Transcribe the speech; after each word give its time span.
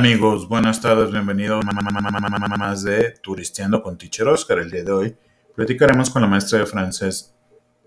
Amigos, 0.00 0.48
buenas 0.48 0.80
tardes, 0.80 1.10
bienvenidos 1.10 1.62
más 2.58 2.82
de 2.82 3.10
Turisteando 3.22 3.82
con 3.82 3.98
Teacher 3.98 4.26
Oscar. 4.28 4.58
El 4.58 4.70
día 4.70 4.82
de 4.82 4.92
hoy 4.92 5.16
platicaremos 5.54 6.08
con 6.08 6.22
la 6.22 6.28
maestra 6.28 6.58
de 6.58 6.64
francés 6.64 7.34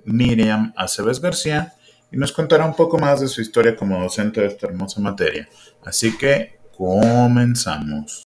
Miriam 0.06 0.72
Aceves 0.78 1.20
García 1.20 1.74
y 2.12 2.18
nos 2.18 2.32
contará 2.32 2.68
un 2.68 2.76
poco 2.76 3.00
más 3.00 3.22
de 3.22 3.28
su 3.28 3.42
historia 3.42 3.76
como 3.76 4.00
docente 4.00 4.42
de 4.42 4.48
esta 4.50 4.68
hermosa 4.68 5.02
materia. 5.02 5.50
Así 5.84 6.16
que 6.16 6.60
comenzamos. 6.78 8.22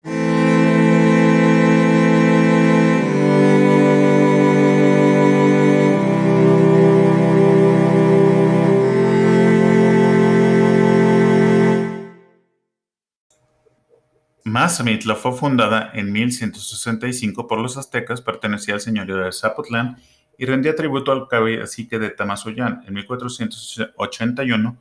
Mazamitla 14.47 15.15
fue 15.15 15.33
fundada 15.33 15.91
en 15.93 16.09
1165 16.13 17.47
por 17.47 17.59
los 17.59 17.75
aztecas, 17.75 18.21
pertenecía 18.21 18.75
al 18.75 18.79
señorío 18.79 19.17
de 19.17 19.33
Zapotlán 19.33 19.97
y 20.37 20.45
rendía 20.45 20.73
tributo 20.73 21.11
al 21.11 21.27
cacique 21.27 21.99
de 21.99 22.11
Tamazoyán. 22.11 22.81
En 22.87 22.93
1481 22.93 24.77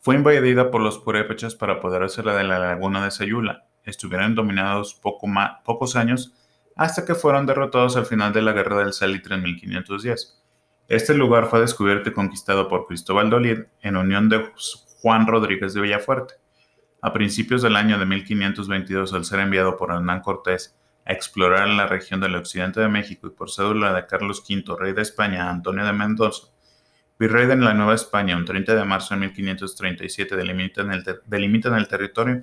fue 0.00 0.16
invadida 0.16 0.70
por 0.70 0.82
los 0.82 0.98
purépechas 0.98 1.54
para 1.54 1.74
apoderarse 1.74 2.20
de 2.20 2.44
la 2.44 2.58
laguna 2.58 3.02
de 3.02 3.10
Sayula. 3.10 3.64
Estuvieron 3.84 4.34
dominados 4.34 4.92
poco 4.92 5.26
pocos 5.64 5.96
años 5.96 6.34
hasta 6.76 7.06
que 7.06 7.14
fueron 7.14 7.46
derrotados 7.46 7.96
al 7.96 8.04
final 8.04 8.34
de 8.34 8.42
la 8.42 8.52
Guerra 8.52 8.76
del 8.76 8.92
Salitre 8.92 9.36
en 9.36 9.44
1510. 9.44 10.42
Este 10.88 11.14
lugar 11.14 11.46
fue 11.46 11.60
descubierto 11.60 12.10
y 12.10 12.12
conquistado 12.12 12.68
por 12.68 12.86
Cristóbal 12.86 13.30
Dolid 13.30 13.60
en 13.80 13.96
unión 13.96 14.28
de 14.28 14.44
Juan 15.00 15.26
Rodríguez 15.26 15.72
de 15.72 15.80
Villafuerte. 15.80 16.34
A 17.06 17.12
principios 17.12 17.62
del 17.62 17.76
año 17.76 18.00
de 18.00 18.04
1522, 18.04 19.12
al 19.12 19.24
ser 19.24 19.38
enviado 19.38 19.76
por 19.76 19.92
Hernán 19.92 20.22
Cortés 20.22 20.76
a 21.04 21.12
explorar 21.12 21.68
la 21.68 21.86
región 21.86 22.20
del 22.20 22.34
occidente 22.34 22.80
de 22.80 22.88
México 22.88 23.28
y 23.28 23.30
por 23.30 23.48
cédula 23.48 23.92
de 23.92 24.06
Carlos 24.06 24.40
V, 24.40 24.76
rey 24.76 24.92
de 24.92 25.02
España, 25.02 25.48
Antonio 25.48 25.86
de 25.86 25.92
Mendoza, 25.92 26.48
virrey 27.16 27.46
de 27.46 27.54
la 27.54 27.74
Nueva 27.74 27.94
España, 27.94 28.36
un 28.36 28.44
30 28.44 28.74
de 28.74 28.84
marzo 28.84 29.14
de 29.14 29.20
1537 29.20 30.34
delimitan 30.34 30.90
el, 30.90 31.04
delimitan 31.26 31.74
el 31.76 31.86
territorio 31.86 32.42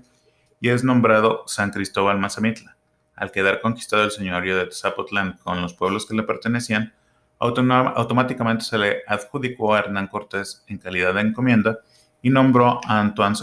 y 0.62 0.70
es 0.70 0.86
nombrado 0.86 1.44
San 1.46 1.72
Cristóbal 1.72 2.18
Mazamitla. 2.18 2.78
Al 3.18 3.32
quedar 3.32 3.60
conquistado 3.60 4.06
el 4.06 4.12
señorío 4.12 4.56
de 4.56 4.72
Zapotlán 4.72 5.40
con 5.44 5.62
los 5.62 5.74
pueblos 5.74 6.06
que 6.06 6.16
le 6.16 6.24
pertenecían, 6.24 6.94
automáticamente 7.38 8.64
se 8.64 8.78
le 8.78 9.02
adjudicó 9.08 9.76
a 9.76 9.80
Hernán 9.80 10.08
Cortés 10.08 10.64
en 10.68 10.78
calidad 10.78 11.16
de 11.16 11.20
encomienda 11.20 11.80
y 12.24 12.30
nombró 12.30 12.80
a 12.88 13.02
Antoine 13.02 13.36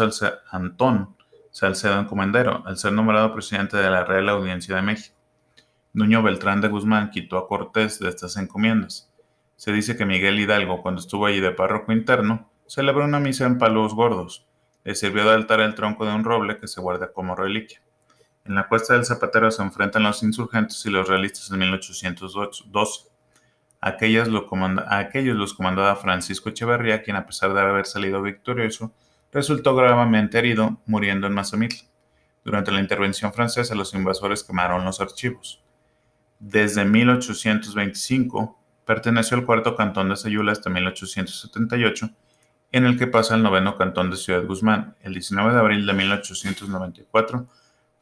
Antón 0.50 1.16
Salcedo 1.52 2.00
Encomendero 2.00 2.62
al 2.66 2.78
ser 2.78 2.92
nombrado 2.92 3.32
presidente 3.34 3.76
de 3.76 3.90
la 3.90 4.04
Real 4.04 4.28
Audiencia 4.30 4.74
de 4.74 4.82
México. 4.82 5.16
Nuño 5.92 6.22
Beltrán 6.22 6.62
de 6.62 6.68
Guzmán 6.68 7.10
quitó 7.10 7.36
a 7.36 7.46
Cortés 7.46 7.98
de 7.98 8.08
estas 8.08 8.36
encomiendas. 8.38 9.12
Se 9.56 9.70
dice 9.72 9.96
que 9.96 10.06
Miguel 10.06 10.40
Hidalgo, 10.40 10.80
cuando 10.80 11.00
estuvo 11.00 11.26
allí 11.26 11.40
de 11.40 11.50
párroco 11.50 11.92
interno, 11.92 12.50
celebró 12.66 13.04
una 13.04 13.20
misa 13.20 13.44
en 13.44 13.58
palos 13.58 13.94
gordos. 13.94 14.46
Le 14.84 14.94
sirvió 14.94 15.24
de 15.24 15.34
altar 15.34 15.60
el 15.60 15.74
tronco 15.74 16.06
de 16.06 16.14
un 16.14 16.24
roble 16.24 16.56
que 16.56 16.66
se 16.66 16.80
guarda 16.80 17.12
como 17.12 17.36
reliquia. 17.36 17.82
En 18.46 18.54
la 18.54 18.66
cuesta 18.66 18.94
del 18.94 19.04
Zapatero 19.04 19.50
se 19.50 19.62
enfrentan 19.62 20.04
los 20.04 20.22
insurgentes 20.22 20.86
y 20.86 20.90
los 20.90 21.06
realistas 21.06 21.50
en 21.50 21.58
1812. 21.58 23.09
Aquellos, 23.80 24.28
lo 24.28 24.46
aquellos 24.88 25.36
los 25.36 25.54
comandaba 25.54 25.96
Francisco 25.96 26.50
Echeverría, 26.50 27.02
quien 27.02 27.16
a 27.16 27.26
pesar 27.26 27.54
de 27.54 27.60
haber 27.60 27.86
salido 27.86 28.20
victorioso, 28.20 28.92
resultó 29.32 29.74
gravemente 29.74 30.38
herido, 30.38 30.80
muriendo 30.86 31.26
en 31.26 31.32
Mazamitla. 31.32 31.88
Durante 32.44 32.72
la 32.72 32.80
intervención 32.80 33.32
francesa, 33.32 33.74
los 33.74 33.94
invasores 33.94 34.44
quemaron 34.44 34.84
los 34.84 35.00
archivos. 35.00 35.62
Desde 36.38 36.84
1825, 36.84 38.58
perteneció 38.84 39.36
al 39.36 39.44
cuarto 39.44 39.76
cantón 39.76 40.08
de 40.08 40.16
Sayula 40.16 40.52
hasta 40.52 40.70
1878, 40.70 42.10
en 42.72 42.86
el 42.86 42.98
que 42.98 43.06
pasa 43.06 43.34
el 43.34 43.42
noveno 43.42 43.76
cantón 43.76 44.10
de 44.10 44.16
Ciudad 44.16 44.44
Guzmán. 44.44 44.96
El 45.02 45.12
19 45.12 45.52
de 45.52 45.58
abril 45.58 45.86
de 45.86 45.92
1894 45.92 47.46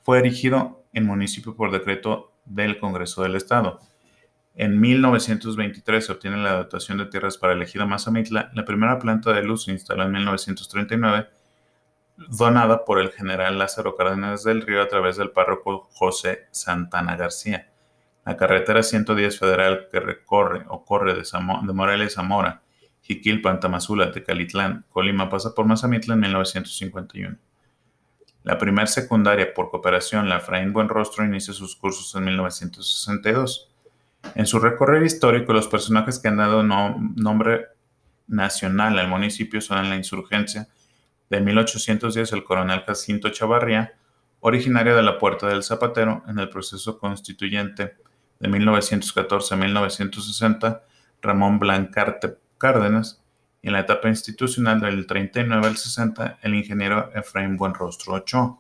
fue 0.03 0.19
erigido 0.19 0.85
en 0.93 1.07
municipio 1.07 1.55
por 1.55 1.71
decreto 1.71 2.33
del 2.45 2.79
Congreso 2.79 3.23
del 3.23 3.37
Estado. 3.37 3.81
En 4.61 4.81
1923 4.81 6.05
se 6.05 6.11
obtiene 6.11 6.37
la 6.37 6.55
dotación 6.55 6.99
de 6.99 7.07
tierras 7.07 7.39
para 7.39 7.53
el 7.53 7.63
ejido 7.63 7.87
Mazamitla. 7.87 8.51
La 8.55 8.65
primera 8.65 8.99
planta 8.99 9.33
de 9.33 9.45
luz 9.45 9.67
se 9.67 9.71
instaló 9.71 10.03
en 10.03 10.11
1939, 10.11 11.29
donada 12.17 12.85
por 12.85 12.99
el 12.99 13.13
general 13.13 13.57
Lázaro 13.57 13.95
Cárdenas 13.95 14.43
del 14.43 14.63
Río 14.63 14.83
a 14.83 14.89
través 14.89 15.17
del 15.17 15.31
párroco 15.31 15.89
José 15.93 16.49
Santana 16.51 17.15
García. 17.15 17.71
La 18.27 18.37
carretera 18.37 18.83
110 18.83 19.39
federal 19.39 19.87
que 19.93 20.01
recorre 20.01 20.65
o 20.69 20.85
corre 20.85 21.15
de, 21.15 21.23
de 21.23 21.73
Morelia 21.73 22.11
Zamora, 22.11 22.63
Jiquilpan, 23.03 23.61
Tamazula, 23.61 24.11
Tecalitlán, 24.11 24.85
Colima 24.89 25.31
pasa 25.31 25.55
por 25.55 25.67
Mazamitla 25.67 26.15
en 26.15 26.21
1951. 26.21 27.39
La 28.43 28.59
primera 28.59 28.89
secundaria 28.89 29.55
por 29.55 29.71
cooperación, 29.71 30.29
la 30.29 30.39
Efraín 30.39 30.73
Buenrostro, 30.73 31.25
inicia 31.25 31.55
sus 31.55 31.77
cursos 31.77 32.13
en 32.17 32.25
1962. 32.25 33.69
En 34.35 34.47
su 34.47 34.59
recorrido 34.59 35.05
histórico, 35.05 35.53
los 35.53 35.69
personajes 35.69 36.19
que 36.19 36.29
han 36.29 36.37
dado 36.37 36.63
nombre 36.63 37.67
nacional 38.27 38.99
al 38.99 39.09
municipio 39.09 39.61
son 39.61 39.79
en 39.79 39.91
la 39.91 39.97
insurgencia 39.97 40.69
de 41.31 41.41
1810 41.41 42.33
el 42.33 42.45
coronel 42.45 42.83
Jacinto 42.87 43.31
Chavarría, 43.31 43.95
originario 44.41 44.97
de 44.97 45.03
la 45.03 45.19
Puerta 45.19 45.49
del 45.49 45.63
Zapatero, 45.63 46.23
en 46.29 46.39
el 46.39 46.49
proceso 46.49 46.99
constituyente 46.99 47.97
de 48.39 48.49
1914 48.49 49.55
a 49.55 49.57
1960, 49.57 50.83
Ramón 51.21 51.59
Blancarte 51.59 52.39
Cárdenas, 52.57 53.23
y 53.61 53.69
en 53.69 53.73
la 53.73 53.81
etapa 53.81 54.09
institucional 54.09 54.81
del 54.81 55.07
39 55.07 55.67
al 55.67 55.77
60, 55.77 56.39
el 56.43 56.55
ingeniero 56.55 57.11
Efraín 57.15 57.57
Buenrostro 57.57 58.15
Ochoa. 58.15 58.59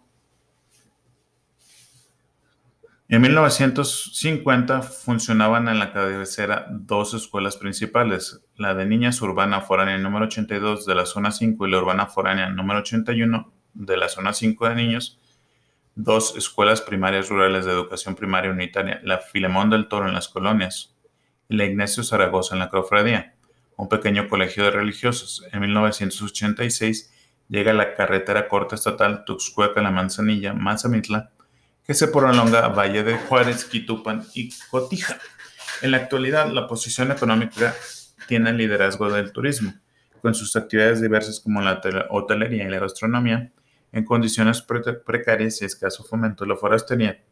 En 3.11 3.23
1950 3.23 4.83
funcionaban 4.83 5.67
en 5.69 5.79
la 5.79 5.95
cabecera 5.95 6.67
dos 6.69 7.15
escuelas 7.15 7.57
principales, 7.57 8.43
la 8.55 8.75
de 8.75 8.85
Niñas 8.85 9.23
Urbana 9.23 9.63
Foránea 9.63 9.97
número 9.97 10.27
82 10.27 10.85
de 10.85 10.95
la 10.95 11.07
zona 11.07 11.33
5 11.33 11.67
y 11.67 11.71
la 11.71 11.79
Urbana 11.79 12.07
Foránea 12.07 12.51
número 12.51 12.81
81 12.81 13.51
de 13.73 13.97
la 13.97 14.11
zona 14.11 14.35
5 14.35 14.69
de 14.69 14.75
niños, 14.75 15.19
dos 15.95 16.37
escuelas 16.37 16.83
primarias 16.83 17.31
rurales 17.31 17.65
de 17.65 17.73
educación 17.73 18.15
primaria 18.15 18.51
unitaria, 18.51 19.01
la 19.03 19.17
Filemón 19.17 19.71
del 19.71 19.89
Toro 19.89 20.07
en 20.07 20.13
las 20.13 20.29
colonias 20.29 20.95
y 21.49 21.57
la 21.57 21.65
Ignacio 21.65 22.03
Zaragoza 22.05 22.57
en 22.57 22.59
la 22.59 22.69
cofradía, 22.69 23.37
un 23.79 23.89
pequeño 23.89 24.29
colegio 24.29 24.65
de 24.65 24.71
religiosos. 24.71 25.47
En 25.51 25.63
1986 25.63 27.11
llega 27.49 27.73
la 27.73 27.95
carretera 27.95 28.49
corta 28.49 28.75
estatal 28.75 29.25
Tuxcueca-La 29.25 29.91
Manzanilla, 29.91 30.53
Mazamitla, 30.53 31.31
que 31.89 31.95
se 31.95 32.09
prolonga 32.09 32.67
a 32.67 32.69
Valle 32.69 33.03
de 33.03 33.17
Juárez, 33.17 33.65
Quitupan 33.65 34.27
y 34.35 34.51
Cotija. 34.71 35.19
En 35.81 35.93
la 35.93 35.97
actualidad, 35.97 36.53
la 36.53 36.69
posición 36.69 37.11
económica 37.11 37.75
tiene 38.27 38.51
el 38.51 38.59
liderazgo 38.59 39.11
del 39.11 39.33
turismo, 39.33 39.73
con 40.21 40.35
sus 40.35 40.55
actividades 40.55 41.01
diversas 41.01 41.41
como 41.41 41.63
la 41.63 41.81
hotelería 42.11 42.65
y 42.67 42.69
la 42.69 42.79
gastronomía, 42.79 43.53
en 43.91 44.05
condiciones 44.05 44.61
precarias 44.61 45.63
y 45.63 45.65
escaso 45.65 46.05
fomento 46.05 46.45
la 46.45 46.57
forestería, 46.57 47.25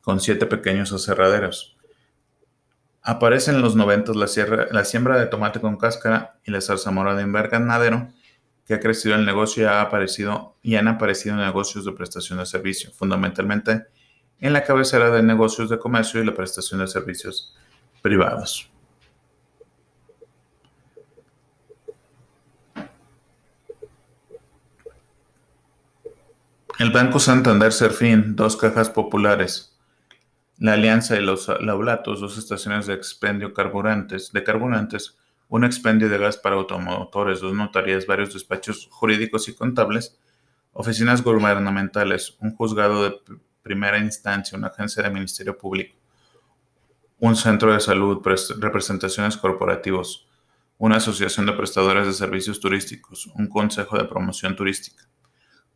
con 0.00 0.20
siete 0.20 0.46
pequeños 0.46 0.92
aserraderos. 0.92 1.76
Aparece 3.02 3.50
en 3.50 3.62
los 3.62 3.74
90 3.74 4.12
la, 4.14 4.28
la 4.70 4.84
siembra 4.84 5.18
de 5.18 5.26
tomate 5.26 5.60
con 5.60 5.76
cáscara 5.76 6.38
y 6.44 6.52
la 6.52 6.60
zarzamora 6.60 7.16
de 7.16 7.24
invernadero, 7.24 8.12
que 8.66 8.74
ha 8.74 8.80
crecido 8.80 9.14
el 9.14 9.24
negocio 9.24 9.62
y, 9.62 9.66
ha 9.66 9.80
aparecido, 9.80 10.56
y 10.62 10.74
han 10.74 10.88
aparecido 10.88 11.36
negocios 11.36 11.84
de 11.84 11.92
prestación 11.92 12.38
de 12.38 12.46
servicio, 12.46 12.90
fundamentalmente 12.90 13.86
en 14.40 14.52
la 14.52 14.64
cabecera 14.64 15.10
de 15.10 15.22
negocios 15.22 15.70
de 15.70 15.78
comercio 15.78 16.20
y 16.20 16.26
la 16.26 16.34
prestación 16.34 16.80
de 16.80 16.88
servicios 16.88 17.54
privados. 18.02 18.70
El 26.78 26.90
Banco 26.90 27.18
Santander 27.18 27.72
Serfín, 27.72 28.36
dos 28.36 28.54
cajas 28.56 28.90
populares. 28.90 29.74
La 30.58 30.74
Alianza 30.74 31.14
de 31.14 31.22
los 31.22 31.48
Laulatos, 31.60 32.20
dos 32.20 32.36
estaciones 32.36 32.86
de 32.86 32.94
expendio 32.94 33.48
de 33.48 33.54
carburantes, 34.44 35.16
un 35.48 35.64
expendio 35.64 36.08
de 36.08 36.18
gas 36.18 36.36
para 36.36 36.56
automotores, 36.56 37.40
dos 37.40 37.54
notarías, 37.54 38.06
varios 38.06 38.32
despachos 38.32 38.88
jurídicos 38.90 39.48
y 39.48 39.54
contables, 39.54 40.18
oficinas 40.72 41.22
gubernamentales, 41.22 42.36
un 42.40 42.54
juzgado 42.54 43.04
de 43.04 43.20
primera 43.62 43.98
instancia, 43.98 44.58
una 44.58 44.68
agencia 44.68 45.02
de 45.02 45.10
ministerio 45.10 45.56
público, 45.56 45.96
un 47.18 47.34
centro 47.36 47.72
de 47.72 47.80
salud, 47.80 48.20
representaciones 48.58 49.36
corporativos, 49.36 50.28
una 50.78 50.96
asociación 50.96 51.46
de 51.46 51.52
prestadores 51.52 52.06
de 52.06 52.12
servicios 52.12 52.60
turísticos, 52.60 53.26
un 53.34 53.48
consejo 53.48 53.96
de 53.96 54.04
promoción 54.04 54.54
turística, 54.54 55.08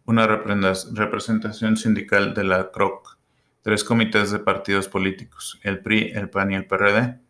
una 0.05 0.27
representación 0.27 1.77
sindical 1.77 2.35
de 2.35 2.45
la 2.45 2.71
CROC, 2.71 3.19
tres 3.63 3.85
comités 3.85 4.31
de 4.31 4.41
partidos 4.41 4.89
políticos, 4.89 5.59
el 5.63 5.81
PRI, 5.81 6.13
el 6.15 6.29
PAN 6.29 6.53
y 6.53 6.57
el 6.57 6.67
PRD. 6.67 7.21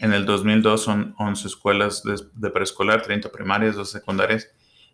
En 0.00 0.14
el 0.14 0.24
2002 0.24 0.82
son 0.82 1.14
11 1.18 1.46
escuelas 1.46 2.02
de, 2.02 2.50
preescolar, 2.50 3.02
30 3.02 3.30
primarias, 3.30 3.76
2 3.76 3.90
secundarias 3.90 4.48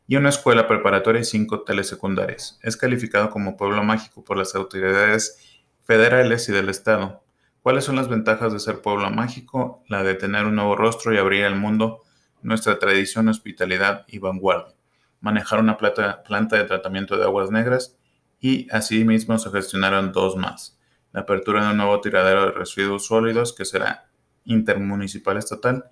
y 0.08 0.16
una 0.16 0.30
escuela 0.30 0.66
preparatoria 0.66 1.20
y 1.20 1.24
5 1.24 1.62
telesecundarias. 1.62 2.58
Es 2.64 2.76
calificado 2.76 3.30
como 3.30 3.56
pueblo 3.56 3.84
mágico 3.84 4.24
por 4.24 4.36
las 4.36 4.56
autoridades 4.56 5.62
federales 5.84 6.48
y 6.48 6.52
del 6.52 6.68
Estado. 6.68 7.22
¿Cuáles 7.62 7.84
son 7.84 7.94
las 7.94 8.08
ventajas 8.08 8.52
de 8.52 8.58
ser 8.58 8.82
pueblo 8.82 9.08
mágico? 9.10 9.84
La 9.86 10.02
de 10.02 10.16
tener 10.16 10.44
un 10.44 10.56
nuevo 10.56 10.74
rostro 10.74 11.14
y 11.14 11.18
abrir 11.18 11.44
al 11.44 11.54
mundo 11.54 12.02
nuestra 12.42 12.80
tradición, 12.80 13.28
hospitalidad 13.28 14.06
y 14.08 14.18
vanguardia. 14.18 14.74
Manejar 15.20 15.60
una 15.60 15.76
planta, 15.76 16.24
planta 16.24 16.56
de 16.56 16.64
tratamiento 16.64 17.16
de 17.16 17.22
aguas 17.22 17.52
negras 17.52 17.96
y 18.40 18.66
asimismo 18.72 19.38
se 19.38 19.52
gestionaron 19.52 20.10
dos 20.10 20.34
más. 20.34 20.80
La 21.12 21.20
apertura 21.20 21.64
de 21.64 21.70
un 21.70 21.76
nuevo 21.76 22.00
tiradero 22.00 22.46
de 22.46 22.50
residuos 22.50 23.06
sólidos 23.06 23.54
que 23.54 23.64
será 23.64 24.06
intermunicipal 24.46 25.36
estatal 25.36 25.90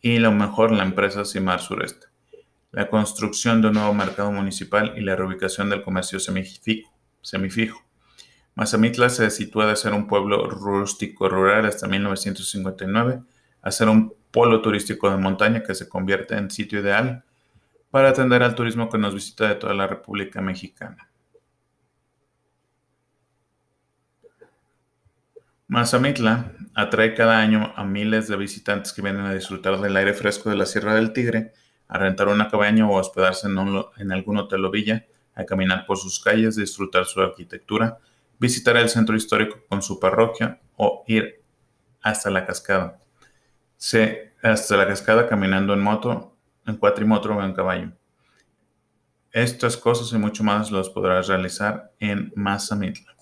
y 0.00 0.18
lo 0.18 0.32
mejor 0.32 0.70
la 0.72 0.82
empresa 0.82 1.24
Cimar 1.24 1.60
Sureste. 1.60 2.08
La 2.72 2.88
construcción 2.88 3.62
de 3.62 3.68
un 3.68 3.74
nuevo 3.74 3.94
mercado 3.94 4.30
municipal 4.30 4.92
y 4.96 5.00
la 5.00 5.16
reubicación 5.16 5.70
del 5.70 5.82
comercio 5.82 6.20
semifijo. 6.20 6.92
semifijo. 7.22 7.82
Mazamitla 8.54 9.08
se 9.08 9.30
sitúa 9.30 9.66
de 9.66 9.76
ser 9.76 9.94
un 9.94 10.06
pueblo 10.06 10.48
rústico 10.48 11.28
rural 11.28 11.66
hasta 11.66 11.88
1959 11.88 13.20
a 13.62 13.70
ser 13.70 13.88
un 13.88 14.14
polo 14.30 14.60
turístico 14.60 15.10
de 15.10 15.16
montaña 15.16 15.62
que 15.62 15.74
se 15.74 15.88
convierte 15.88 16.36
en 16.36 16.50
sitio 16.50 16.80
ideal 16.80 17.24
para 17.90 18.10
atender 18.10 18.42
al 18.42 18.54
turismo 18.54 18.88
que 18.90 18.98
nos 18.98 19.14
visita 19.14 19.48
de 19.48 19.54
toda 19.54 19.72
la 19.72 19.86
República 19.86 20.40
Mexicana. 20.40 21.08
Mazamitla 25.66 26.52
atrae 26.74 27.14
cada 27.14 27.38
año 27.38 27.72
a 27.74 27.84
miles 27.84 28.28
de 28.28 28.36
visitantes 28.36 28.92
que 28.92 29.00
vienen 29.00 29.24
a 29.24 29.32
disfrutar 29.32 29.80
del 29.80 29.96
aire 29.96 30.12
fresco 30.12 30.50
de 30.50 30.56
la 30.56 30.66
Sierra 30.66 30.94
del 30.94 31.14
Tigre, 31.14 31.52
a 31.88 31.98
rentar 31.98 32.28
una 32.28 32.48
cabaña 32.48 32.86
o 32.86 32.98
hospedarse 32.98 33.46
en, 33.46 34.12
algún 34.12 34.36
hotel 34.36 34.64
o 34.64 34.70
villa, 34.70 35.06
a 35.34 35.44
caminar 35.44 35.86
por 35.86 35.96
sus 35.96 36.20
calles, 36.20 36.56
disfrutar 36.56 37.06
su 37.06 37.20
arquitectura, 37.20 37.98
visitar 38.38 38.76
el 38.76 38.90
centro 38.90 39.16
histórico 39.16 39.58
con 39.68 39.82
su 39.82 39.98
parroquia 39.98 40.60
o 40.76 41.02
ir 41.06 41.42
hasta 42.02 42.30
la 42.30 42.44
cascada. 42.44 42.98
Se, 43.78 44.32
hasta 44.42 44.76
la 44.76 44.86
cascada 44.86 45.26
caminando 45.26 45.72
en 45.72 45.80
moto, 45.80 46.36
en 46.66 46.76
cuatrimotro 46.76 47.36
o 47.36 47.42
en 47.42 47.54
caballo. 47.54 47.92
Estas 49.32 49.78
cosas 49.78 50.12
y 50.12 50.18
mucho 50.18 50.44
más 50.44 50.70
los 50.70 50.90
podrás 50.90 51.26
realizar 51.26 51.92
en 51.98 52.32
Mazamitla. 52.36 53.13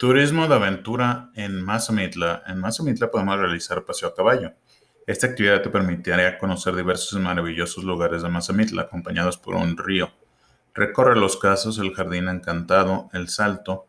Turismo 0.00 0.48
de 0.48 0.54
aventura 0.54 1.28
en 1.34 1.60
Mazamitla. 1.60 2.42
En 2.46 2.58
Mazamitla 2.58 3.10
podemos 3.10 3.36
realizar 3.36 3.84
paseo 3.84 4.08
a 4.08 4.14
caballo. 4.14 4.54
Esta 5.06 5.26
actividad 5.26 5.60
te 5.60 5.68
permitirá 5.68 6.38
conocer 6.38 6.74
diversos 6.74 7.12
y 7.18 7.22
maravillosos 7.22 7.84
lugares 7.84 8.22
de 8.22 8.30
Mazamitla 8.30 8.80
acompañados 8.80 9.36
por 9.36 9.56
un 9.56 9.76
río. 9.76 10.10
Recorre 10.72 11.16
los 11.16 11.36
casos, 11.36 11.78
el 11.78 11.92
jardín 11.92 12.28
encantado, 12.28 13.10
el 13.12 13.28
salto, 13.28 13.88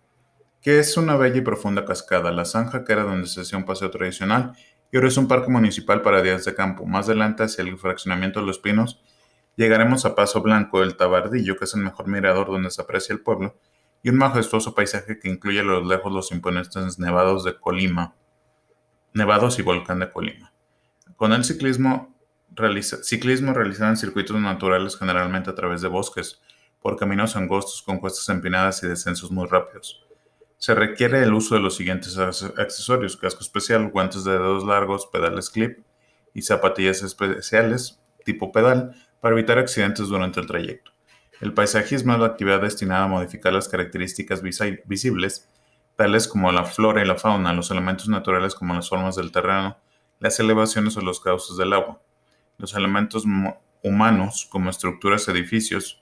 que 0.62 0.80
es 0.80 0.98
una 0.98 1.15
bella 1.15 1.38
y 1.38 1.41
profunda 1.44 1.86
cascada. 1.86 2.30
La 2.34 2.44
zanja, 2.44 2.84
que 2.84 2.91
era 2.91 3.03
donde 3.03 3.30
se 3.30 3.39
hacía 3.39 3.58
un 3.58 3.63
paseo 3.63 3.89
tradicional, 3.89 4.51
y 4.91 4.98
ahora 4.98 5.08
es 5.08 5.15
un 5.15 5.30
parque 5.30 5.50
municipal 5.50 6.01
para 6.01 6.22
días 6.22 6.44
de 6.44 6.53
campo. 6.53 6.86
Más 6.86 7.08
adelante, 7.08 7.44
hacia 7.44 7.63
el 7.63 7.77
fraccionamiento 7.77 8.41
de 8.41 8.48
Los 8.48 8.60
Pinos, 8.60 9.01
llegaremos 9.56 10.03
a 10.03 10.13
Paso 10.13 10.41
Blanco, 10.41 10.84
el 10.84 10.98
Tabardillo, 10.98 11.56
que 11.56 11.63
es 11.63 11.74
el 11.74 11.84
mejor 11.84 12.10
mirador 12.10 12.48
donde 12.48 12.70
se 12.70 12.82
aprecia 12.82 13.13
el 13.13 13.22
pueblo, 13.22 13.56
y 14.03 14.10
un 14.10 14.17
majestuoso 14.17 14.74
paisaje 14.74 15.20
que 15.20 15.29
incluye 15.29 15.60
a 15.60 15.63
lo 15.63 15.84
lejos 15.84 16.12
los 16.12 16.31
imponentes 16.31 17.00
nevados 17.00 17.43
de 17.43 17.60
Colima, 17.60 18.15
nevados 19.13 19.60
y 19.60 19.62
volcán 19.62 20.00
de 20.00 20.10
Colima. 20.10 20.53
Con 21.15 21.34
el 21.34 21.43
ciclismo, 21.43 22.15
ciclismo 23.03 23.53
realizado 23.53 23.91
en 23.91 23.98
circuitos 23.98 24.39
naturales 24.39 24.98
generalmente 24.98 25.50
a 25.50 25.55
través 25.55 25.81
de 25.81 25.88
bosques, 25.88 26.41
por 26.81 26.98
caminos 26.98 27.36
angostos 27.36 27.81
con 27.84 28.00
cuestas 28.00 28.27
empinadas 28.29 28.81
y 28.84 28.88
descensos 28.88 29.31
muy 29.31 29.48
rápidos. 29.48 30.03
Se 30.58 30.75
requiere 30.75 31.24
el 31.24 31.34
uso 31.34 31.55
de 31.55 31.62
los 31.62 31.75
siguientes 31.75 32.17
accesorios, 32.17 33.17
casco 33.17 33.41
especial, 33.41 33.89
guantes 33.89 34.24
de 34.24 34.31
dedos 34.31 34.63
largos, 34.63 35.08
pedales 35.08 35.50
clip 35.50 35.79
y 36.34 36.41
zapatillas 36.41 37.03
especiales 37.03 38.00
tipo 38.25 38.51
pedal 38.51 38.96
para 39.20 39.34
evitar 39.34 39.58
accidentes 39.58 40.08
durante 40.08 40.39
el 40.39 40.48
trayecto. 40.48 40.91
El 41.42 41.56
paisajismo 41.56 42.14
es 42.14 42.20
la 42.20 42.28
actividad 42.28 42.62
destinada 42.62 43.06
a 43.06 43.08
modificar 43.08 43.52
las 43.52 43.68
características 43.68 44.44
visibles, 44.44 45.50
tales 45.96 46.28
como 46.28 46.52
la 46.52 46.66
flora 46.66 47.04
y 47.04 47.08
la 47.08 47.16
fauna, 47.16 47.52
los 47.52 47.72
elementos 47.72 48.08
naturales 48.08 48.54
como 48.54 48.76
las 48.76 48.88
formas 48.88 49.16
del 49.16 49.32
terreno, 49.32 49.76
las 50.20 50.40
elevaciones 50.40 50.96
o 50.98 51.02
los 51.02 51.20
cauces 51.20 51.58
del 51.58 51.74
agua, 51.74 52.00
los 52.60 52.76
elementos 52.76 53.24
humanos 53.82 54.48
como 54.52 54.70
estructuras, 54.70 55.28
edificios 55.30 56.00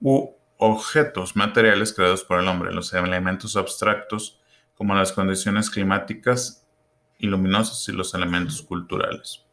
u 0.00 0.30
objetos 0.58 1.36
materiales 1.36 1.92
creados 1.92 2.24
por 2.24 2.40
el 2.40 2.48
hombre, 2.48 2.74
los 2.74 2.92
elementos 2.92 3.56
abstractos 3.56 4.40
como 4.74 4.96
las 4.96 5.12
condiciones 5.12 5.70
climáticas 5.70 6.66
y 7.18 7.28
luminosas 7.28 7.88
y 7.88 7.92
los 7.92 8.14
elementos 8.14 8.62
culturales. 8.62 9.45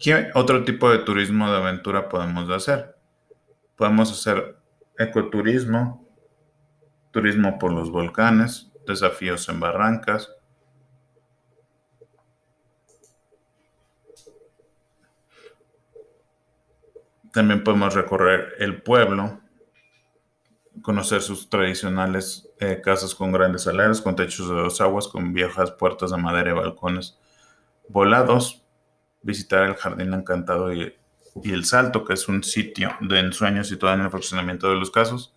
¿Qué 0.00 0.30
otro 0.34 0.64
tipo 0.64 0.90
de 0.90 0.98
turismo 0.98 1.50
de 1.50 1.58
aventura 1.58 2.08
podemos 2.08 2.48
hacer? 2.48 2.96
Podemos 3.76 4.10
hacer 4.10 4.56
ecoturismo, 4.98 6.08
turismo 7.10 7.58
por 7.58 7.72
los 7.72 7.90
volcanes, 7.90 8.72
desafíos 8.86 9.48
en 9.48 9.60
barrancas, 9.60 10.30
También 17.32 17.62
podemos 17.62 17.94
recorrer 17.94 18.54
el 18.58 18.82
pueblo, 18.82 19.40
conocer 20.82 21.22
sus 21.22 21.48
tradicionales 21.48 22.50
eh, 22.58 22.80
casas 22.82 23.14
con 23.14 23.30
grandes 23.30 23.68
aleras, 23.68 24.00
con 24.00 24.16
techos 24.16 24.48
de 24.48 24.56
dos 24.56 24.80
aguas, 24.80 25.06
con 25.06 25.32
viejas 25.32 25.70
puertas 25.70 26.10
de 26.10 26.16
madera 26.16 26.50
y 26.50 26.54
balcones 26.54 27.18
volados, 27.88 28.64
visitar 29.22 29.64
el 29.64 29.76
Jardín 29.76 30.12
Encantado 30.14 30.72
y, 30.72 30.94
el 31.44 31.64
Salto, 31.64 32.04
que 32.04 32.14
es 32.14 32.28
un 32.28 32.42
sitio 32.42 32.90
de 33.00 33.20
ensueño 33.20 33.62
situado 33.64 33.94
en 33.94 34.02
el 34.02 34.10
fraccionamiento 34.10 34.68
de 34.68 34.76
los 34.76 34.90
casos. 34.90 35.34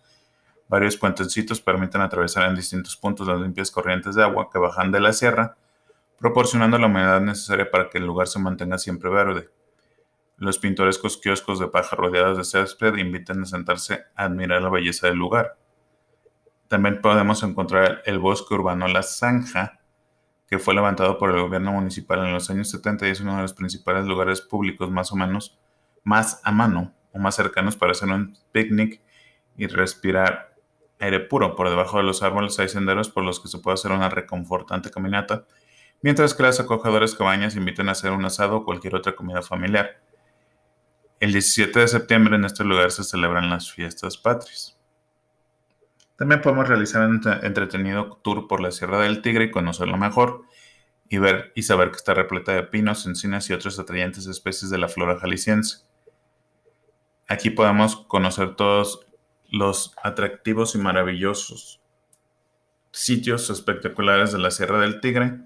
Varios 0.68 0.96
puentecitos 0.96 1.60
permiten 1.60 2.00
atravesar 2.00 2.48
en 2.48 2.56
distintos 2.56 2.96
puntos 2.96 3.28
las 3.28 3.40
limpias 3.40 3.70
corrientes 3.70 4.14
de 4.14 4.22
agua 4.22 4.48
que 4.52 4.58
bajan 4.58 4.90
de 4.90 5.00
la 5.00 5.12
sierra, 5.12 5.56
proporcionando 6.18 6.78
la 6.78 6.86
humedad 6.86 7.20
necesaria 7.20 7.70
para 7.70 7.88
que 7.90 7.98
el 7.98 8.06
lugar 8.06 8.26
se 8.26 8.38
mantenga 8.38 8.78
siempre 8.78 9.10
verde. 9.10 9.50
Los 10.36 10.58
pintorescos 10.58 11.16
kioscos 11.16 11.60
de 11.60 11.68
paja 11.68 11.94
rodeados 11.94 12.38
de 12.38 12.44
césped 12.44 12.96
invitan 12.96 13.42
a 13.42 13.46
sentarse 13.46 14.04
a 14.16 14.24
admirar 14.24 14.62
la 14.62 14.68
belleza 14.68 15.06
del 15.06 15.16
lugar. 15.16 15.56
También 16.66 17.00
podemos 17.00 17.42
encontrar 17.44 18.02
el 18.04 18.18
bosque 18.18 18.54
urbano 18.54 18.88
La 18.88 19.02
Zanja, 19.02 19.80
que 20.46 20.58
fue 20.58 20.74
levantado 20.74 21.18
por 21.18 21.30
el 21.30 21.40
gobierno 21.40 21.72
municipal 21.72 22.20
en 22.20 22.32
los 22.32 22.50
años 22.50 22.70
70 22.70 23.08
y 23.08 23.10
es 23.10 23.20
uno 23.20 23.36
de 23.36 23.42
los 23.42 23.54
principales 23.54 24.04
lugares 24.04 24.40
públicos 24.40 24.90
más 24.90 25.12
o 25.12 25.16
menos 25.16 25.58
más 26.04 26.40
a 26.44 26.52
mano 26.52 26.92
o 27.12 27.18
más 27.18 27.34
cercanos 27.34 27.76
para 27.76 27.92
hacer 27.92 28.08
un 28.08 28.36
picnic 28.52 29.00
y 29.56 29.66
respirar 29.66 30.54
aire 31.00 31.20
puro. 31.20 31.56
Por 31.56 31.70
debajo 31.70 31.98
de 31.98 32.04
los 32.04 32.22
árboles 32.22 32.58
hay 32.58 32.68
senderos 32.68 33.08
por 33.08 33.24
los 33.24 33.40
que 33.40 33.48
se 33.48 33.58
puede 33.58 33.74
hacer 33.74 33.92
una 33.92 34.08
reconfortante 34.08 34.90
caminata, 34.90 35.46
mientras 36.02 36.34
que 36.34 36.42
las 36.42 36.60
acogedoras 36.60 37.14
cabañas 37.14 37.56
invitan 37.56 37.88
a 37.88 37.92
hacer 37.92 38.12
un 38.12 38.24
asado 38.24 38.56
o 38.56 38.64
cualquier 38.64 38.94
otra 38.94 39.14
comida 39.14 39.42
familiar. 39.42 40.00
El 41.20 41.32
17 41.32 41.78
de 41.80 41.88
septiembre 41.88 42.36
en 42.36 42.44
este 42.44 42.64
lugar 42.64 42.90
se 42.90 43.04
celebran 43.04 43.48
las 43.48 43.72
fiestas 43.72 44.18
patrias. 44.18 44.73
También 46.16 46.40
podemos 46.40 46.68
realizar 46.68 47.08
un 47.08 47.20
entretenido 47.42 48.20
tour 48.22 48.46
por 48.46 48.60
la 48.60 48.70
Sierra 48.70 49.00
del 49.00 49.20
Tigre 49.20 49.44
y 49.44 49.50
conocerlo 49.50 49.96
mejor 49.96 50.42
y 51.08 51.18
ver 51.18 51.52
y 51.54 51.62
saber 51.62 51.90
que 51.90 51.96
está 51.96 52.14
repleta 52.14 52.52
de 52.52 52.62
pinos, 52.62 53.06
encinas 53.06 53.50
y 53.50 53.52
otras 53.52 53.78
atrayentes 53.78 54.26
especies 54.26 54.70
de 54.70 54.78
la 54.78 54.88
flora 54.88 55.18
jalisciense. 55.18 55.78
Aquí 57.26 57.50
podemos 57.50 57.96
conocer 57.96 58.54
todos 58.54 59.06
los 59.50 59.94
atractivos 60.02 60.74
y 60.74 60.78
maravillosos 60.78 61.80
sitios 62.90 63.50
espectaculares 63.50 64.30
de 64.32 64.38
la 64.38 64.52
Sierra 64.52 64.78
del 64.78 65.00
Tigre 65.00 65.40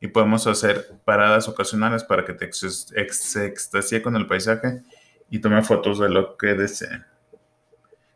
y 0.00 0.08
podemos 0.08 0.46
hacer 0.46 1.00
paradas 1.04 1.48
ocasionales 1.48 2.04
para 2.04 2.24
que 2.24 2.34
te 2.34 2.50
se 2.52 3.46
extasie 3.46 4.02
con 4.02 4.16
el 4.16 4.26
paisaje 4.26 4.82
y 5.30 5.38
tome 5.40 5.62
fotos 5.62 5.98
de 5.98 6.10
lo 6.10 6.36
que 6.36 6.48
deseen. 6.48 7.06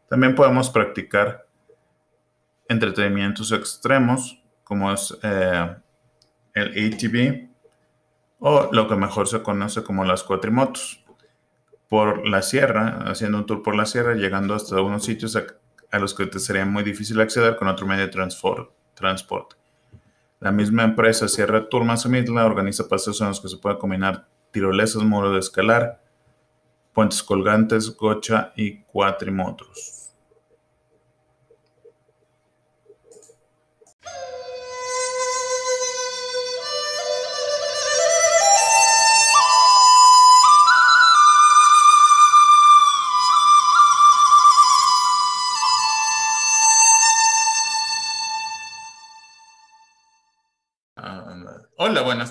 También 0.08 0.34
podemos 0.34 0.70
practicar 0.70 1.43
entretenimientos 2.68 3.52
extremos 3.52 4.40
como 4.62 4.92
es 4.92 5.16
eh, 5.22 5.76
el 6.54 6.94
ATV 6.94 7.48
o 8.40 8.68
lo 8.72 8.88
que 8.88 8.96
mejor 8.96 9.28
se 9.28 9.42
conoce 9.42 9.82
como 9.82 10.04
las 10.04 10.22
cuatrimotos. 10.22 11.04
Por 11.88 12.26
la 12.26 12.42
sierra, 12.42 13.04
haciendo 13.06 13.38
un 13.38 13.46
tour 13.46 13.62
por 13.62 13.76
la 13.76 13.86
sierra, 13.86 14.14
llegando 14.14 14.54
hasta 14.54 14.80
unos 14.80 15.04
sitios 15.04 15.36
a, 15.36 15.98
los 15.98 16.14
que 16.14 16.26
te 16.26 16.40
sería 16.40 16.64
muy 16.64 16.82
difícil 16.82 17.20
acceder 17.20 17.56
con 17.56 17.68
otro 17.68 17.86
medio 17.86 18.06
de 18.06 18.12
transporte. 18.94 19.56
La 20.40 20.50
misma 20.50 20.82
empresa 20.82 21.28
Sierra 21.28 21.68
Tour 21.68 21.84
Mazamitla 21.84 22.44
organiza 22.44 22.88
paseos 22.88 23.20
en 23.20 23.28
los 23.28 23.40
que 23.40 23.48
se 23.48 23.56
puede 23.56 23.78
combinar 23.78 24.26
tirolesas, 24.50 25.02
muro 25.02 25.32
de 25.32 25.38
escalar, 25.38 26.02
puentes 26.92 27.22
colgantes, 27.22 27.96
gocha 27.96 28.52
y 28.56 28.82
cuatrimotros. 28.82 29.93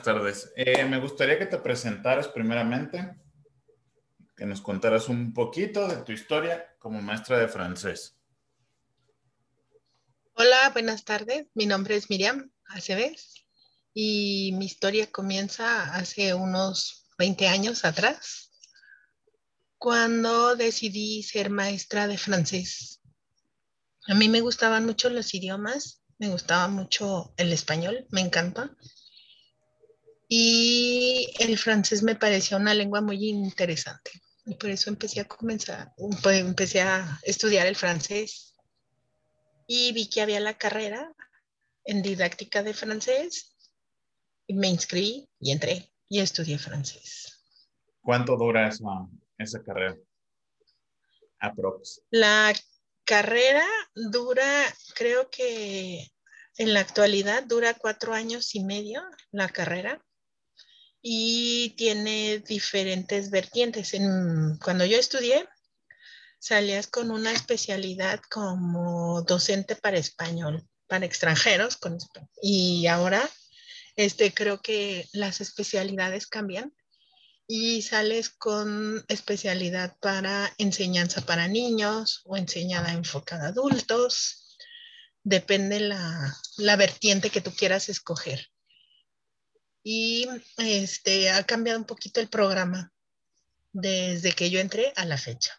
Tardes. 0.04 0.52
Eh, 0.56 0.86
me 0.86 1.00
gustaría 1.00 1.40
que 1.40 1.48
te 1.48 1.58
presentaras 1.58 2.28
primeramente 2.28 3.16
que 4.36 4.46
nos 4.46 4.62
contaras 4.62 5.10
un 5.10 5.34
poquito 5.34 5.88
de 5.88 5.98
tu 6.04 6.12
historia 6.12 6.76
como 6.80 7.02
maestra 7.02 7.40
de 7.40 7.48
francés. 7.48 8.18
Hola, 10.36 10.70
buenas 10.72 11.04
tardes. 11.06 11.48
Mi 11.54 11.66
nombre 11.66 11.96
es 11.96 12.10
Miriam 12.10 12.52
Aceves 12.68 13.46
y 13.94 14.52
mi 14.56 14.66
historia 14.66 15.12
comienza 15.12 15.96
hace 15.96 16.34
unos 16.34 17.08
20 17.18 17.48
años 17.48 17.86
atrás, 17.86 18.52
cuando 19.78 20.56
decidí 20.56 21.24
ser 21.24 21.50
maestra 21.50 22.08
de 22.08 22.18
francés. 22.18 23.02
A 24.08 24.16
mí 24.16 24.28
me 24.30 24.42
gustaban 24.42 24.86
mucho 24.86 25.10
los 25.10 25.34
idiomas, 25.34 26.02
me 26.18 26.30
gustaba 26.30 26.68
mucho 26.68 27.34
el 27.38 27.54
español, 27.54 28.08
me 28.10 28.22
encanta. 28.22 28.76
Y 30.36 31.32
el 31.38 31.60
francés 31.60 32.02
me 32.02 32.16
parecía 32.16 32.58
una 32.58 32.74
lengua 32.74 33.02
muy 33.02 33.30
interesante. 33.30 34.10
Y 34.48 34.56
por 34.56 34.72
eso 34.72 34.90
empecé 34.90 35.20
a 35.20 35.28
comenzar, 35.28 35.94
pues, 36.24 36.40
empecé 36.40 36.82
a 36.82 37.20
estudiar 37.22 37.68
el 37.68 37.76
francés. 37.76 38.56
Y 39.68 39.92
vi 39.92 40.10
que 40.10 40.22
había 40.24 40.40
la 40.40 40.58
carrera 40.58 41.14
en 41.86 42.02
didáctica 42.02 42.64
de 42.64 42.74
francés. 42.74 43.56
Y 44.48 44.56
me 44.56 44.70
inscribí 44.70 45.30
y 45.40 45.52
entré 45.52 45.94
y 46.10 46.20
estudié 46.20 46.58
francés. 46.58 47.46
¿Cuánto 48.02 48.36
dura 48.36 48.70
esa, 48.70 49.08
esa 49.38 49.62
carrera? 49.62 49.96
Aprox. 51.42 52.02
La 52.10 52.56
carrera 53.04 53.68
dura, 53.94 54.66
creo 54.96 55.30
que 55.30 56.12
en 56.58 56.74
la 56.74 56.80
actualidad 56.80 57.44
dura 57.44 57.76
cuatro 57.76 58.16
años 58.16 58.56
y 58.56 58.64
medio 58.64 59.04
la 59.30 59.48
carrera 59.48 60.04
y 61.06 61.72
tiene 61.78 62.40
diferentes 62.40 63.30
vertientes. 63.30 63.94
En, 63.94 64.58
cuando 64.64 64.86
yo 64.86 64.98
estudié, 64.98 65.48
salías 66.40 66.88
con 66.88 67.12
una 67.12 67.34
especialidad 67.34 68.22
como 68.32 69.22
docente 69.24 69.76
para 69.76 69.98
español, 69.98 70.66
para 70.88 71.06
extranjeros, 71.06 71.76
con, 71.76 71.98
y 72.42 72.88
ahora 72.88 73.30
este, 73.98 74.34
creo 74.34 74.62
que 74.62 75.08
las 75.12 75.42
especialidades 75.42 76.26
cambian 76.26 76.74
y 77.48 77.82
sales 77.82 78.30
con 78.30 79.04
especialidad 79.10 79.98
para 80.00 80.54
enseñanza 80.58 81.22
para 81.22 81.50
niños 81.50 82.22
o 82.24 82.38
enseñada 82.38 82.94
enfocada 82.94 83.48
a 83.48 83.50
adultos. 83.50 84.58
Depende 85.24 85.82
la, 85.82 86.34
la 86.58 86.76
vertiente 86.78 87.30
que 87.30 87.42
tú 87.42 87.52
quieras 87.52 87.90
escoger. 87.90 88.53
Y 89.84 90.28
este, 90.58 91.30
ha 91.30 91.44
cambiado 91.44 91.78
un 91.78 91.86
poquito 91.86 92.22
el 92.22 92.30
programa 92.30 92.92
desde 93.74 94.32
que 94.32 94.50
yo 94.50 94.60
entré 94.60 94.94
a 94.96 95.06
la 95.06 95.18
fecha, 95.18 95.52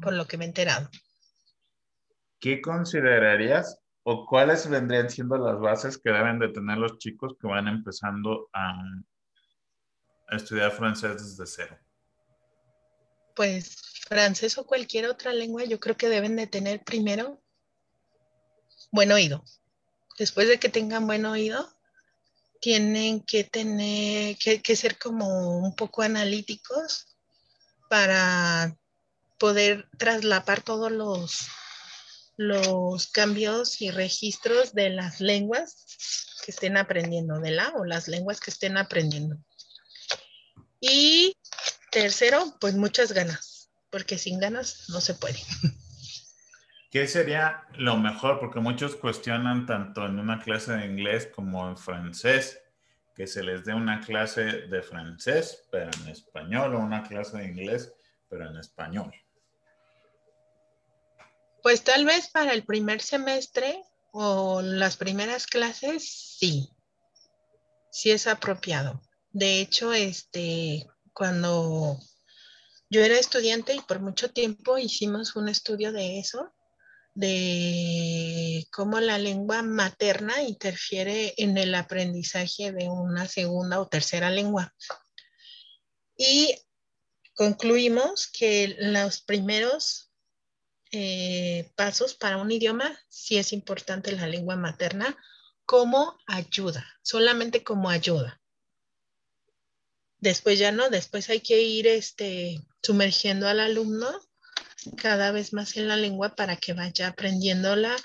por 0.00 0.14
lo 0.14 0.26
que 0.26 0.38
me 0.38 0.44
he 0.44 0.48
enterado. 0.48 0.88
¿Qué 2.40 2.60
considerarías 2.62 3.78
o 4.04 4.26
cuáles 4.26 4.68
vendrían 4.68 5.10
siendo 5.10 5.36
las 5.36 5.60
bases 5.60 5.98
que 5.98 6.10
deben 6.10 6.38
de 6.38 6.48
tener 6.48 6.78
los 6.78 6.98
chicos 6.98 7.34
que 7.40 7.46
van 7.46 7.68
empezando 7.68 8.48
a, 8.52 8.82
estudiar 10.30 10.72
francés 10.72 11.22
desde 11.22 11.46
cero? 11.46 11.78
Pues 13.36 13.76
francés 14.08 14.56
o 14.58 14.66
cualquier 14.66 15.06
otra 15.06 15.32
lengua, 15.32 15.64
yo 15.64 15.78
creo 15.78 15.96
que 15.96 16.08
deben 16.08 16.36
de 16.36 16.46
tener 16.46 16.82
primero 16.82 17.42
buen 18.90 19.12
oído. 19.12 19.44
Después 20.18 20.48
de 20.48 20.58
que 20.58 20.68
tengan 20.68 21.06
buen 21.06 21.24
oído, 21.26 21.68
tienen 22.62 23.20
que 23.20 23.42
tener 23.42 24.38
que, 24.38 24.62
que 24.62 24.76
ser 24.76 24.96
como 24.96 25.58
un 25.58 25.74
poco 25.74 26.02
analíticos 26.02 27.08
para 27.90 28.78
poder 29.36 29.88
traslapar 29.98 30.62
todos 30.62 30.92
los, 30.92 31.48
los 32.36 33.08
cambios 33.08 33.82
y 33.82 33.90
registros 33.90 34.74
de 34.74 34.90
las 34.90 35.20
lenguas 35.20 35.74
que 36.44 36.52
estén 36.52 36.76
aprendiendo, 36.76 37.40
de 37.40 37.50
la 37.50 37.70
o 37.70 37.84
las 37.84 38.06
lenguas 38.06 38.38
que 38.38 38.52
estén 38.52 38.76
aprendiendo. 38.76 39.36
Y 40.80 41.36
tercero, 41.90 42.56
pues 42.60 42.76
muchas 42.76 43.10
ganas, 43.10 43.70
porque 43.90 44.18
sin 44.18 44.38
ganas 44.38 44.88
no 44.88 45.00
se 45.00 45.14
puede. 45.14 45.40
¿Qué 46.92 47.08
sería 47.08 47.66
lo 47.78 47.96
mejor? 47.96 48.38
Porque 48.38 48.60
muchos 48.60 48.96
cuestionan 48.96 49.64
tanto 49.64 50.04
en 50.04 50.18
una 50.18 50.38
clase 50.38 50.74
de 50.74 50.84
inglés 50.84 51.26
como 51.34 51.66
en 51.66 51.78
francés, 51.78 52.60
que 53.14 53.26
se 53.26 53.42
les 53.42 53.64
dé 53.64 53.72
una 53.72 54.02
clase 54.02 54.42
de 54.42 54.82
francés, 54.82 55.66
pero 55.70 55.90
en 56.02 56.08
español, 56.08 56.74
o 56.74 56.80
una 56.80 57.02
clase 57.02 57.38
de 57.38 57.46
inglés, 57.46 57.94
pero 58.28 58.46
en 58.46 58.58
español. 58.58 59.10
Pues 61.62 61.82
tal 61.82 62.04
vez 62.04 62.28
para 62.28 62.52
el 62.52 62.62
primer 62.62 63.00
semestre 63.00 63.82
o 64.10 64.60
las 64.60 64.98
primeras 64.98 65.46
clases, 65.46 66.36
sí, 66.38 66.68
sí 67.90 68.10
es 68.10 68.26
apropiado. 68.26 69.00
De 69.30 69.62
hecho, 69.62 69.94
este, 69.94 70.86
cuando 71.14 71.98
yo 72.90 73.00
era 73.00 73.18
estudiante 73.18 73.74
y 73.74 73.80
por 73.80 74.00
mucho 74.00 74.30
tiempo 74.30 74.76
hicimos 74.76 75.36
un 75.36 75.48
estudio 75.48 75.90
de 75.90 76.18
eso, 76.18 76.52
de 77.14 78.66
cómo 78.72 79.00
la 79.00 79.18
lengua 79.18 79.62
materna 79.62 80.42
interfiere 80.42 81.34
en 81.36 81.58
el 81.58 81.74
aprendizaje 81.74 82.72
de 82.72 82.88
una 82.88 83.28
segunda 83.28 83.80
o 83.80 83.88
tercera 83.88 84.30
lengua. 84.30 84.74
Y 86.16 86.54
concluimos 87.34 88.28
que 88.28 88.76
los 88.78 89.20
primeros 89.22 90.10
eh, 90.90 91.70
pasos 91.74 92.14
para 92.14 92.36
un 92.36 92.50
idioma, 92.50 92.98
sí 93.08 93.38
es 93.38 93.52
importante 93.52 94.12
la 94.12 94.26
lengua 94.26 94.56
materna 94.56 95.16
como 95.64 96.18
ayuda, 96.26 96.86
solamente 97.02 97.62
como 97.62 97.88
ayuda. 97.88 98.40
Después 100.18 100.58
ya 100.58 100.70
no, 100.70 100.88
después 100.90 101.30
hay 101.30 101.40
que 101.40 101.62
ir 101.62 101.86
este, 101.86 102.60
sumergiendo 102.82 103.48
al 103.48 103.60
alumno 103.60 104.08
cada 104.96 105.32
vez 105.32 105.52
más 105.52 105.76
en 105.76 105.88
la 105.88 105.96
lengua 105.96 106.34
para 106.34 106.56
que 106.56 106.72
vaya 106.72 107.08
aprendiéndola 107.08 107.96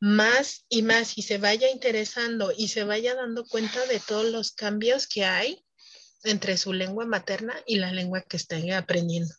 más 0.00 0.64
y 0.68 0.82
más 0.82 1.18
y 1.18 1.22
se 1.22 1.38
vaya 1.38 1.70
interesando 1.70 2.52
y 2.56 2.68
se 2.68 2.84
vaya 2.84 3.14
dando 3.14 3.44
cuenta 3.44 3.84
de 3.86 4.00
todos 4.00 4.30
los 4.30 4.52
cambios 4.52 5.06
que 5.08 5.24
hay 5.24 5.64
entre 6.24 6.56
su 6.56 6.72
lengua 6.72 7.06
materna 7.06 7.54
y 7.66 7.76
la 7.76 7.92
lengua 7.92 8.22
que 8.22 8.36
está 8.36 8.56
aprendiendo. 8.76 9.34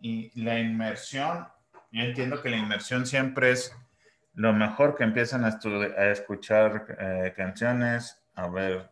Y 0.00 0.42
la 0.42 0.58
inmersión, 0.58 1.46
yo 1.92 2.02
entiendo 2.02 2.42
que 2.42 2.50
la 2.50 2.56
inmersión 2.56 3.06
siempre 3.06 3.52
es 3.52 3.72
lo 4.34 4.52
mejor 4.52 4.96
que 4.96 5.04
empiezan 5.04 5.44
a, 5.44 5.60
a 5.98 6.10
escuchar 6.10 6.96
eh, 6.98 7.32
canciones, 7.36 8.18
a 8.34 8.48
ver 8.48 8.90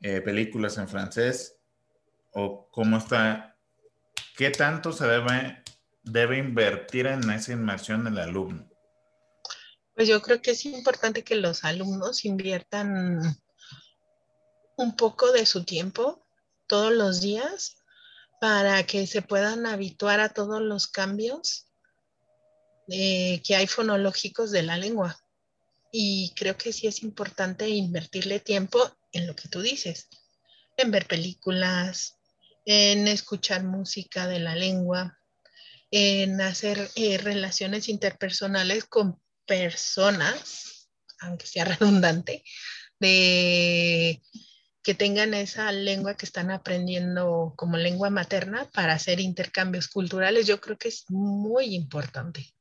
eh, 0.00 0.20
películas 0.20 0.76
en 0.78 0.88
francés, 0.88 1.58
o 2.32 2.68
cómo 2.70 2.98
está, 2.98 3.53
qué 4.36 4.50
tanto 4.50 4.92
se 4.92 5.06
debe, 5.06 5.62
debe 6.02 6.38
invertir 6.38 7.06
en 7.06 7.28
esa 7.30 7.52
inmersión 7.52 8.04
del 8.04 8.18
alumno. 8.18 8.68
Pues 9.94 10.08
yo 10.08 10.20
creo 10.22 10.42
que 10.42 10.52
es 10.52 10.64
importante 10.64 11.22
que 11.22 11.36
los 11.36 11.64
alumnos 11.64 12.24
inviertan 12.24 13.20
un 14.76 14.96
poco 14.96 15.30
de 15.30 15.46
su 15.46 15.64
tiempo 15.64 16.26
todos 16.66 16.92
los 16.92 17.20
días 17.20 17.76
para 18.40 18.84
que 18.84 19.06
se 19.06 19.22
puedan 19.22 19.66
habituar 19.66 20.20
a 20.20 20.30
todos 20.30 20.60
los 20.60 20.88
cambios 20.88 21.68
eh, 22.88 23.40
que 23.46 23.54
hay 23.54 23.66
fonológicos 23.66 24.50
de 24.50 24.62
la 24.62 24.76
lengua. 24.76 25.16
Y 25.92 26.32
creo 26.34 26.58
que 26.58 26.72
sí 26.72 26.88
es 26.88 27.04
importante 27.04 27.68
invertirle 27.68 28.40
tiempo 28.40 28.80
en 29.12 29.28
lo 29.28 29.36
que 29.36 29.48
tú 29.48 29.62
dices, 29.62 30.08
en 30.76 30.90
ver 30.90 31.06
películas, 31.06 32.16
en 32.64 33.08
escuchar 33.08 33.64
música 33.64 34.26
de 34.26 34.40
la 34.40 34.54
lengua, 34.54 35.18
en 35.90 36.40
hacer 36.40 36.90
eh, 36.96 37.18
relaciones 37.18 37.88
interpersonales 37.88 38.84
con 38.84 39.20
personas, 39.46 40.90
aunque 41.20 41.46
sea 41.46 41.64
redundante, 41.78 42.42
de 42.98 44.22
que 44.82 44.94
tengan 44.94 45.32
esa 45.32 45.72
lengua 45.72 46.14
que 46.14 46.26
están 46.26 46.50
aprendiendo 46.50 47.54
como 47.56 47.78
lengua 47.78 48.10
materna 48.10 48.68
para 48.74 48.92
hacer 48.92 49.18
intercambios 49.18 49.88
culturales, 49.88 50.46
yo 50.46 50.60
creo 50.60 50.76
que 50.76 50.88
es 50.88 51.06
muy 51.08 51.74
importante. 51.74 52.54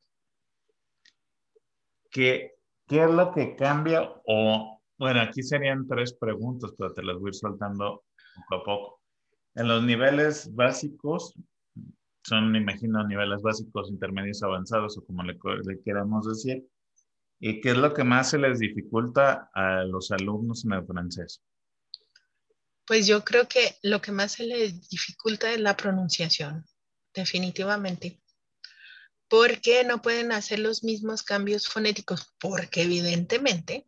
¿Qué, 2.09 2.53
qué 2.87 3.03
es 3.03 3.09
lo 3.09 3.33
que 3.33 3.57
cambia? 3.57 4.09
O, 4.25 4.81
bueno, 4.97 5.19
aquí 5.19 5.43
serían 5.43 5.85
tres 5.85 6.13
preguntas, 6.13 6.71
pero 6.77 6.93
te 6.93 7.03
las 7.03 7.17
voy 7.17 7.27
a 7.27 7.29
ir 7.31 7.35
soltando 7.35 8.05
poco 8.49 8.55
a 8.55 8.63
poco. 8.63 9.02
En 9.55 9.67
los 9.67 9.83
niveles 9.83 10.53
básicos, 10.53 11.33
son, 12.23 12.55
imagino, 12.55 13.05
niveles 13.05 13.41
básicos, 13.41 13.89
intermedios, 13.89 14.41
avanzados, 14.43 14.97
o 14.97 15.05
como 15.05 15.23
le, 15.23 15.37
le 15.65 15.81
queramos 15.83 16.27
decir. 16.27 16.65
¿Y 17.39 17.59
qué 17.59 17.71
es 17.71 17.77
lo 17.77 17.93
que 17.93 18.03
más 18.03 18.29
se 18.29 18.37
les 18.37 18.59
dificulta 18.59 19.49
a 19.53 19.83
los 19.83 20.11
alumnos 20.11 20.63
en 20.65 20.73
el 20.73 20.85
francés? 20.85 21.43
Pues 22.85 23.05
yo 23.05 23.23
creo 23.23 23.47
que 23.47 23.75
lo 23.83 24.01
que 24.01 24.11
más 24.11 24.33
se 24.33 24.45
les 24.45 24.89
dificulta 24.89 25.51
es 25.51 25.59
la 25.59 25.75
pronunciación, 25.75 26.65
definitivamente. 27.13 28.21
Porque 29.27 29.83
no 29.83 30.01
pueden 30.01 30.31
hacer 30.31 30.59
los 30.59 30.83
mismos 30.83 31.23
cambios 31.23 31.67
fonéticos? 31.67 32.33
Porque 32.39 32.83
evidentemente 32.83 33.87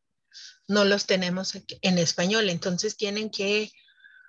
no 0.68 0.86
los 0.86 1.06
tenemos 1.06 1.56
en 1.82 1.98
español. 1.98 2.50
Entonces 2.50 2.98
tienen 2.98 3.30
que 3.30 3.72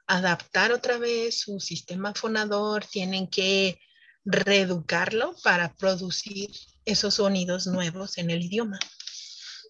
adaptar 0.07 0.73
otra 0.73 0.99
vez 0.99 1.40
su 1.40 1.61
sistema 1.61 2.14
fonador, 2.14 2.85
tienen 2.85 3.29
que 3.29 3.79
reeducarlo 4.25 5.35
para 5.42 5.75
producir 5.75 6.51
esos 6.85 7.14
sonidos 7.14 7.66
nuevos 7.66 8.19
en 8.19 8.31
el 8.31 8.42
idioma. 8.42 8.79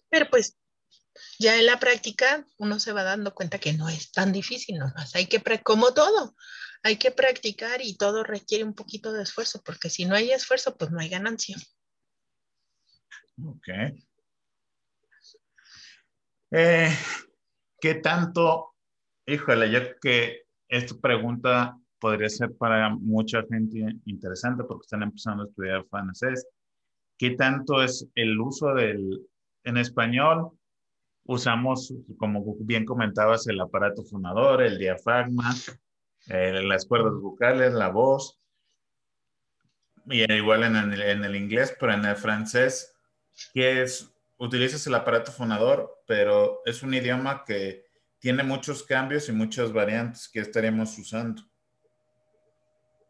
Pero 0.09 0.29
pues 0.29 0.57
ya 1.39 1.57
en 1.57 1.65
la 1.65 1.79
práctica 1.79 2.45
uno 2.57 2.79
se 2.79 2.91
va 2.91 3.03
dando 3.03 3.33
cuenta 3.33 3.59
que 3.59 3.73
no 3.73 3.89
es 3.89 4.11
tan 4.11 4.31
difícil, 4.31 4.77
nomás 4.77 5.15
hay 5.15 5.27
que, 5.27 5.41
como 5.63 5.93
todo, 5.93 6.35
hay 6.83 6.97
que 6.97 7.11
practicar 7.11 7.81
y 7.81 7.95
todo 7.95 8.23
requiere 8.23 8.63
un 8.63 8.73
poquito 8.73 9.11
de 9.13 9.23
esfuerzo, 9.23 9.61
porque 9.63 9.89
si 9.89 10.05
no 10.05 10.15
hay 10.15 10.31
esfuerzo, 10.31 10.75
pues 10.77 10.91
no 10.91 10.99
hay 10.99 11.09
ganancia. 11.09 11.57
Ok. 13.43 13.67
Eh, 16.51 16.97
¿Qué 17.79 17.95
tanto, 17.95 18.76
híjole, 19.27 19.71
yo 19.71 19.79
que 20.01 20.41
esta 20.67 20.95
pregunta 20.99 21.77
podría 21.99 22.29
ser 22.29 22.55
para 22.57 22.89
mucha 22.89 23.43
gente 23.49 23.95
interesante 24.05 24.63
porque 24.63 24.85
están 24.85 25.03
empezando 25.03 25.43
a 25.43 25.47
estudiar 25.47 25.85
francés. 25.89 26.47
¿Qué 27.17 27.31
tanto 27.31 27.83
es 27.83 28.07
el 28.15 28.39
uso 28.39 28.73
del, 28.73 29.27
en 29.63 29.77
español 29.77 30.51
usamos, 31.27 31.93
como 32.17 32.55
bien 32.59 32.85
comentabas, 32.85 33.47
el 33.47 33.59
aparato 33.59 34.03
fonador, 34.03 34.61
el 34.63 34.77
diafragma, 34.77 35.53
eh, 36.29 36.61
las 36.63 36.85
cuerdas 36.85 37.13
vocales, 37.21 37.73
la 37.73 37.89
voz. 37.89 38.39
Y 40.05 40.31
igual 40.31 40.63
en 40.63 40.75
el, 40.77 41.01
en 41.01 41.25
el 41.25 41.35
inglés, 41.35 41.75
pero 41.79 41.93
en 41.93 42.05
el 42.05 42.15
francés, 42.15 42.95
que 43.53 43.81
es, 43.81 44.09
utilizas 44.37 44.87
el 44.87 44.95
aparato 44.95 45.33
fonador, 45.33 46.01
pero 46.07 46.61
es 46.65 46.81
un 46.81 46.93
idioma 46.93 47.43
que 47.45 47.86
tiene 48.19 48.43
muchos 48.43 48.83
cambios 48.83 49.29
y 49.29 49.31
muchas 49.31 49.71
variantes 49.71 50.27
que 50.27 50.39
estaremos 50.39 50.97
usando. 50.97 51.43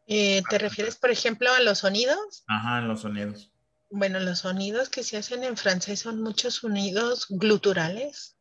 Eh, 0.07 0.41
¿Te 0.49 0.57
refieres, 0.57 0.95
por 0.95 1.11
ejemplo, 1.11 1.51
a 1.51 1.59
los 1.61 1.79
sonidos? 1.79 2.43
Ajá, 2.47 2.79
en 2.79 2.87
los 2.87 3.01
sonidos. 3.01 3.51
Bueno, 3.89 4.19
los 4.19 4.39
sonidos 4.39 4.89
que 4.89 5.03
se 5.03 5.17
hacen 5.17 5.43
en 5.43 5.57
francés 5.57 5.99
son 5.99 6.21
muchos 6.21 6.55
sonidos 6.55 7.27
gluturales, 7.29 8.37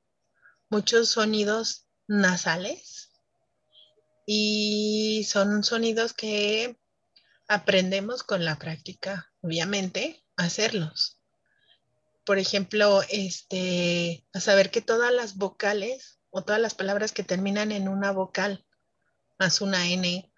muchos 0.71 1.09
sonidos 1.09 1.87
nasales 2.09 3.13
y 4.27 5.25
son 5.29 5.63
sonidos 5.63 6.13
que 6.13 6.79
aprendemos 7.49 8.23
con 8.23 8.45
la 8.45 8.59
práctica, 8.59 9.33
obviamente, 9.41 10.25
a 10.37 10.45
hacerlos. 10.45 11.21
Por 12.25 12.39
ejemplo, 12.39 13.03
este, 13.09 14.27
a 14.33 14.41
saber 14.41 14.73
que 14.73 14.83
todas 14.83 15.13
las 15.13 15.37
vocales 15.37 16.16
o 16.37 16.45
todas 16.45 16.61
las 16.61 16.75
palabras 16.75 17.13
que 17.13 17.25
terminan 17.25 17.73
en 17.73 17.89
una 17.89 18.13
vocal, 18.13 18.67
más 19.39 19.63
una 19.63 19.89
N, 19.89 20.31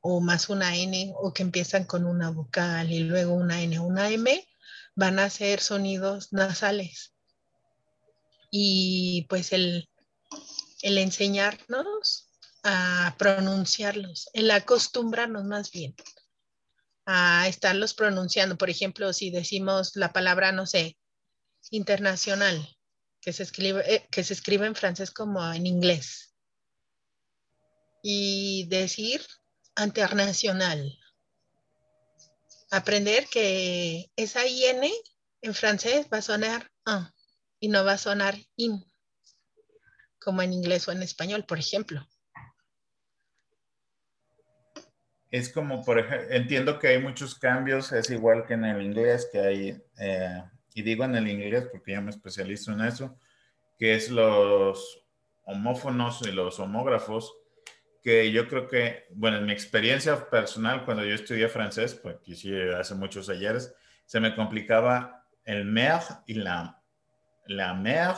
o 0.00 0.20
más 0.22 0.48
una 0.48 0.74
N 0.74 1.12
o 1.16 1.34
que 1.34 1.42
empiezan 1.42 1.84
con 1.84 2.06
una 2.06 2.30
vocal 2.30 2.90
y 2.90 3.00
luego 3.00 3.34
una 3.34 3.60
N 3.60 3.78
una 3.78 4.08
M, 4.08 4.48
van 4.94 5.18
a 5.18 5.28
ser 5.28 5.60
sonidos 5.60 6.32
nasales. 6.32 7.12
Y 8.50 9.26
pues 9.28 9.52
el, 9.52 9.90
el 10.80 10.96
enseñarnos 10.96 12.30
a 12.62 13.14
pronunciarlos, 13.18 14.30
el 14.32 14.50
acostumbrarnos 14.50 15.44
más 15.44 15.70
bien 15.70 15.94
a 17.04 17.46
estarlos 17.48 17.92
pronunciando. 17.92 18.56
Por 18.56 18.70
ejemplo, 18.70 19.12
si 19.12 19.30
decimos 19.30 19.94
la 19.94 20.10
palabra, 20.10 20.52
no 20.52 20.64
sé, 20.64 20.96
internacional, 21.70 22.66
que 23.24 23.32
se 23.32 23.42
escribe, 23.42 23.82
eh, 23.92 24.06
que 24.10 24.22
se 24.22 24.34
escribe 24.34 24.66
en 24.66 24.74
francés 24.74 25.10
como 25.10 25.42
en 25.52 25.66
inglés. 25.66 26.34
Y 28.02 28.66
decir 28.68 29.22
internacional. 29.82 30.98
Aprender 32.70 33.26
que 33.28 34.10
esa 34.16 34.46
IN 34.46 34.90
en 35.40 35.54
francés 35.54 36.06
va 36.12 36.18
a 36.18 36.22
sonar 36.22 36.70
ah 36.84 37.10
y 37.60 37.68
no 37.68 37.84
va 37.84 37.92
a 37.92 37.98
sonar 37.98 38.36
in, 38.56 38.84
como 40.20 40.42
en 40.42 40.52
inglés 40.52 40.86
o 40.86 40.92
en 40.92 41.02
español, 41.02 41.44
por 41.46 41.58
ejemplo. 41.58 42.06
Es 45.30 45.50
como, 45.50 45.82
por 45.82 45.98
ejemplo, 45.98 46.28
entiendo 46.30 46.78
que 46.78 46.88
hay 46.88 46.98
muchos 46.98 47.34
cambios, 47.36 47.90
es 47.92 48.10
igual 48.10 48.46
que 48.46 48.54
en 48.54 48.66
el 48.66 48.82
inglés, 48.82 49.28
que 49.32 49.40
hay, 49.40 49.82
eh, 49.98 50.44
y 50.74 50.82
digo 50.82 51.04
en 51.04 51.14
el 51.14 51.28
inglés 51.28 51.68
porque 51.70 51.92
ya 51.92 52.00
me 52.00 52.10
especializo 52.10 52.72
en 52.72 52.82
eso, 52.82 53.18
que 53.78 53.94
es 53.94 54.10
los 54.10 55.02
homófonos 55.44 56.22
y 56.26 56.32
los 56.32 56.58
homógrafos, 56.58 57.32
que 58.02 58.30
yo 58.32 58.48
creo 58.48 58.68
que, 58.68 59.06
bueno, 59.12 59.38
en 59.38 59.46
mi 59.46 59.52
experiencia 59.52 60.28
personal, 60.28 60.84
cuando 60.84 61.04
yo 61.04 61.14
estudié 61.14 61.48
francés, 61.48 61.94
pues 61.94 62.16
que 62.24 62.34
sí, 62.34 62.52
hace 62.78 62.94
muchos 62.94 63.30
ayeres, 63.30 63.74
se 64.04 64.20
me 64.20 64.34
complicaba 64.34 65.24
el 65.44 65.64
mer 65.64 66.00
y 66.26 66.34
la, 66.34 66.82
la 67.46 67.72
mer 67.72 68.14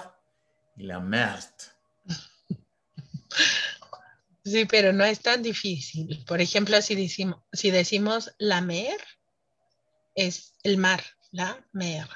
y 0.77 0.85
la 0.85 0.99
merde. 0.99 1.47
Sí, 4.45 4.65
pero 4.65 4.93
no 4.93 5.05
es 5.05 5.21
tan 5.21 5.43
difícil. 5.43 6.25
Por 6.25 6.41
ejemplo, 6.41 6.81
si 6.81 6.95
decimos, 6.95 7.43
si 7.53 7.71
decimos 7.71 8.33
la 8.39 8.61
mer, 8.61 8.97
es 10.15 10.55
el 10.63 10.79
mar, 10.79 11.03
la 11.33 11.65
mer. 11.73 12.07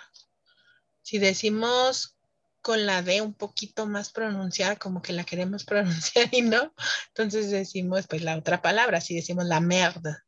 Si 1.10 1.18
decimos 1.18 2.16
con 2.62 2.86
la 2.86 3.02
D 3.02 3.20
un 3.20 3.34
poquito 3.34 3.84
más 3.84 4.12
pronunciada, 4.12 4.76
como 4.76 5.02
que 5.02 5.12
la 5.12 5.24
queremos 5.24 5.64
pronunciar 5.64 6.28
y 6.30 6.42
no. 6.42 6.72
Entonces 7.08 7.50
decimos 7.50 8.06
pues 8.06 8.22
la 8.22 8.36
otra 8.36 8.62
palabra, 8.62 9.00
si 9.00 9.16
decimos 9.16 9.44
la 9.46 9.58
merda. 9.58 10.24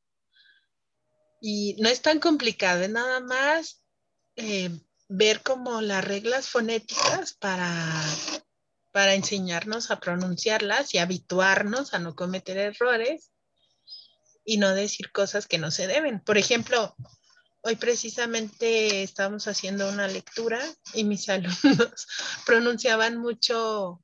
Y 1.41 1.77
no 1.79 1.89
es 1.89 2.03
tan 2.03 2.19
complicado, 2.19 2.83
es 2.83 2.91
nada 2.91 3.21
más 3.21 3.85
eh, 4.35 4.77
ver 5.09 5.45
como 5.45 5.81
las 5.83 6.05
reglas 6.05 6.49
fonéticas 6.49 7.35
para, 7.35 8.03
para 8.91 9.15
enseñarnos 9.15 9.93
a 9.93 10.01
pronunciarlas 10.01 10.95
y 10.95 10.99
habituarnos 10.99 11.95
a 11.95 12.01
no 12.01 12.17
cometer 12.17 12.59
errores 12.59 13.31
y 14.45 14.57
no 14.57 14.75
decir 14.75 15.13
cosas 15.13 15.47
que 15.47 15.59
no 15.59 15.71
se 15.71 15.87
deben. 15.87 16.19
Por 16.19 16.39
ejemplo, 16.39 16.97
Hoy 17.65 17.77
precisamente 17.77 19.05
estábamos 19.05 19.47
haciendo 19.47 19.89
una 19.89 20.09
lectura 20.09 20.61
y 20.95 21.05
mis 21.05 21.29
alumnos 21.29 22.09
pronunciaban 22.45 23.19
mucho 23.19 24.03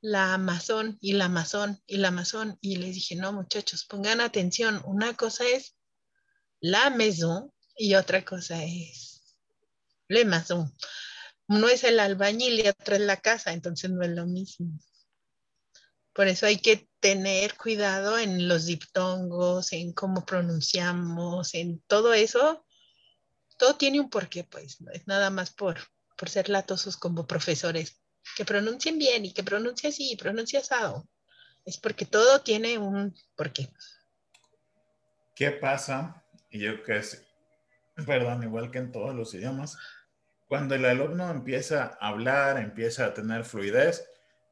la 0.00 0.34
Amazon 0.34 0.98
y 1.00 1.12
la 1.12 1.26
Amazon 1.26 1.80
y 1.86 1.98
la 1.98 2.08
Amazon 2.08 2.58
y 2.60 2.76
les 2.76 2.96
dije, 2.96 3.14
no 3.14 3.32
muchachos, 3.32 3.84
pongan 3.84 4.20
atención, 4.20 4.82
una 4.84 5.14
cosa 5.14 5.46
es 5.46 5.76
la 6.60 6.90
maison 6.90 7.52
y 7.76 7.94
otra 7.94 8.24
cosa 8.24 8.64
es 8.64 9.12
le 10.08 10.24
maison. 10.24 10.72
Uno 11.48 11.68
es 11.68 11.84
el 11.84 12.00
albañil 12.00 12.60
y 12.60 12.68
otro 12.68 12.96
es 12.96 13.00
la 13.00 13.16
casa, 13.16 13.52
entonces 13.52 13.90
no 13.90 14.02
es 14.02 14.10
lo 14.10 14.26
mismo. 14.26 14.78
Por 16.12 16.26
eso 16.26 16.46
hay 16.46 16.58
que 16.58 16.88
tener 17.00 17.56
cuidado 17.56 18.18
en 18.18 18.48
los 18.48 18.66
diptongos, 18.66 19.72
en 19.72 19.92
cómo 19.92 20.24
pronunciamos, 20.26 21.54
en 21.54 21.80
todo 21.86 22.12
eso, 22.12 22.64
todo 23.62 23.76
tiene 23.76 24.00
un 24.00 24.10
porqué, 24.10 24.42
pues, 24.42 24.80
no 24.80 24.90
es 24.90 25.06
nada 25.06 25.30
más 25.30 25.52
por, 25.52 25.78
por 26.16 26.28
ser 26.28 26.48
latosos 26.48 26.96
como 26.96 27.28
profesores, 27.28 28.02
que 28.36 28.44
pronuncien 28.44 28.98
bien 28.98 29.24
y 29.24 29.32
que 29.32 29.44
pronuncien 29.44 29.92
así 29.92 30.10
y 30.10 30.16
pronuncien 30.16 30.62
asado. 30.62 31.06
Es 31.64 31.78
porque 31.78 32.04
todo 32.04 32.40
tiene 32.40 32.76
un 32.76 33.14
porqué. 33.36 33.68
¿Qué 35.36 35.52
pasa? 35.52 36.24
Y 36.50 36.58
yo 36.58 36.82
que 36.82 36.96
es, 36.96 37.24
perdón, 38.04 38.42
igual 38.42 38.72
que 38.72 38.78
en 38.78 38.90
todos 38.90 39.14
los 39.14 39.32
idiomas, 39.32 39.78
cuando 40.48 40.74
el 40.74 40.84
alumno 40.84 41.30
empieza 41.30 41.96
a 42.00 42.08
hablar, 42.08 42.58
empieza 42.58 43.06
a 43.06 43.14
tener 43.14 43.44
fluidez, 43.44 44.04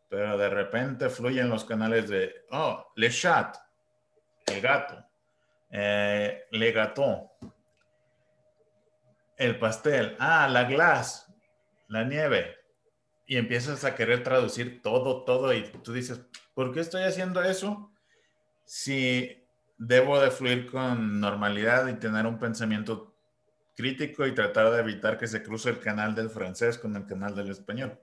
pero 0.09 0.39
de 0.39 0.51
repente 0.51 1.11
fluyen 1.11 1.49
los 1.49 1.65
canales 1.65 2.09
de, 2.09 2.33
oh, 2.53 2.93
le 2.95 3.11
chat, 3.11 3.57
el 4.47 4.61
gato, 4.61 5.05
eh, 5.69 6.45
le 6.53 6.71
gato, 6.71 7.30
el 9.41 9.59
pastel, 9.59 10.17
ah, 10.21 10.47
la 10.49 10.65
glass, 10.65 11.27
la 11.89 12.05
nieve. 12.05 12.57
Y 13.27 13.39
empiezas 13.39 13.85
a 13.85 13.95
querer 13.95 14.23
traducir 14.23 14.83
todo, 14.83 15.25
todo 15.25 15.55
y 15.55 15.63
tú 15.83 15.95
dices, 15.95 16.21
¿por 16.53 16.75
qué 16.75 16.81
estoy 16.81 17.05
haciendo 17.05 17.43
eso? 17.43 17.91
Si 18.67 19.43
debo 19.79 20.21
de 20.21 20.31
fluir 20.31 20.71
con 20.71 21.21
normalidad 21.21 21.89
y 21.89 21.95
tener 21.95 22.27
un 22.27 22.39
pensamiento 22.39 23.17
crítico 23.75 24.27
y 24.27 24.35
tratar 24.35 24.71
de 24.73 24.81
evitar 24.81 25.17
que 25.17 25.27
se 25.27 25.43
cruce 25.43 25.71
el 25.71 25.81
canal 25.81 26.15
del 26.15 26.29
francés 26.29 26.77
con 26.77 26.95
el 26.97 27.07
canal 27.07 27.35
del 27.35 27.51
español. 27.51 27.99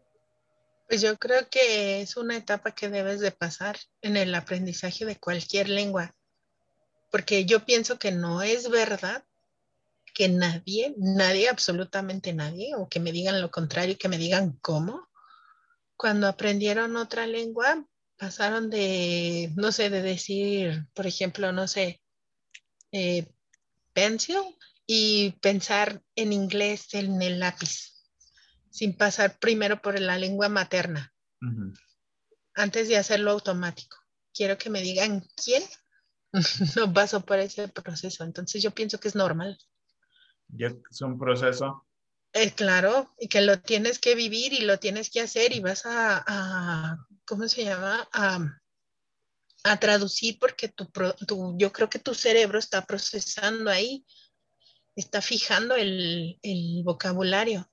Pues 0.88 1.02
yo 1.02 1.17
creo 1.17 1.47
que 1.52 2.02
es 2.02 2.17
una 2.17 2.36
etapa 2.36 2.71
que 2.71 2.89
debes 2.89 3.19
de 3.19 3.32
pasar 3.32 3.78
en 4.02 4.17
el 4.17 4.34
aprendizaje 4.34 5.06
de 5.06 5.17
cualquier 5.17 5.69
lengua, 5.69 6.15
porque 7.12 7.45
yo 7.45 7.63
pienso 7.63 8.00
que 8.00 8.12
no 8.12 8.41
es 8.41 8.71
verdad 8.71 9.23
que 10.17 10.30
nadie, 10.30 10.95
nadie, 10.97 11.47
absolutamente 11.47 12.34
nadie, 12.34 12.73
o 12.75 12.89
que 12.89 12.99
me 12.99 13.12
digan 13.12 13.39
lo 13.39 13.51
contrario, 13.51 13.99
que 13.99 14.10
me 14.10 14.17
digan 14.17 14.58
cómo, 14.63 15.08
cuando 15.95 16.27
aprendieron 16.27 16.97
otra 16.97 17.27
lengua, 17.27 17.86
pasaron 18.17 18.71
de, 18.71 19.51
no 19.56 19.71
sé, 19.71 19.91
de 19.91 20.01
decir, 20.01 20.88
por 20.95 21.06
ejemplo, 21.06 21.51
no 21.51 21.67
sé, 21.67 22.01
eh, 22.91 23.27
pencil 23.93 24.39
y 24.88 25.34
pensar 25.34 26.01
en 26.15 26.34
inglés 26.34 26.95
en 26.95 27.21
el 27.21 27.39
lápiz, 27.39 27.93
sin 28.71 28.97
pasar 28.97 29.38
primero 29.38 29.84
por 29.84 29.99
la 29.99 30.17
lengua 30.17 30.49
materna, 30.49 31.13
antes 32.56 32.88
de 32.88 32.97
hacerlo 32.97 33.30
automático. 33.30 33.97
Quiero 34.34 34.58
que 34.58 34.71
me 34.71 34.82
digan 34.82 35.23
quién 35.36 35.62
no 36.75 36.91
pasó 36.91 37.23
por 37.23 37.38
ese 37.38 37.67
proceso. 37.67 38.23
Entonces 38.23 38.63
yo 38.63 38.71
pienso 38.71 38.99
que 38.99 39.10
es 39.10 39.15
normal. 39.15 39.60
Es 40.57 41.01
un 41.01 41.17
proceso. 41.17 41.86
Es 42.33 42.53
claro, 42.53 43.13
y 43.19 43.27
que 43.27 43.41
lo 43.41 43.60
tienes 43.60 43.99
que 43.99 44.15
vivir 44.15 44.53
y 44.53 44.62
lo 44.62 44.79
tienes 44.79 45.10
que 45.10 45.21
hacer 45.21 45.53
y 45.53 45.60
vas 45.60 45.83
a, 45.86 46.97
¿cómo 47.25 47.47
se 47.47 47.63
llama? 47.63 48.07
A, 48.13 48.53
traducir 49.79 50.39
porque 50.39 50.69
tu, 50.69 50.88
yo 51.57 51.73
creo 51.73 51.89
que 51.89 51.99
tu 51.99 52.13
cerebro 52.13 52.57
está 52.57 52.86
procesando 52.86 53.69
ahí, 53.69 54.05
está 54.95 55.21
fijando 55.21 55.75
el, 55.75 56.39
el 56.41 56.83
vocabulario. 56.86 57.69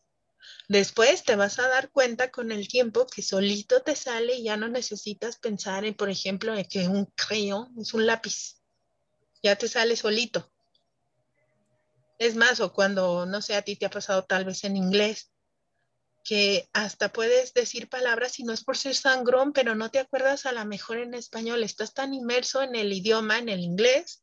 Después 0.69 1.25
te 1.25 1.37
vas 1.37 1.59
a 1.59 1.69
dar 1.69 1.91
cuenta 1.91 2.31
con 2.31 2.51
el 2.51 2.69
tiempo 2.69 3.07
que 3.07 3.23
solito 3.23 3.83
te 3.83 3.95
sale 3.95 4.37
y 4.37 4.45
ya 4.45 4.57
no 4.57 4.69
necesitas 4.69 5.37
pensar 5.37 5.85
en, 5.85 5.95
por 5.95 6.09
ejemplo, 6.09 6.55
que 6.69 6.89
un 6.89 7.05
crayón 7.15 7.75
es 7.79 7.93
un 7.93 8.07
lápiz. 8.07 8.63
Ya 9.43 9.57
te 9.57 9.69
sale 9.69 9.95
solito. 9.95 10.54
Es 12.19 12.37
más, 12.37 12.61
o 12.61 12.73
cuando, 12.73 13.27
no 13.27 13.43
sé, 13.43 13.55
a 13.57 13.63
ti 13.63 13.77
te 13.77 13.87
ha 13.87 13.91
pasado 13.91 14.25
tal 14.25 14.45
vez 14.45 14.65
en 14.65 14.77
inglés, 14.77 15.33
que 16.25 16.69
hasta 16.73 17.13
puedes 17.13 17.53
decir 17.53 17.89
palabras 17.89 18.39
y 18.39 18.45
no 18.45 18.53
es 18.53 18.65
por 18.65 18.79
ser 18.79 18.95
sangrón, 18.95 19.53
pero 19.53 19.75
no 19.75 19.91
te 19.91 19.99
acuerdas 19.99 20.47
a 20.47 20.53
lo 20.53 20.65
mejor 20.65 20.99
en 20.99 21.15
español, 21.15 21.63
estás 21.63 21.93
tan 21.93 22.15
inmerso 22.15 22.63
en 22.63 22.75
el 22.75 22.93
idioma, 22.93 23.39
en 23.39 23.51
el 23.51 23.61
inglés, 23.61 24.23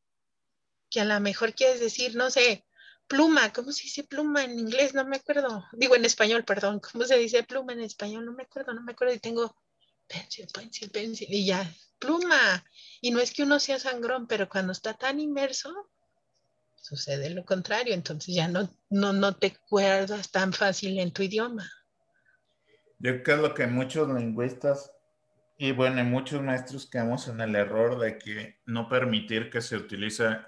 que 0.90 1.00
a 1.00 1.06
lo 1.06 1.20
mejor 1.20 1.54
quieres 1.54 1.80
decir, 1.80 2.16
no 2.16 2.32
sé, 2.32 2.66
pluma, 3.08 3.54
¿cómo 3.54 3.72
se 3.72 3.84
dice 3.84 4.04
pluma 4.04 4.44
en 4.44 4.58
inglés? 4.58 4.94
No 4.94 5.06
me 5.06 5.18
acuerdo. 5.18 5.66
Digo 5.74 5.96
en 5.96 6.06
español, 6.06 6.44
perdón, 6.44 6.80
¿cómo 6.80 7.06
se 7.06 7.18
dice 7.18 7.44
pluma 7.44 7.74
en 7.74 7.82
español? 7.82 8.26
No 8.26 8.34
me 8.34 8.44
acuerdo, 8.44 8.74
no 8.74 8.82
me 8.82 8.94
acuerdo 8.94 9.14
y 9.14 9.20
tengo 9.20 9.56
pencil, 10.08 10.48
pencil, 10.48 10.90
pencil 10.90 11.28
y 11.30 11.46
ya, 11.46 11.72
pluma. 12.00 12.66
Y 13.00 13.12
no 13.12 13.20
es 13.20 13.32
que 13.32 13.44
uno 13.44 13.60
sea 13.60 13.80
sangrón, 13.80 14.28
pero 14.28 14.50
cuando 14.50 14.72
está 14.72 14.94
tan 14.94 15.20
inmerso, 15.20 15.72
sucede 16.82 17.30
lo 17.30 17.46
contrario, 17.46 17.94
entonces 17.94 18.36
ya 18.36 18.48
no, 18.48 18.70
no, 18.90 19.14
no 19.14 19.36
te 19.36 19.48
acuerdas 19.48 20.32
tan 20.32 20.52
fácil 20.52 21.00
en 21.00 21.12
tu 21.12 21.24
idioma. 21.24 21.70
Yo 23.00 23.24
creo 23.24 23.54
que 23.54 23.68
muchos 23.68 24.10
lingüistas 24.10 24.92
y 25.58 25.72
bueno, 25.72 26.04
muchos 26.04 26.42
maestros 26.42 26.90
quedamos 26.90 27.28
en 27.28 27.40
el 27.40 27.56
error 27.56 28.00
de 28.00 28.18
que 28.18 28.60
no 28.66 28.90
permitir 28.90 29.50
que 29.52 29.62
se 29.62 29.78
utilice 29.78 30.40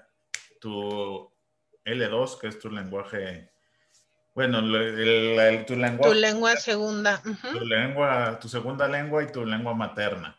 tu 0.60 1.30
L2, 1.84 2.40
que 2.40 2.48
es 2.48 2.58
tu 2.58 2.70
lenguaje, 2.70 3.52
bueno, 4.34 4.60
tu 5.66 5.76
lengua. 5.76 6.08
Tu 6.08 6.14
lengua 6.14 6.56
segunda. 6.56 7.22
Tu 7.22 7.60
lengua, 7.60 8.38
tu 8.40 8.48
segunda 8.48 8.88
lengua 8.88 9.22
y 9.22 9.30
tu 9.30 9.44
lengua 9.44 9.74
materna. 9.74 10.36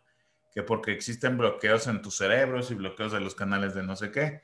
Que 0.54 0.64
porque 0.64 0.92
existen 0.92 1.38
bloqueos 1.38 1.88
en 1.88 2.02
tus 2.02 2.18
cerebros 2.18 2.72
y 2.72 2.76
bloqueos 2.76 3.14
de 3.14 3.22
los 3.22 3.36
canales 3.36 3.74
de 3.74 3.84
no 3.84 3.96
sé 3.96 4.12
qué. 4.12 4.42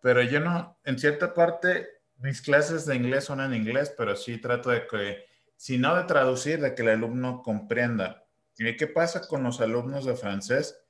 Pero 0.00 0.22
yo 0.22 0.40
no, 0.40 0.78
en 0.84 0.98
cierta 0.98 1.34
parte, 1.34 1.88
mis 2.18 2.40
clases 2.40 2.86
de 2.86 2.96
inglés 2.96 3.24
son 3.24 3.40
en 3.40 3.54
inglés, 3.54 3.92
pero 3.96 4.16
sí 4.16 4.38
trato 4.38 4.70
de 4.70 4.86
que 4.86 5.30
sino 5.56 5.94
de 5.94 6.04
traducir, 6.04 6.58
de 6.58 6.74
que 6.74 6.80
el 6.80 6.88
alumno 6.88 7.42
comprenda. 7.42 8.24
¿Y 8.56 8.76
qué 8.78 8.86
pasa 8.86 9.28
con 9.28 9.42
los 9.42 9.60
alumnos 9.60 10.06
de 10.06 10.16
francés? 10.16 10.80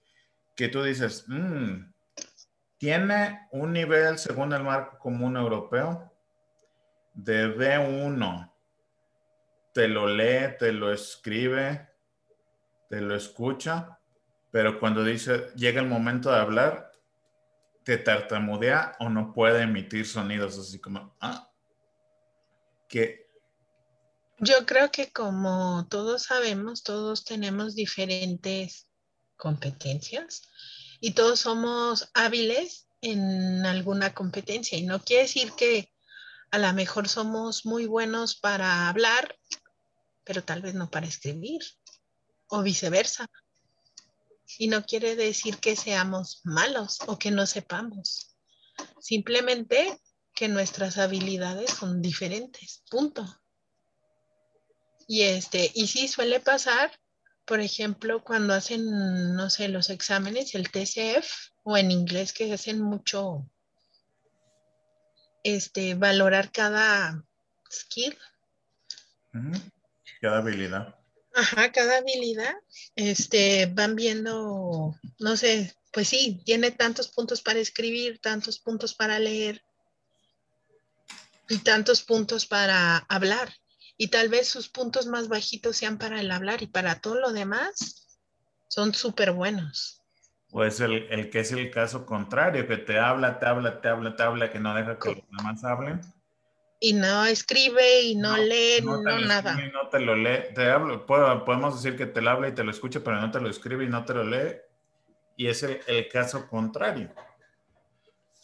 Que 0.54 0.68
tú 0.68 0.84
dices, 0.84 1.24
mm, 1.26 1.92
tiene 2.78 3.48
un 3.50 3.72
nivel, 3.72 4.16
según 4.16 4.52
el 4.52 4.62
marco 4.62 4.96
común 4.98 5.36
europeo, 5.36 6.12
de 7.14 7.48
B1. 7.48 8.52
Te 9.74 9.88
lo 9.88 10.06
lee, 10.06 10.56
te 10.56 10.70
lo 10.70 10.92
escribe, 10.92 11.88
te 12.88 13.00
lo 13.00 13.16
escucha, 13.16 13.98
pero 14.52 14.78
cuando 14.78 15.02
dice, 15.02 15.48
llega 15.56 15.80
el 15.80 15.88
momento 15.88 16.30
de 16.30 16.38
hablar, 16.38 16.89
tartamudea 17.98 18.96
o 19.00 19.08
no 19.08 19.32
puede 19.32 19.62
emitir 19.62 20.06
sonidos 20.06 20.58
así 20.58 20.80
como, 20.80 21.16
ah, 21.20 21.50
que 22.88 23.30
yo 24.42 24.64
creo 24.64 24.90
que 24.90 25.12
como 25.12 25.86
todos 25.90 26.22
sabemos, 26.22 26.82
todos 26.82 27.24
tenemos 27.24 27.74
diferentes 27.74 28.88
competencias 29.36 30.48
y 30.98 31.12
todos 31.12 31.40
somos 31.40 32.10
hábiles 32.14 32.86
en 33.02 33.66
alguna 33.66 34.14
competencia. 34.14 34.78
Y 34.78 34.86
no 34.86 35.00
quiere 35.02 35.24
decir 35.24 35.52
que 35.58 35.92
a 36.50 36.58
lo 36.58 36.72
mejor 36.72 37.06
somos 37.06 37.66
muy 37.66 37.84
buenos 37.84 38.34
para 38.34 38.88
hablar, 38.88 39.36
pero 40.24 40.42
tal 40.42 40.62
vez 40.62 40.74
no 40.74 40.90
para 40.90 41.06
escribir 41.06 41.60
o 42.48 42.62
viceversa. 42.62 43.26
Y 44.58 44.68
no 44.68 44.84
quiere 44.84 45.16
decir 45.16 45.58
que 45.58 45.76
seamos 45.76 46.40
malos 46.44 46.98
o 47.06 47.18
que 47.18 47.30
no 47.30 47.46
sepamos. 47.46 48.36
Simplemente 49.00 49.98
que 50.34 50.48
nuestras 50.48 50.98
habilidades 50.98 51.70
son 51.70 52.00
diferentes. 52.02 52.82
Punto. 52.90 53.26
Y 55.06 55.22
este, 55.22 55.70
y 55.74 55.88
sí 55.88 56.08
suele 56.08 56.40
pasar, 56.40 56.92
por 57.44 57.60
ejemplo, 57.60 58.22
cuando 58.22 58.54
hacen, 58.54 59.34
no 59.34 59.50
sé, 59.50 59.68
los 59.68 59.90
exámenes, 59.90 60.54
el 60.54 60.70
TCF, 60.70 61.50
o 61.64 61.76
en 61.76 61.90
inglés 61.90 62.32
que 62.32 62.52
hacen 62.52 62.80
mucho, 62.80 63.50
este, 65.42 65.94
valorar 65.94 66.52
cada 66.52 67.24
skill. 67.70 68.16
Cada 70.20 70.38
habilidad. 70.38 70.99
Ajá, 71.34 71.70
cada 71.72 71.98
habilidad, 71.98 72.54
este, 72.96 73.66
van 73.66 73.94
viendo, 73.94 74.94
no 75.18 75.36
sé, 75.36 75.74
pues 75.92 76.08
sí, 76.08 76.42
tiene 76.44 76.70
tantos 76.70 77.08
puntos 77.08 77.40
para 77.42 77.60
escribir, 77.60 78.18
tantos 78.20 78.58
puntos 78.58 78.94
para 78.94 79.18
leer 79.18 79.62
y 81.48 81.58
tantos 81.58 82.02
puntos 82.02 82.46
para 82.46 82.98
hablar 83.08 83.52
y 83.96 84.08
tal 84.08 84.28
vez 84.28 84.48
sus 84.48 84.68
puntos 84.68 85.06
más 85.06 85.28
bajitos 85.28 85.76
sean 85.76 85.98
para 85.98 86.20
el 86.20 86.30
hablar 86.30 86.62
y 86.62 86.66
para 86.66 87.00
todo 87.00 87.16
lo 87.16 87.32
demás 87.32 88.18
son 88.68 88.94
súper 88.94 89.32
buenos. 89.32 90.00
O 90.52 90.64
es 90.64 90.80
el, 90.80 91.30
que 91.30 91.40
es 91.40 91.52
el 91.52 91.70
caso 91.70 92.06
contrario, 92.06 92.66
que 92.66 92.76
te 92.76 92.98
habla, 92.98 93.38
te 93.38 93.46
habla, 93.46 93.80
te 93.80 93.88
habla, 93.88 94.16
te 94.16 94.22
habla, 94.22 94.50
que 94.50 94.58
no 94.58 94.74
deja 94.74 94.98
que 94.98 95.14
los 95.14 95.30
demás 95.36 95.62
hablen. 95.64 96.00
Y 96.80 96.94
no 96.94 97.26
escribe 97.26 98.00
y 98.02 98.16
no, 98.16 98.38
lee, 98.38 98.80
no, 98.82 99.02
nada. 99.02 99.54
no 99.54 99.88
te 99.90 100.00
lo 100.00 100.16
lee, 100.16 100.54
te 100.54 100.70
hablo, 100.70 101.04
podemos 101.04 101.82
decir 101.82 101.96
que 101.96 102.06
te 102.06 102.22
lo 102.22 102.30
habla 102.30 102.48
y 102.48 102.52
te 102.52 102.64
lo 102.64 102.70
escucha, 102.70 103.00
pero 103.04 103.20
no 103.20 103.30
te 103.30 103.38
lo 103.38 103.50
escribe 103.50 103.84
y 103.84 103.88
no 103.88 104.04
te 104.04 104.14
lo 104.14 104.24
lee. 104.24 104.56
Y 105.36 105.46
es 105.48 105.62
el, 105.62 106.08
caso 106.08 106.48
contrario. 106.48 107.14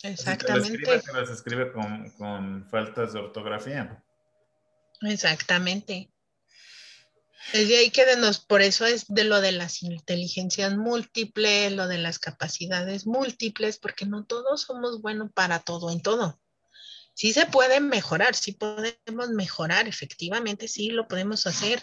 Exactamente. 0.03 0.69
Si 0.69 0.79
te 0.79 0.87
lo 0.87 0.95
escribe, 0.95 1.27
te 1.27 1.33
escribe 1.33 1.73
con, 1.73 2.11
con 2.11 2.69
faltas 2.69 3.15
de 3.15 3.21
ortografía. 3.21 4.03
Exactamente. 5.01 6.11
Es 7.53 7.69
de 7.69 7.77
ahí 7.77 7.91
que 7.91 8.05
de 8.05 8.17
nos, 8.17 8.41
por 8.41 8.61
eso 8.61 8.85
es 8.87 9.07
de 9.09 9.25
lo 9.25 9.41
de 9.41 9.53
las 9.53 9.83
inteligencias 9.83 10.77
múltiples, 10.77 11.73
lo 11.73 11.87
de 11.87 11.99
las 11.99 12.19
capacidades 12.19 13.07
múltiples, 13.07 13.79
porque 13.79 14.05
no 14.05 14.25
todos 14.25 14.63
somos 14.63 15.01
buenos 15.01 15.31
para 15.33 15.61
todo 15.61 15.91
en 15.91 16.03
todo. 16.03 16.41
Sí 17.17 17.33
se 17.33 17.47
puede 17.47 17.81
mejorar, 17.81 18.35
sí 18.35 18.53
podemos 18.53 19.31
mejorar, 19.31 19.89
efectivamente, 19.89 20.69
sí 20.69 20.91
lo 20.91 21.09
podemos 21.09 21.47
hacer 21.47 21.83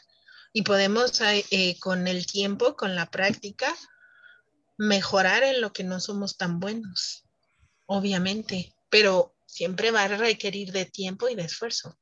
y 0.53 0.61
podemos 0.61 1.19
eh, 1.21 1.43
eh, 1.49 1.79
con 1.79 2.07
el 2.07 2.27
tiempo, 2.27 2.75
con 2.75 2.93
la 2.93 3.07
práctica, 3.07 3.73
mejorar 4.77 5.41
en 5.41 5.59
lo 5.59 5.73
que 5.73 5.83
no 5.83 5.99
somos 5.99 6.37
tan 6.37 6.59
buenos, 6.59 7.27
obviamente, 7.87 8.75
pero 8.91 9.35
siempre 9.47 9.89
va 9.89 10.03
a 10.03 10.07
requerir 10.07 10.71
de 10.71 10.85
tiempo 10.85 11.27
y 11.27 11.33
de 11.33 11.43
esfuerzo. 11.43 11.97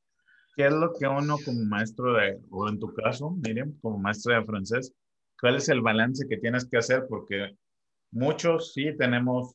¿qué 0.54 0.66
es 0.66 0.72
lo 0.72 0.92
que 0.92 1.06
uno 1.06 1.38
como 1.42 1.64
maestro 1.64 2.12
de, 2.12 2.38
o 2.50 2.68
en 2.68 2.78
tu 2.78 2.92
caso, 2.94 3.30
Miriam, 3.30 3.72
como 3.80 3.98
maestra 3.98 4.38
de 4.38 4.44
francés, 4.44 4.92
cuál 5.40 5.56
es 5.56 5.70
el 5.70 5.80
balance 5.80 6.26
que 6.28 6.36
tienes 6.36 6.68
que 6.68 6.76
hacer? 6.76 7.06
Porque 7.08 7.56
muchos 8.10 8.72
sí 8.74 8.94
tenemos 8.96 9.54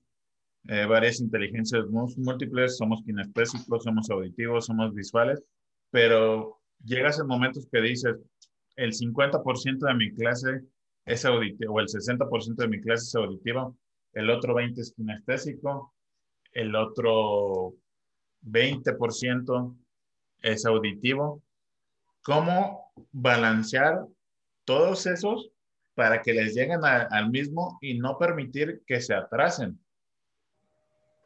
eh, 0.68 0.86
varias 0.86 1.20
inteligencias 1.22 1.86
múltiples, 1.90 2.78
somos 2.78 3.02
kinestésicos, 3.06 3.84
somos 3.84 4.10
auditivos, 4.10 4.66
somos 4.66 4.94
visuales, 4.94 5.42
pero 5.92 6.60
llegas 6.84 7.20
en 7.20 7.28
momentos 7.28 7.68
que 7.72 7.82
dices, 7.82 8.16
el 8.76 8.92
50% 8.92 9.88
de 9.88 9.94
mi 9.94 10.14
clase 10.14 10.62
es 11.06 11.26
auditivo, 11.26 11.74
o 11.74 11.80
el 11.80 11.88
60% 11.88 12.56
de 12.56 12.68
mi 12.68 12.82
clase 12.82 13.06
es 13.06 13.16
auditiva, 13.16 13.72
el 14.14 14.30
otro 14.30 14.56
20% 14.56 14.80
es 14.80 14.94
kinestésico, 14.94 15.94
el 16.52 16.76
otro 16.76 17.74
20% 18.44 19.78
es 20.42 20.66
auditivo. 20.66 21.42
¿Cómo 22.24 22.92
balancear 23.12 24.06
todos 24.66 25.06
esos 25.06 25.50
para 25.96 26.22
que 26.22 26.34
les 26.34 26.54
lleguen 26.54 26.84
al 26.84 27.30
mismo 27.30 27.78
y 27.82 27.98
no 27.98 28.18
permitir 28.18 28.82
que 28.86 29.02
se 29.02 29.14
atrasen? 29.14 29.80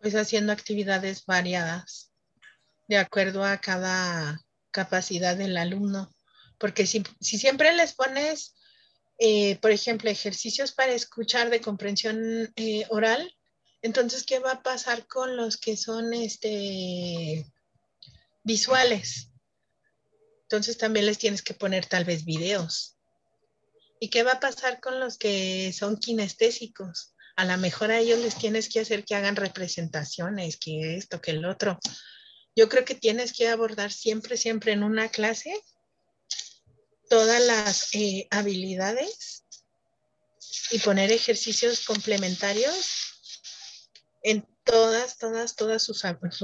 Pues 0.01 0.15
haciendo 0.15 0.51
actividades 0.51 1.25
variadas, 1.25 2.11
de 2.87 2.97
acuerdo 2.97 3.43
a 3.43 3.59
cada 3.59 4.41
capacidad 4.71 5.37
del 5.37 5.57
alumno. 5.57 6.13
Porque 6.57 6.87
si, 6.87 7.03
siempre 7.19 7.73
les 7.73 7.93
pones, 7.93 8.55
eh, 9.19 9.57
por 9.57 9.71
ejemplo, 9.71 10.09
ejercicios 10.09 10.71
para 10.71 10.93
escuchar 10.93 11.49
de 11.49 11.61
comprensión 11.61 12.51
eh, 12.55 12.85
oral, 12.89 13.31
entonces, 13.83 14.23
¿qué 14.23 14.39
va 14.39 14.51
a 14.51 14.63
pasar 14.63 15.07
con 15.07 15.37
los 15.37 15.57
que 15.57 15.75
son 15.75 16.13
este, 16.13 17.45
visuales. 18.43 19.29
Entonces 20.43 20.77
también 20.77 21.05
les 21.05 21.17
tienes 21.17 21.41
que 21.41 21.53
poner 21.53 21.85
tal 21.85 22.05
vez 22.05 22.25
videos. 22.25 22.97
¿Y 23.99 24.09
qué 24.09 24.23
va 24.23 24.33
a 24.33 24.39
pasar 24.39 24.81
con 24.81 24.99
los 24.99 25.17
que 25.17 25.71
son 25.73 25.97
kinestésicos? 25.97 27.13
A 27.35 27.45
lo 27.45 27.57
mejor 27.57 27.91
a 27.91 27.99
ellos 27.99 28.19
les 28.19 28.35
tienes 28.35 28.69
que 28.69 28.79
hacer 28.79 29.05
que 29.05 29.15
hagan 29.15 29.35
representaciones, 29.35 30.57
que 30.57 30.95
esto, 30.95 31.21
que 31.21 31.31
el 31.31 31.45
otro. 31.45 31.79
Yo 32.55 32.69
creo 32.69 32.85
que 32.85 32.95
tienes 32.95 33.33
que 33.33 33.47
abordar 33.47 33.91
siempre, 33.91 34.37
siempre 34.37 34.73
en 34.73 34.83
una 34.83 35.09
clase 35.09 35.53
todas 37.09 37.45
las 37.45 37.93
eh, 37.93 38.27
habilidades 38.31 39.45
y 40.71 40.79
poner 40.79 41.11
ejercicios 41.11 41.85
complementarios 41.85 43.11
en 44.23 44.47
todas, 44.63 45.17
todas, 45.17 45.55
todas 45.55 45.83
sus, 45.83 46.03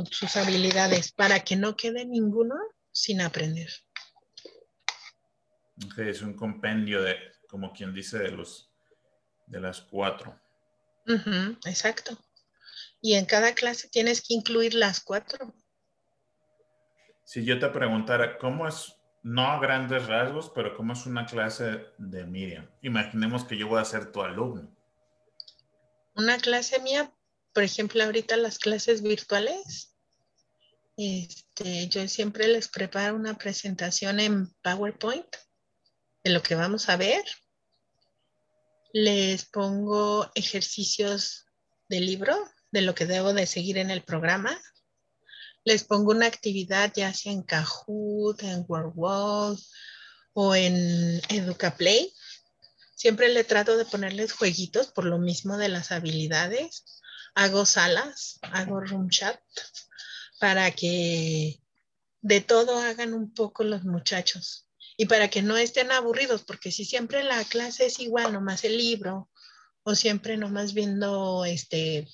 sus 0.09 0.35
habilidades 0.35 1.11
para 1.11 1.43
que 1.43 1.55
no 1.55 1.77
quede 1.77 2.05
ninguno 2.05 2.55
sin 2.91 3.21
aprender. 3.21 3.69
es 5.97 6.21
un 6.21 6.33
compendio 6.33 7.01
de, 7.01 7.15
como 7.47 7.71
quien 7.71 7.93
dice, 7.93 8.17
de 8.17 8.31
los 8.31 8.67
de 9.47 9.61
las 9.61 9.81
cuatro. 9.81 10.37
Exacto. 11.65 12.17
Y 13.01 13.13
en 13.13 13.25
cada 13.25 13.53
clase 13.53 13.87
tienes 13.89 14.21
que 14.21 14.33
incluir 14.33 14.73
las 14.73 14.99
cuatro. 14.99 15.53
Si 17.23 17.43
yo 17.43 17.59
te 17.59 17.67
preguntara, 17.69 18.37
¿cómo 18.37 18.67
es, 18.67 18.95
no 19.23 19.47
a 19.47 19.59
grandes 19.59 20.07
rasgos, 20.07 20.51
pero 20.53 20.75
cómo 20.75 20.93
es 20.93 21.05
una 21.05 21.25
clase 21.25 21.85
de 21.97 22.25
Miriam? 22.25 22.69
Imaginemos 22.81 23.43
que 23.43 23.57
yo 23.57 23.67
voy 23.67 23.81
a 23.81 23.85
ser 23.85 24.11
tu 24.11 24.21
alumno. 24.21 24.69
Una 26.15 26.37
clase 26.37 26.79
mía, 26.79 27.11
por 27.53 27.63
ejemplo, 27.63 28.03
ahorita 28.03 28.37
las 28.37 28.59
clases 28.59 29.03
virtuales, 29.03 29.93
este, 30.97 31.87
yo 31.89 32.07
siempre 32.07 32.47
les 32.47 32.67
preparo 32.67 33.15
una 33.15 33.37
presentación 33.37 34.19
en 34.19 34.47
PowerPoint 34.63 35.27
de 36.23 36.31
lo 36.31 36.41
que 36.41 36.55
vamos 36.55 36.89
a 36.89 36.97
ver. 36.97 37.23
Les 38.99 39.45
pongo 39.45 40.27
ejercicios 40.33 41.45
de 41.87 41.99
libro 41.99 42.35
de 42.71 42.81
lo 42.81 42.95
que 42.95 43.05
debo 43.05 43.31
de 43.31 43.45
seguir 43.45 43.77
en 43.77 43.91
el 43.91 44.01
programa. 44.01 44.59
Les 45.63 45.83
pongo 45.83 46.13
una 46.13 46.25
actividad 46.25 46.91
ya 46.95 47.13
sea 47.13 47.31
en 47.31 47.43
Kahoot, 47.43 48.41
en 48.41 48.65
WordWall 48.67 49.55
o 50.33 50.55
en 50.55 51.21
EducaPlay. 51.29 52.11
Siempre 52.95 53.29
le 53.29 53.43
trato 53.43 53.77
de 53.77 53.85
ponerles 53.85 54.33
jueguitos 54.33 54.87
por 54.87 55.05
lo 55.05 55.19
mismo 55.19 55.59
de 55.59 55.69
las 55.69 55.91
habilidades. 55.91 56.83
Hago 57.35 57.67
salas, 57.67 58.39
hago 58.51 58.79
room 58.79 59.11
chat 59.11 59.39
para 60.39 60.71
que 60.71 61.61
de 62.21 62.41
todo 62.41 62.79
hagan 62.79 63.13
un 63.13 63.31
poco 63.31 63.63
los 63.63 63.83
muchachos 63.83 64.66
y 64.97 65.05
para 65.05 65.29
que 65.29 65.43
no 65.43 65.55
estén 65.55 65.91
aburridos, 65.91 66.43
porque 66.43 66.71
si 66.71 66.83
siempre 66.83 67.23
la 67.23 67.43
clase 67.43 67.85
es 67.85 67.99
igual, 67.99 68.33
nomás 68.33 68.63
el 68.63 68.77
libro, 68.77 69.29
o 69.83 69.93
siempre 69.93 70.37
nomás 70.37 70.73
viendo, 70.73 71.45
este, 71.45 72.07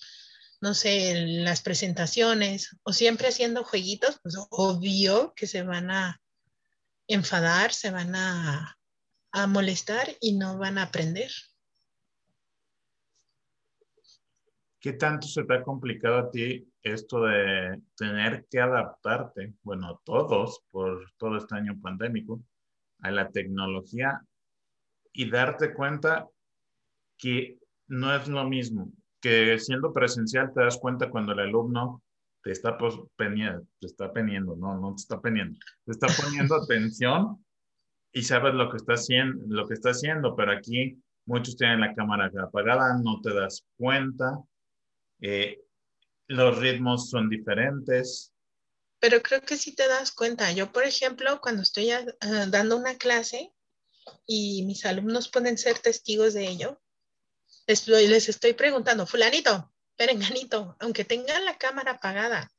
no 0.60 0.74
sé, 0.74 1.26
las 1.26 1.62
presentaciones, 1.62 2.78
o 2.84 2.92
siempre 2.92 3.30
haciendo 3.30 3.64
jueguitos, 3.64 4.20
pues 4.22 4.36
obvio 4.50 5.34
que 5.34 5.48
se 5.48 5.64
van 5.64 5.90
a 5.92 6.22
enfadar, 7.08 7.74
se 7.74 7.90
van 7.90 8.16
a, 8.16 8.78
a 9.32 9.48
molestar 9.48 10.10
y 10.20 10.34
no 10.34 10.58
van 10.58 10.78
a 10.78 10.84
aprender. 10.84 11.32
¿Qué 14.82 14.92
tanto 14.92 15.28
se 15.28 15.46
te 15.46 15.56
ha 15.56 15.64
complicado 15.64 16.18
a 16.18 16.30
ti 16.30 16.68
esto 16.82 17.24
de 17.24 17.82
tener 17.96 18.46
que 18.52 18.60
adaptarte, 18.60 19.54
bueno, 19.64 20.02
todos 20.04 20.62
por 20.70 21.10
todo 21.16 21.38
este 21.38 21.56
año 21.56 21.80
pandémico, 21.82 22.44
a 23.04 23.12
la 23.12 23.30
tecnología 23.30 24.22
y 25.14 25.30
darte 25.30 25.74
cuenta 25.74 26.28
que 27.18 27.60
no 27.88 28.16
es 28.16 28.28
lo 28.28 28.44
mismo, 28.46 28.92
que 29.22 29.60
siendo 29.60 29.94
presencial 29.94 30.52
te 30.54 30.62
das 30.62 30.78
cuenta 30.78 31.10
cuando 31.10 31.34
el 31.34 31.40
alumno 31.40 32.02
te 32.42 32.52
está 32.52 32.78
poniendo, 32.78 33.66
te 33.80 33.88
está 33.88 34.12
poniendo, 34.12 34.56
no, 34.56 34.80
no 34.80 34.96
te 34.96 35.02
está 35.02 35.22
poniendo, 35.22 35.60
te 35.86 35.92
está 35.92 36.08
poniendo 36.24 36.56
atención 36.56 37.46
y 38.12 38.24
sabes 38.24 38.56
lo 38.56 38.70
que 38.70 38.78
está 38.78 38.94
haciendo, 38.94 39.46
lo 39.48 39.68
que 39.68 39.76
está 39.76 39.92
haciendo, 39.92 40.36
pero 40.36 40.52
aquí 40.52 41.00
muchos 41.26 41.56
tienen 41.56 41.82
la 41.82 41.94
cámara 41.94 42.32
apagada, 42.42 42.98
no 42.98 43.22
te 43.22 43.34
das 43.34 43.66
cuenta 43.78 44.40
eh, 45.26 45.62
los 46.28 46.60
ritmos 46.60 47.10
son 47.10 47.30
diferentes. 47.30 48.33
Pero 49.04 49.22
creo 49.22 49.42
que 49.42 49.58
sí 49.58 49.74
te 49.76 49.86
das 49.90 50.14
cuenta. 50.14 50.50
Yo, 50.54 50.72
por 50.72 50.86
ejemplo, 50.86 51.42
cuando 51.42 51.62
estoy 51.62 51.92
dando 52.48 52.78
una 52.78 52.98
clase 52.98 53.54
y 54.26 54.64
mis 54.64 54.86
alumnos 54.86 55.28
pueden 55.28 55.58
ser 55.58 55.78
testigos 55.80 56.34
de 56.34 56.48
ello, 56.48 56.82
les, 57.68 57.86
les 57.86 58.30
estoy 58.30 58.54
preguntando, 58.54 59.06
fulanito, 59.06 59.74
perenganito, 59.98 60.78
aunque 60.80 61.04
tengan 61.04 61.44
la 61.44 61.58
cámara 61.58 61.92
apagada, 61.92 62.50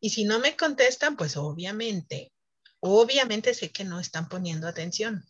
y 0.00 0.08
si 0.08 0.24
no 0.24 0.38
me 0.38 0.56
contestan, 0.56 1.18
pues 1.18 1.36
obviamente, 1.36 2.32
obviamente 2.80 3.52
sé 3.52 3.70
que 3.70 3.84
no 3.84 4.00
están 4.00 4.30
poniendo 4.30 4.66
atención. 4.66 5.28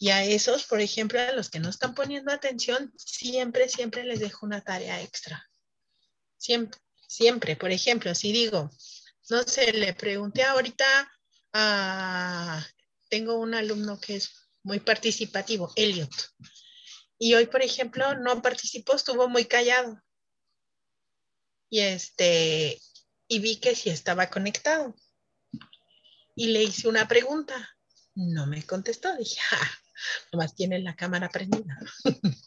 Y 0.00 0.08
a 0.08 0.24
esos, 0.24 0.64
por 0.64 0.80
ejemplo, 0.80 1.20
a 1.20 1.30
los 1.30 1.48
que 1.48 1.60
no 1.60 1.68
están 1.68 1.94
poniendo 1.94 2.32
atención, 2.32 2.92
siempre, 2.96 3.68
siempre 3.68 4.02
les 4.02 4.18
dejo 4.18 4.44
una 4.44 4.64
tarea 4.64 5.00
extra. 5.00 5.48
Siempre, 6.38 6.80
siempre. 7.06 7.54
Por 7.54 7.70
ejemplo, 7.70 8.12
si 8.12 8.32
digo, 8.32 8.68
no 9.30 9.42
sé, 9.42 9.72
le 9.72 9.94
pregunté 9.94 10.44
ahorita 10.44 11.12
a, 11.52 12.64
tengo 13.08 13.38
un 13.38 13.54
alumno 13.54 14.00
que 14.00 14.16
es 14.16 14.32
muy 14.62 14.80
participativo, 14.80 15.72
Elliot. 15.76 16.10
Y 17.18 17.34
hoy, 17.34 17.46
por 17.46 17.62
ejemplo, 17.62 18.14
no 18.14 18.42
participó, 18.42 18.94
estuvo 18.94 19.28
muy 19.28 19.46
callado. 19.46 20.02
Y 21.70 21.80
este, 21.80 22.80
y 23.28 23.38
vi 23.38 23.56
que 23.56 23.74
sí 23.74 23.90
estaba 23.90 24.28
conectado. 24.28 24.94
Y 26.34 26.48
le 26.48 26.62
hice 26.62 26.88
una 26.88 27.08
pregunta. 27.08 27.70
No 28.14 28.46
me 28.46 28.64
contestó. 28.64 29.16
Dije, 29.16 29.40
ah, 29.52 29.70
nomás 30.32 30.54
tiene 30.54 30.78
la 30.78 30.94
cámara 30.94 31.28
prendida 31.28 31.78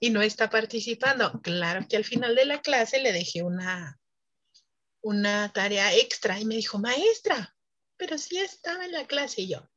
y 0.00 0.10
no 0.10 0.22
está 0.22 0.50
participando. 0.50 1.40
Claro 1.42 1.86
que 1.88 1.96
al 1.96 2.04
final 2.04 2.34
de 2.34 2.46
la 2.46 2.60
clase 2.60 3.00
le 3.00 3.12
dejé 3.12 3.42
una, 3.42 3.98
una 5.00 5.52
tarea 5.52 5.94
extra 5.94 6.38
y 6.40 6.44
me 6.44 6.56
dijo, 6.56 6.78
maestra, 6.78 7.54
pero 7.96 8.18
sí 8.18 8.38
estaba 8.38 8.84
en 8.84 8.92
la 8.92 9.06
clase. 9.06 9.42
Y 9.42 9.50
yo, 9.50 9.68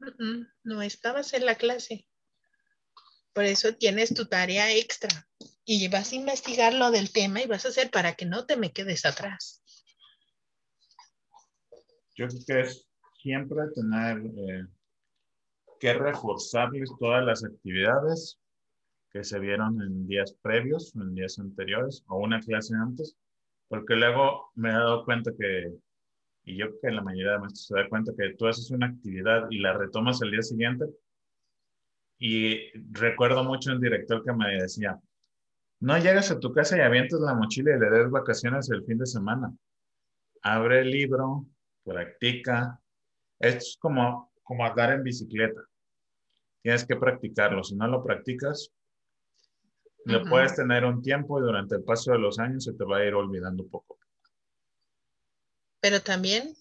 no 0.64 0.82
estabas 0.82 1.34
en 1.34 1.46
la 1.46 1.56
clase. 1.56 2.08
Por 3.34 3.46
eso 3.46 3.76
tienes 3.76 4.14
tu 4.14 4.26
tarea 4.26 4.74
extra 4.76 5.28
y 5.64 5.88
vas 5.88 6.12
a 6.12 6.16
investigar 6.16 6.74
lo 6.74 6.92
del 6.92 7.12
tema 7.12 7.42
y 7.42 7.48
vas 7.48 7.66
a 7.66 7.70
hacer 7.70 7.90
para 7.90 8.14
que 8.16 8.26
no 8.26 8.46
te 8.46 8.58
me 8.58 8.74
quedes 8.74 9.06
atrás. 9.06 9.64
Yo 12.16 12.28
creo 12.28 12.42
que 12.46 12.60
es 12.62 12.88
siempre 13.22 13.68
tener 13.74 14.18
eh, 14.18 14.68
que 15.80 15.94
reforzarles 15.94 16.92
todas 17.00 17.24
las 17.24 17.44
actividades 17.44 18.40
que 19.12 19.24
se 19.24 19.40
vieron 19.40 19.82
en 19.82 20.08
días 20.08 20.36
previos, 20.42 20.94
en 20.96 21.16
días 21.16 21.40
anteriores 21.40 22.04
o 22.08 22.18
una 22.18 22.40
clase 22.40 22.74
antes, 22.76 23.16
porque 23.72 23.96
luego 23.96 24.52
me 24.56 24.70
he 24.70 24.74
dado 24.74 25.06
cuenta 25.06 25.32
que, 25.32 25.74
y 26.44 26.58
yo 26.58 26.68
que 26.82 26.92
la 26.92 27.02
mayoría 27.02 27.32
de 27.32 27.40
maestros 27.40 27.68
se 27.68 27.76
da 27.76 27.88
cuenta 27.88 28.12
que 28.18 28.36
tú 28.36 28.46
haces 28.46 28.70
una 28.70 28.88
actividad 28.88 29.48
y 29.50 29.60
la 29.60 29.72
retomas 29.72 30.22
el 30.22 30.32
día 30.32 30.42
siguiente. 30.42 30.86
Y 32.20 32.70
recuerdo 32.92 33.46
mucho 33.46 33.72
un 33.72 33.80
director 33.80 34.26
que 34.26 34.34
me 34.34 34.62
decía, 34.62 35.00
no 35.80 35.98
llegas 35.98 36.32
a 36.32 36.40
tu 36.42 36.52
casa 36.52 36.78
y 36.78 36.82
avientas 36.82 37.22
la 37.22 37.34
mochila 37.34 37.74
y 37.74 37.80
le 37.80 37.90
des 37.90 38.12
vacaciones 38.12 38.70
el 38.70 38.84
fin 38.84 38.98
de 38.98 39.06
semana. 39.06 39.54
Abre 40.42 40.82
el 40.82 40.92
libro, 40.92 41.46
practica. 41.86 42.78
Es 43.40 43.78
como, 43.80 44.34
como 44.44 44.66
andar 44.66 44.92
en 44.92 45.04
bicicleta 45.04 45.62
tienes 46.62 46.86
que 46.86 46.96
practicarlo. 46.96 47.64
Si 47.64 47.76
no 47.76 47.88
lo 47.88 48.04
practicas, 48.04 48.70
lo 50.06 50.24
puedes 50.26 50.56
tener 50.56 50.86
un 50.86 51.02
tiempo 51.02 51.40
y 51.40 51.44
durante 51.44 51.76
el 51.76 51.84
paso 51.84 52.12
de 52.12 52.20
los 52.20 52.40
años 52.40 52.64
se 52.64 52.74
te 52.74 52.84
va 52.84 52.98
a 52.98 53.06
ir 53.06 53.14
olvidando 53.14 53.68
poco. 53.68 53.98
Pero 55.80 56.02
también 56.02 56.56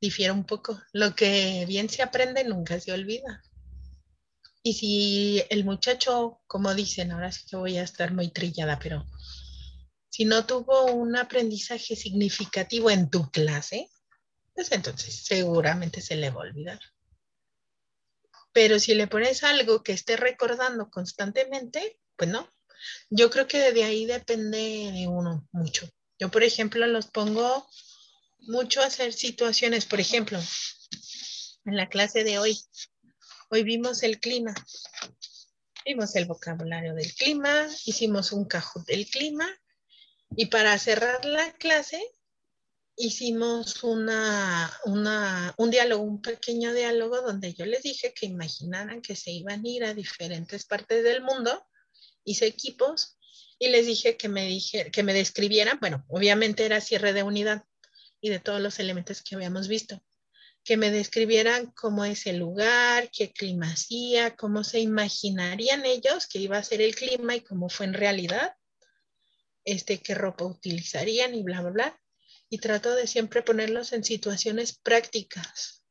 difiere 0.00 0.32
un 0.32 0.44
poco. 0.44 0.80
Lo 0.92 1.14
que 1.14 1.64
bien 1.66 1.88
se 1.88 2.02
aprende 2.02 2.44
nunca 2.44 2.78
se 2.80 2.92
olvida. 2.92 3.42
Y 4.62 4.74
si 4.74 5.42
el 5.50 5.64
muchacho, 5.64 6.40
como 6.46 6.74
dicen, 6.74 7.12
ahora 7.12 7.30
sí 7.32 7.44
que 7.48 7.56
voy 7.56 7.76
a 7.76 7.82
estar 7.82 8.12
muy 8.12 8.30
trillada, 8.30 8.78
pero 8.78 9.04
si 10.08 10.24
no 10.24 10.46
tuvo 10.46 10.86
un 10.86 11.16
aprendizaje 11.16 11.96
significativo 11.96 12.90
en 12.90 13.10
tu 13.10 13.30
clase, 13.30 13.90
pues 14.54 14.72
entonces 14.72 15.24
seguramente 15.24 16.00
se 16.00 16.16
le 16.16 16.30
va 16.30 16.36
a 16.36 16.48
olvidar. 16.48 16.80
Pero 18.52 18.78
si 18.78 18.94
le 18.94 19.08
pones 19.08 19.42
algo 19.42 19.82
que 19.82 19.92
esté 19.92 20.16
recordando 20.16 20.88
constantemente, 20.88 21.98
pues 22.16 22.30
no. 22.30 22.48
Yo 23.10 23.30
creo 23.30 23.46
que 23.46 23.72
de 23.72 23.84
ahí 23.84 24.06
depende 24.06 24.90
de 24.92 25.08
uno 25.08 25.48
mucho. 25.52 25.88
Yo, 26.18 26.30
por 26.30 26.42
ejemplo, 26.42 26.86
los 26.86 27.06
pongo 27.06 27.68
mucho 28.40 28.82
a 28.82 28.86
hacer 28.86 29.12
situaciones. 29.12 29.86
Por 29.86 30.00
ejemplo, 30.00 30.38
en 31.64 31.76
la 31.76 31.88
clase 31.88 32.24
de 32.24 32.38
hoy, 32.38 32.58
hoy 33.50 33.62
vimos 33.62 34.02
el 34.02 34.20
clima. 34.20 34.54
Vimos 35.84 36.16
el 36.16 36.24
vocabulario 36.24 36.94
del 36.94 37.12
clima, 37.14 37.68
hicimos 37.84 38.32
un 38.32 38.46
cajón 38.46 38.84
del 38.84 39.06
clima 39.06 39.46
y 40.34 40.46
para 40.46 40.78
cerrar 40.78 41.24
la 41.26 41.52
clase 41.52 42.02
hicimos 42.96 43.82
una, 43.82 44.72
un 44.84 45.70
diálogo, 45.70 46.02
un 46.04 46.22
pequeño 46.22 46.72
diálogo 46.72 47.20
donde 47.20 47.52
yo 47.54 47.66
les 47.66 47.82
dije 47.82 48.14
que 48.14 48.26
imaginaran 48.26 49.02
que 49.02 49.16
se 49.16 49.30
iban 49.30 49.64
a 49.64 49.68
ir 49.68 49.84
a 49.84 49.94
diferentes 49.94 50.64
partes 50.64 51.02
del 51.02 51.22
mundo, 51.22 51.66
hice 52.24 52.46
equipos 52.46 53.16
y 53.58 53.68
les 53.68 53.86
dije 53.86 54.16
que 54.16 54.28
me, 54.28 54.46
dije, 54.46 54.90
que 54.90 55.02
me 55.02 55.14
describieran, 55.14 55.78
bueno, 55.80 56.04
obviamente 56.08 56.64
era 56.64 56.80
cierre 56.80 57.12
de 57.12 57.22
unidad 57.22 57.64
y 58.20 58.30
de 58.30 58.40
todos 58.40 58.60
los 58.60 58.78
elementos 58.78 59.22
que 59.22 59.34
habíamos 59.34 59.68
visto, 59.68 60.02
que 60.64 60.76
me 60.76 60.90
describieran 60.90 61.70
cómo 61.72 62.04
es 62.04 62.26
el 62.26 62.38
lugar, 62.38 63.10
qué 63.10 63.32
clima 63.32 63.70
hacía, 63.70 64.34
cómo 64.34 64.64
se 64.64 64.80
imaginarían 64.80 65.84
ellos 65.84 66.26
que 66.26 66.38
iba 66.38 66.56
a 66.56 66.64
ser 66.64 66.80
el 66.80 66.94
clima 66.94 67.36
y 67.36 67.42
cómo 67.42 67.68
fue 67.68 67.86
en 67.86 67.94
realidad, 67.94 68.56
este, 69.64 70.00
qué 70.00 70.14
ropa 70.14 70.44
utilizarían 70.44 71.34
y 71.34 71.42
bla, 71.42 71.60
bla, 71.60 71.70
bla. 71.70 72.00
Y 72.50 72.58
trato 72.58 72.94
de 72.94 73.06
siempre 73.06 73.42
ponerlos 73.42 73.92
en 73.92 74.04
situaciones 74.04 74.78
prácticas. 74.78 75.82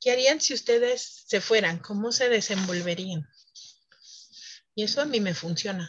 ¿Qué 0.00 0.10
harían 0.10 0.40
si 0.40 0.54
ustedes 0.54 1.24
se 1.26 1.40
fueran? 1.40 1.78
¿Cómo 1.78 2.12
se 2.12 2.28
desenvolverían? 2.28 3.26
Y 4.74 4.84
eso 4.84 5.02
a 5.02 5.04
mí 5.04 5.20
me 5.20 5.34
funciona. 5.34 5.88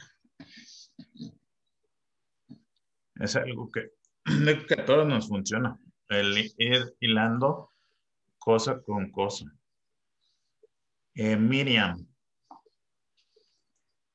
Es 3.15 3.35
algo 3.35 3.71
que, 3.71 3.91
que 4.67 4.81
a 4.81 4.85
todos 4.85 5.07
nos 5.07 5.27
funciona. 5.27 5.79
El 6.09 6.37
ir 6.57 6.95
hilando 6.99 7.71
cosa 8.37 8.81
con 8.81 9.09
cosa. 9.11 9.45
Eh, 11.15 11.37
Miriam, 11.37 12.05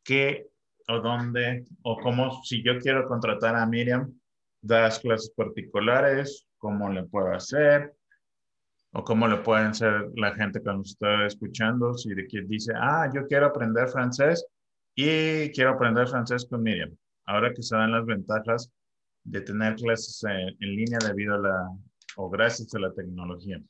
¿qué 0.05 0.51
o 0.89 1.01
dónde 1.01 1.65
o 1.83 1.99
cómo, 1.99 2.43
si 2.45 2.63
yo 2.63 2.79
quiero 2.79 3.07
contratar 3.07 3.55
a 3.57 3.67
Miriam, 3.67 4.13
das 4.61 4.99
clases 4.99 5.31
particulares, 5.31 6.47
cómo 6.59 6.91
le 6.91 7.05
puedo 7.05 7.33
hacer, 7.33 7.95
o 8.93 9.05
cómo 9.05 9.29
le 9.29 9.37
pueden 9.39 9.69
hacer 9.69 10.11
la 10.17 10.35
gente 10.35 10.61
que 10.61 10.73
nos 10.73 10.91
está 10.91 11.27
escuchando, 11.27 11.95
si 11.95 12.15
de 12.15 12.27
quien 12.27 12.49
dice, 12.49 12.73
ah, 12.77 13.11
yo 13.15 13.27
quiero 13.27 13.47
aprender 13.47 13.89
francés 13.89 14.45
y 15.01 15.53
quiero 15.53 15.71
aprender 15.71 16.09
francés 16.09 16.45
con 16.51 16.61
Miriam. 16.61 16.93
Ahora 17.25 17.55
que 17.55 17.63
se 17.63 17.77
dan 17.77 17.93
las 17.93 18.05
ventajas 18.05 18.69
de 19.23 19.41
tener 19.43 19.77
clases 19.77 20.25
en, 20.25 20.49
en 20.49 20.75
línea 20.75 20.99
debido 20.99 21.37
a 21.37 21.39
la, 21.39 21.69
o 22.17 22.29
gracias 22.29 22.75
a 22.75 22.81
la 22.81 22.93
tecnología. 22.93 23.63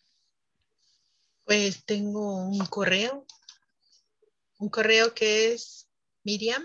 Pues 1.44 1.84
tengo 1.84 2.46
un 2.46 2.64
correo, 2.64 3.26
un 4.58 4.70
correo 4.70 5.12
que 5.12 5.52
es 5.52 5.90
Miriam 6.24 6.62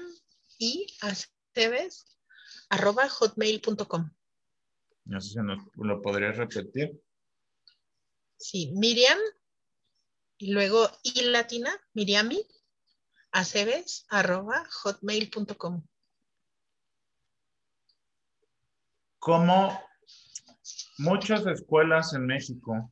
y 0.58 0.88
Aceves 1.02 2.06
arroba 2.70 3.10
hotmail.com. 3.10 4.12
No 5.04 5.20
sé 5.20 5.30
si 5.30 5.40
nos 5.40 5.60
lo 5.76 6.02
podrías 6.02 6.38
repetir. 6.38 7.02
Sí, 8.38 8.72
Miriam 8.78 9.20
y 10.38 10.54
luego 10.54 10.90
y 11.04 11.22
latina, 11.24 11.78
Miriami, 11.94 12.42
aceves 13.34 14.06
arroba 14.10 14.64
hotmail.com. 14.84 15.84
Como 19.20 19.82
muchas 21.00 21.46
escuelas 21.48 22.14
en 22.14 22.26
México 22.26 22.92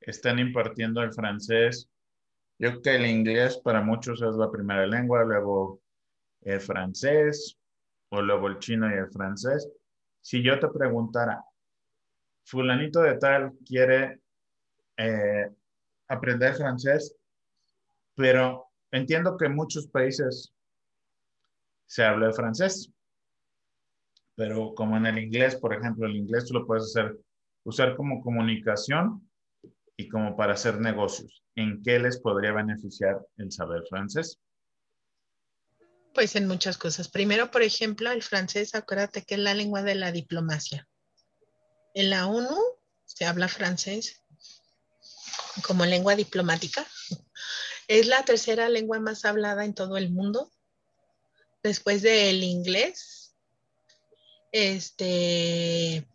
están 0.00 0.38
impartiendo 0.38 1.02
el 1.02 1.12
francés, 1.14 1.88
yo 2.58 2.70
creo 2.70 2.82
que 2.82 2.96
el 2.96 3.06
inglés 3.06 3.58
para 3.58 3.80
muchos 3.80 4.20
es 4.22 4.34
la 4.36 4.50
primera 4.50 4.86
lengua, 4.86 5.24
luego 5.24 5.80
el 6.42 6.60
francés, 6.60 7.58
o 8.10 8.22
luego 8.22 8.48
el 8.48 8.58
chino 8.58 8.88
y 8.90 8.98
el 8.98 9.10
francés. 9.10 9.68
Si 10.20 10.42
yo 10.42 10.58
te 10.58 10.68
preguntara, 10.68 11.44
fulanito 12.44 13.02
de 13.02 13.16
tal 13.18 13.52
quiere 13.66 14.20
eh, 14.96 15.50
aprender 16.08 16.54
francés, 16.54 17.16
pero 18.14 18.73
entiendo 18.94 19.36
que 19.36 19.46
en 19.46 19.54
muchos 19.54 19.86
países 19.88 20.52
se 21.86 22.04
habla 22.04 22.32
francés, 22.32 22.90
pero 24.36 24.74
como 24.74 24.96
en 24.96 25.06
el 25.06 25.18
inglés, 25.18 25.56
por 25.56 25.74
ejemplo, 25.74 26.06
el 26.06 26.16
inglés 26.16 26.46
tú 26.46 26.54
lo 26.54 26.66
puedes 26.66 26.84
hacer, 26.84 27.16
usar 27.64 27.96
como 27.96 28.22
comunicación 28.22 29.28
y 29.96 30.08
como 30.08 30.36
para 30.36 30.54
hacer 30.54 30.80
negocios. 30.80 31.42
¿En 31.54 31.82
qué 31.82 31.98
les 31.98 32.18
podría 32.18 32.52
beneficiar 32.52 33.20
el 33.36 33.52
saber 33.52 33.82
francés? 33.88 34.38
Pues 36.14 36.36
en 36.36 36.46
muchas 36.46 36.78
cosas. 36.78 37.08
Primero, 37.08 37.50
por 37.50 37.62
ejemplo, 37.62 38.10
el 38.10 38.22
francés, 38.22 38.74
acuérdate 38.74 39.24
que 39.24 39.34
es 39.34 39.40
la 39.40 39.54
lengua 39.54 39.82
de 39.82 39.94
la 39.94 40.12
diplomacia. 40.12 40.88
En 41.94 42.10
la 42.10 42.26
ONU 42.26 42.56
se 43.04 43.24
habla 43.24 43.48
francés 43.48 44.22
como 45.66 45.84
lengua 45.84 46.16
diplomática. 46.16 46.84
Es 47.88 48.06
la 48.06 48.24
tercera 48.24 48.68
lengua 48.68 48.98
más 49.00 49.24
hablada 49.24 49.64
en 49.64 49.74
todo 49.74 49.96
el 49.96 50.10
mundo, 50.10 50.50
después 51.62 52.02
del 52.02 52.42
inglés. 52.42 53.34
Este, 54.52 56.06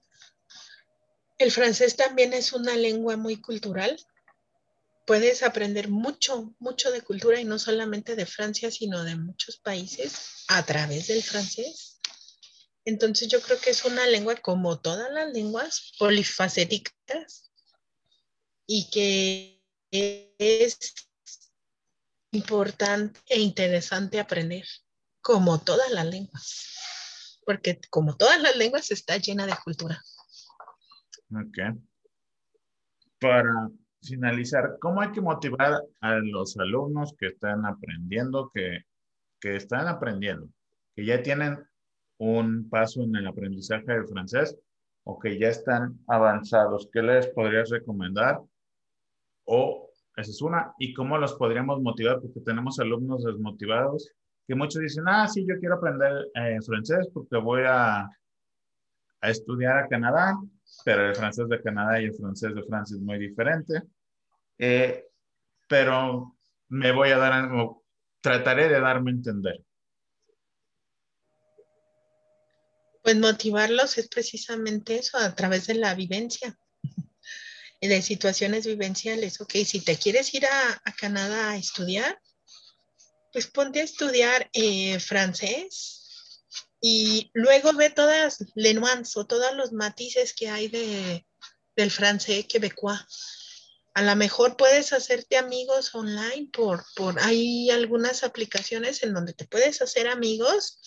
el 1.38 1.52
francés 1.52 1.96
también 1.96 2.34
es 2.34 2.54
una 2.54 2.76
lengua 2.76 3.18
muy 3.18 3.42
cultural 3.42 4.00
puedes 5.10 5.42
aprender 5.42 5.90
mucho, 5.90 6.54
mucho 6.60 6.92
de 6.92 7.02
cultura 7.02 7.42
y 7.42 7.44
no 7.44 7.58
solamente 7.58 8.16
de 8.16 8.28
Francia, 8.28 8.70
sino 8.70 9.04
de 9.04 9.16
muchos 9.16 9.58
países 9.58 10.46
a 10.50 10.64
través 10.64 11.08
del 11.08 11.24
francés. 11.24 12.00
Entonces 12.86 13.28
yo 13.28 13.42
creo 13.42 13.60
que 13.60 13.72
es 13.72 13.84
una 13.86 14.06
lengua 14.06 14.36
como 14.36 14.80
todas 14.80 15.12
las 15.12 15.34
lenguas 15.34 15.94
polifacéticas 15.98 17.50
y 18.68 18.88
que 18.92 19.64
es 19.90 20.78
importante 22.32 23.20
e 23.28 23.40
interesante 23.40 24.20
aprender, 24.20 24.66
como 25.22 25.60
todas 25.60 25.92
las 25.92 26.06
lenguas, 26.06 27.40
porque 27.46 27.80
como 27.90 28.16
todas 28.16 28.42
las 28.42 28.56
lenguas 28.56 28.92
está 28.92 29.18
llena 29.18 29.46
de 29.46 29.56
cultura. 29.64 30.02
Ok. 31.32 31.80
Para 33.20 33.70
finalizar, 34.02 34.78
¿cómo 34.80 35.02
hay 35.02 35.12
que 35.12 35.22
motivar 35.22 35.82
a 36.00 36.16
los 36.16 36.58
alumnos 36.58 37.14
que 37.18 37.28
están 37.28 37.66
aprendiendo, 37.66 38.52
que, 38.54 38.86
que 39.40 39.56
están 39.56 39.88
aprendiendo, 39.88 40.50
que 40.96 41.06
ya 41.06 41.22
tienen 41.22 41.68
un 42.18 42.70
paso 42.70 43.04
en 43.04 43.16
el 43.16 43.28
aprendizaje 43.28 43.92
del 43.92 44.08
francés 44.08 44.58
o 45.04 45.20
que 45.20 45.38
ya 45.38 45.50
están 45.50 46.00
avanzados? 46.08 46.90
¿Qué 46.92 47.02
les 47.02 47.28
podrías 47.28 47.70
recomendar? 47.70 48.40
O 49.44 49.89
esa 50.20 50.32
es 50.32 50.42
una. 50.42 50.74
¿Y 50.80 50.94
cómo 50.94 51.18
los 51.18 51.34
podríamos 51.34 51.82
motivar? 51.82 52.20
Porque 52.22 52.42
tenemos 52.42 52.80
alumnos 52.80 53.24
desmotivados 53.24 54.12
que 54.48 54.56
muchos 54.56 54.82
dicen, 54.82 55.04
ah, 55.08 55.28
sí, 55.28 55.46
yo 55.48 55.60
quiero 55.60 55.76
aprender 55.76 56.12
eh, 56.34 56.58
francés 56.66 57.08
porque 57.14 57.38
voy 57.38 57.62
a, 57.68 58.02
a 59.22 59.30
estudiar 59.30 59.78
a 59.78 59.88
Canadá 59.88 60.36
pero 60.84 61.10
el 61.10 61.16
francés 61.16 61.48
de 61.50 61.62
Canadá 61.62 62.02
y 62.02 62.06
el 62.06 62.16
francés 62.16 62.54
de 62.54 62.64
Francia 62.64 62.96
es 62.96 63.02
muy 63.02 63.18
diferente. 63.20 63.84
Eh, 64.58 65.06
pero 65.68 66.38
me 66.70 66.92
voy 66.92 67.10
a 67.10 67.18
dar, 67.18 67.50
trataré 68.22 68.70
de 68.70 68.80
darme 68.80 69.12
a 69.12 69.14
entender. 69.14 69.64
Pues 73.04 73.18
motivarlos 73.18 73.98
es 73.98 74.10
precisamente 74.10 75.00
eso, 75.00 75.18
a 75.18 75.34
través 75.34 75.68
de 75.68 75.76
la 75.76 75.96
vivencia, 75.96 76.58
de 77.82 78.02
situaciones 78.02 78.66
vivenciales. 78.66 79.40
Ok, 79.42 79.54
si 79.66 79.82
te 79.82 79.98
quieres 79.98 80.34
ir 80.34 80.46
a, 80.46 80.82
Canadá 80.98 81.52
a 81.52 81.58
estudiar, 81.58 82.20
pues 83.32 83.48
ponte 83.48 83.82
a 83.82 83.84
estudiar 83.84 84.50
eh, 84.54 85.00
francés, 85.00 86.00
y 86.82 87.30
luego 87.34 87.74
ve 87.74 87.90
todas 87.90 88.38
les 88.56 88.76
nuances 88.76 89.18
o 89.18 89.26
todos 89.26 89.56
los 89.56 89.72
matices 89.72 90.34
que 90.34 90.50
hay 90.50 90.68
de, 90.70 91.26
del 91.76 91.92
francés 91.92 92.46
quebecois. 92.48 93.00
A 93.94 94.02
lo 94.02 94.16
mejor 94.16 94.56
puedes 94.56 94.94
hacerte 94.94 95.36
amigos 95.36 95.94
online 95.94 96.50
por, 96.54 96.86
por, 96.96 97.20
hay 97.20 97.70
algunas 97.70 98.24
aplicaciones 98.24 99.04
en 99.04 99.14
donde 99.14 99.34
te 99.34 99.46
puedes 99.46 99.82
hacer 99.82 100.08
amigos 100.08 100.80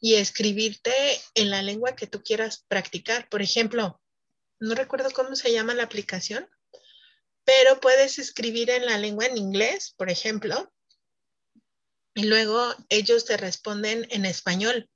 y 0.00 0.14
escribirte 0.14 0.92
en 1.34 1.50
la 1.50 1.62
lengua 1.62 1.96
que 1.96 2.06
tú 2.06 2.22
quieras 2.22 2.64
practicar. 2.68 3.28
Por 3.30 3.40
ejemplo, 3.40 4.00
no 4.60 4.74
recuerdo 4.74 5.10
cómo 5.10 5.36
se 5.36 5.52
llama 5.52 5.74
la 5.74 5.84
aplicación, 5.84 6.48
pero 7.44 7.80
puedes 7.80 8.18
escribir 8.18 8.70
en 8.70 8.86
la 8.86 8.98
lengua 8.98 9.26
en 9.26 9.38
inglés, 9.38 9.94
por 9.96 10.10
ejemplo, 10.10 10.72
y 12.14 12.24
luego 12.24 12.74
ellos 12.88 13.24
te 13.24 13.36
responden 13.36 14.06
en 14.10 14.26
español. 14.26 14.90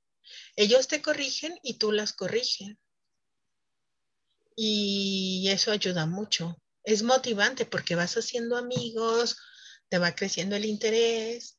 Ellos 0.55 0.87
te 0.87 1.01
corrigen 1.01 1.57
y 1.63 1.75
tú 1.75 1.91
las 1.91 2.13
corrigen. 2.13 2.77
Y 4.55 5.47
eso 5.49 5.71
ayuda 5.71 6.05
mucho. 6.05 6.61
Es 6.83 7.01
motivante 7.01 7.65
porque 7.65 7.95
vas 7.95 8.17
haciendo 8.17 8.57
amigos, 8.57 9.37
te 9.89 9.97
va 9.97 10.13
creciendo 10.13 10.55
el 10.55 10.65
interés. 10.65 11.57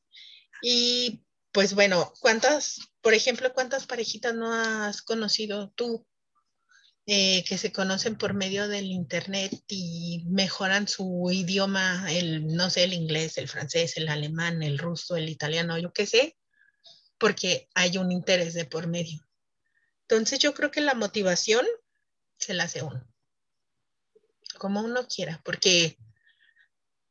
Y 0.61 1.25
pues 1.51 1.73
bueno, 1.73 2.13
¿cuántas, 2.19 2.79
por 3.01 3.13
ejemplo, 3.13 3.53
cuántas 3.53 3.87
parejitas 3.87 4.35
no 4.35 4.53
has 4.53 5.01
conocido 5.01 5.71
tú 5.71 6.05
eh, 7.07 7.43
que 7.43 7.59
se 7.59 7.71
conocen 7.71 8.17
por 8.17 8.33
medio 8.33 8.67
del 8.67 8.85
internet 8.85 9.51
y 9.67 10.23
mejoran 10.25 10.87
su 10.87 11.29
idioma, 11.31 12.11
el, 12.11 12.47
no 12.47 12.71
sé, 12.71 12.85
el 12.85 12.93
inglés, 12.93 13.37
el 13.37 13.47
francés, 13.47 13.97
el 13.97 14.09
alemán, 14.09 14.63
el 14.63 14.79
ruso, 14.79 15.15
el 15.15 15.29
italiano, 15.29 15.77
yo 15.77 15.93
qué 15.93 16.07
sé, 16.07 16.35
porque 17.19 17.69
hay 17.75 17.99
un 17.99 18.11
interés 18.11 18.55
de 18.55 18.65
por 18.65 18.87
medio. 18.87 19.23
Entonces 20.01 20.39
yo 20.39 20.55
creo 20.55 20.71
que 20.71 20.81
la 20.81 20.95
motivación 20.95 21.63
se 22.39 22.55
la 22.55 22.63
hace 22.63 22.81
uno, 22.81 23.07
como 24.57 24.81
uno 24.81 25.07
quiera, 25.07 25.39
porque 25.45 25.99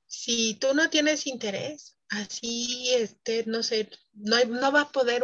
si 0.08 0.54
tú 0.54 0.74
no 0.74 0.90
tienes 0.90 1.28
interés, 1.28 1.98
así, 2.08 2.92
este, 2.94 3.44
no 3.46 3.62
sé, 3.62 3.90
no, 4.12 4.42
no 4.44 4.72
va 4.72 4.80
a 4.82 4.92
poder, 4.92 5.22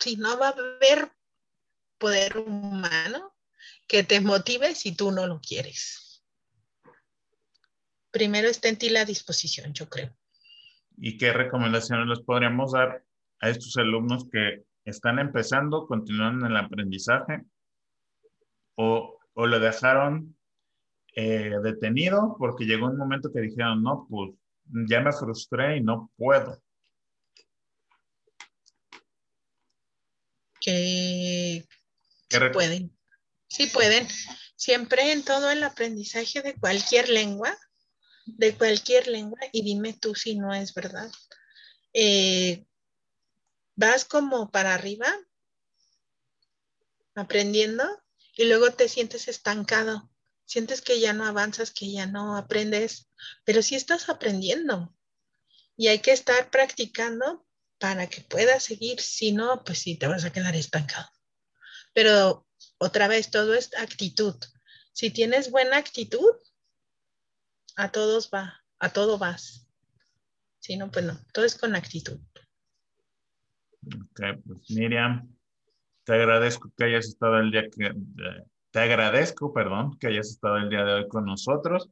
si 0.00 0.16
no 0.16 0.36
va 0.38 0.48
a 0.48 0.50
haber 0.50 1.12
poder 1.98 2.36
humano 2.38 3.35
que 3.86 4.02
te 4.02 4.20
motive 4.20 4.74
si 4.74 4.94
tú 4.94 5.12
no 5.12 5.26
lo 5.26 5.40
quieres. 5.40 6.24
Primero 8.10 8.48
está 8.48 8.68
en 8.68 8.78
ti 8.78 8.88
la 8.88 9.04
disposición, 9.04 9.72
yo 9.72 9.88
creo. 9.88 10.16
¿Y 10.96 11.18
qué 11.18 11.32
recomendaciones 11.32 12.06
les 12.08 12.20
podríamos 12.20 12.72
dar 12.72 13.04
a 13.40 13.50
estos 13.50 13.76
alumnos 13.76 14.28
que 14.30 14.64
están 14.84 15.18
empezando, 15.18 15.86
continúan 15.86 16.40
en 16.40 16.46
el 16.46 16.56
aprendizaje 16.56 17.44
o, 18.76 19.18
o 19.34 19.46
lo 19.46 19.58
dejaron 19.58 20.36
eh, 21.14 21.52
detenido 21.62 22.36
porque 22.38 22.64
llegó 22.64 22.86
un 22.86 22.96
momento 22.96 23.32
que 23.32 23.40
dijeron, 23.40 23.82
no, 23.82 24.06
pues 24.08 24.32
ya 24.88 25.00
me 25.00 25.12
frustré 25.12 25.78
y 25.78 25.80
no 25.82 26.10
puedo? 26.16 26.62
Que 30.60 31.64
sí 32.30 32.38
pueden, 32.52 32.95
sí 33.48 33.66
pueden. 33.66 34.06
Siempre 34.56 35.12
en 35.12 35.22
todo 35.22 35.50
el 35.50 35.62
aprendizaje 35.62 36.42
de 36.42 36.54
cualquier 36.54 37.08
lengua, 37.08 37.56
de 38.26 38.54
cualquier 38.56 39.06
lengua, 39.06 39.38
y 39.52 39.62
dime 39.62 39.92
tú 39.92 40.14
si 40.14 40.36
no 40.36 40.54
es 40.54 40.74
verdad. 40.74 41.10
Eh, 41.92 42.66
vas 43.74 44.04
como 44.04 44.50
para 44.50 44.74
arriba, 44.74 45.06
aprendiendo, 47.14 47.84
y 48.36 48.44
luego 48.44 48.72
te 48.72 48.88
sientes 48.88 49.28
estancado. 49.28 50.10
Sientes 50.44 50.80
que 50.80 51.00
ya 51.00 51.12
no 51.12 51.24
avanzas, 51.24 51.72
que 51.72 51.90
ya 51.90 52.06
no 52.06 52.36
aprendes, 52.36 53.08
pero 53.44 53.62
sí 53.62 53.74
estás 53.74 54.08
aprendiendo. 54.08 54.94
Y 55.76 55.88
hay 55.88 55.98
que 55.98 56.12
estar 56.12 56.50
practicando 56.50 57.46
para 57.78 58.08
que 58.08 58.22
puedas 58.22 58.62
seguir. 58.62 59.00
Si 59.00 59.32
no, 59.32 59.64
pues 59.64 59.80
sí, 59.80 59.96
te 59.96 60.06
vas 60.06 60.24
a 60.24 60.32
quedar 60.32 60.54
estancado. 60.54 61.08
Pero 61.92 62.45
otra 62.78 63.08
vez, 63.08 63.30
todo 63.30 63.54
es 63.54 63.70
actitud. 63.78 64.34
Si 64.92 65.10
tienes 65.10 65.50
buena 65.50 65.76
actitud, 65.76 66.32
a 67.76 67.92
todos 67.92 68.30
va, 68.32 68.64
a 68.78 68.92
todo 68.92 69.18
vas. 69.18 69.68
Si 70.58 70.76
no, 70.76 70.90
pues 70.90 71.04
no, 71.04 71.18
todo 71.32 71.44
es 71.44 71.56
con 71.56 71.76
actitud. 71.76 72.18
Ok, 73.86 74.20
pues 74.44 74.70
Miriam, 74.70 75.32
te 76.04 76.14
agradezco 76.14 76.72
que 76.76 76.84
hayas 76.84 77.06
estado 77.06 77.38
el 77.38 77.50
día 77.50 77.68
que, 77.70 77.94
te 78.70 78.80
agradezco, 78.80 79.52
perdón, 79.52 79.98
que 79.98 80.08
hayas 80.08 80.28
estado 80.28 80.56
el 80.56 80.68
día 80.68 80.84
de 80.84 80.92
hoy 80.94 81.08
con 81.08 81.24
nosotros 81.24 81.90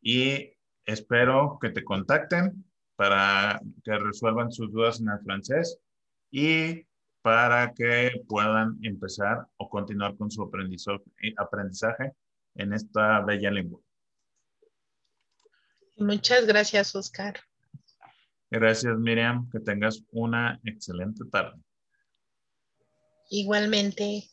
y 0.00 0.52
espero 0.84 1.58
que 1.60 1.70
te 1.70 1.84
contacten 1.84 2.64
para 2.96 3.60
que 3.82 3.98
resuelvan 3.98 4.52
sus 4.52 4.70
dudas 4.72 5.00
en 5.00 5.08
el 5.08 5.20
francés 5.20 5.78
y 6.30 6.86
para 7.22 7.72
que 7.74 8.22
puedan 8.28 8.78
empezar 8.82 9.46
o 9.56 9.68
continuar 9.68 10.16
con 10.16 10.30
su 10.30 10.42
aprendizaje 10.42 12.12
en 12.54 12.72
esta 12.72 13.20
bella 13.20 13.50
lengua. 13.50 13.80
Muchas 15.96 16.46
gracias, 16.46 16.94
Oscar. 16.94 17.38
Gracias, 18.50 18.98
Miriam. 18.98 19.48
Que 19.50 19.60
tengas 19.60 20.02
una 20.10 20.58
excelente 20.64 21.24
tarde. 21.30 21.60
Igualmente. 23.28 24.24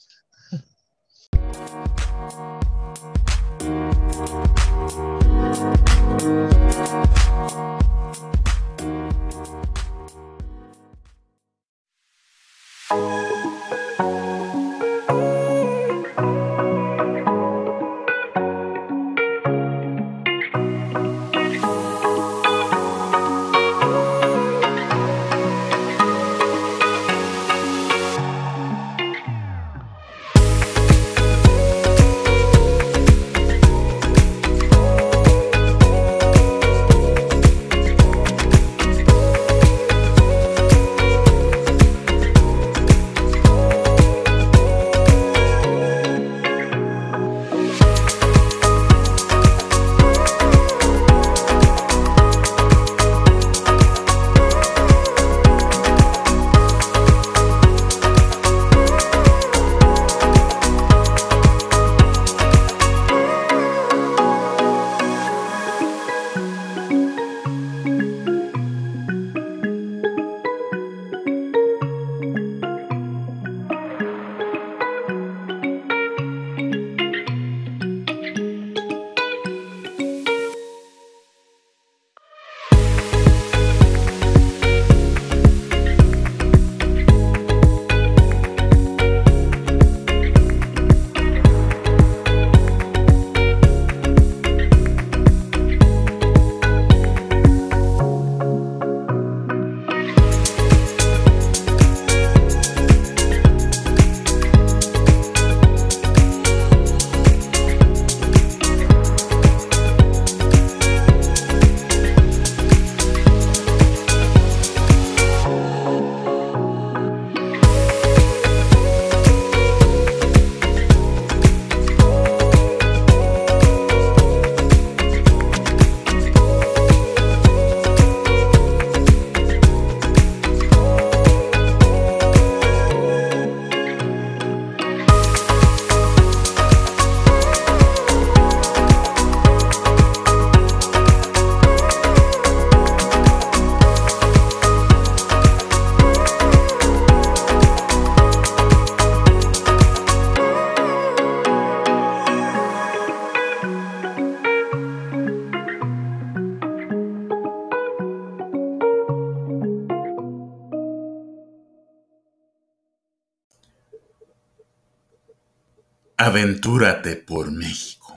aventúrate 166.38 167.15
por 167.15 167.51
México. 167.51 168.13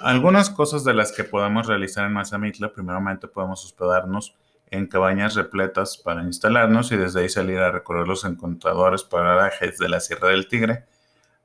Algunas 0.00 0.50
cosas 0.50 0.82
de 0.82 0.94
las 0.94 1.12
que 1.12 1.22
podemos 1.22 1.68
realizar 1.68 2.04
en 2.04 2.14
Mazamitla, 2.14 2.72
primeramente 2.72 3.28
podemos 3.28 3.64
hospedarnos 3.64 4.34
en 4.72 4.88
cabañas 4.88 5.36
repletas 5.36 5.98
para 5.98 6.24
instalarnos 6.24 6.90
y 6.90 6.96
desde 6.96 7.20
ahí 7.20 7.28
salir 7.28 7.58
a 7.58 7.70
recorrer 7.70 8.08
los 8.08 8.24
encontradores 8.24 9.04
parajes 9.04 9.78
de 9.78 9.88
la 9.88 10.00
Sierra 10.00 10.30
del 10.30 10.48
Tigre, 10.48 10.86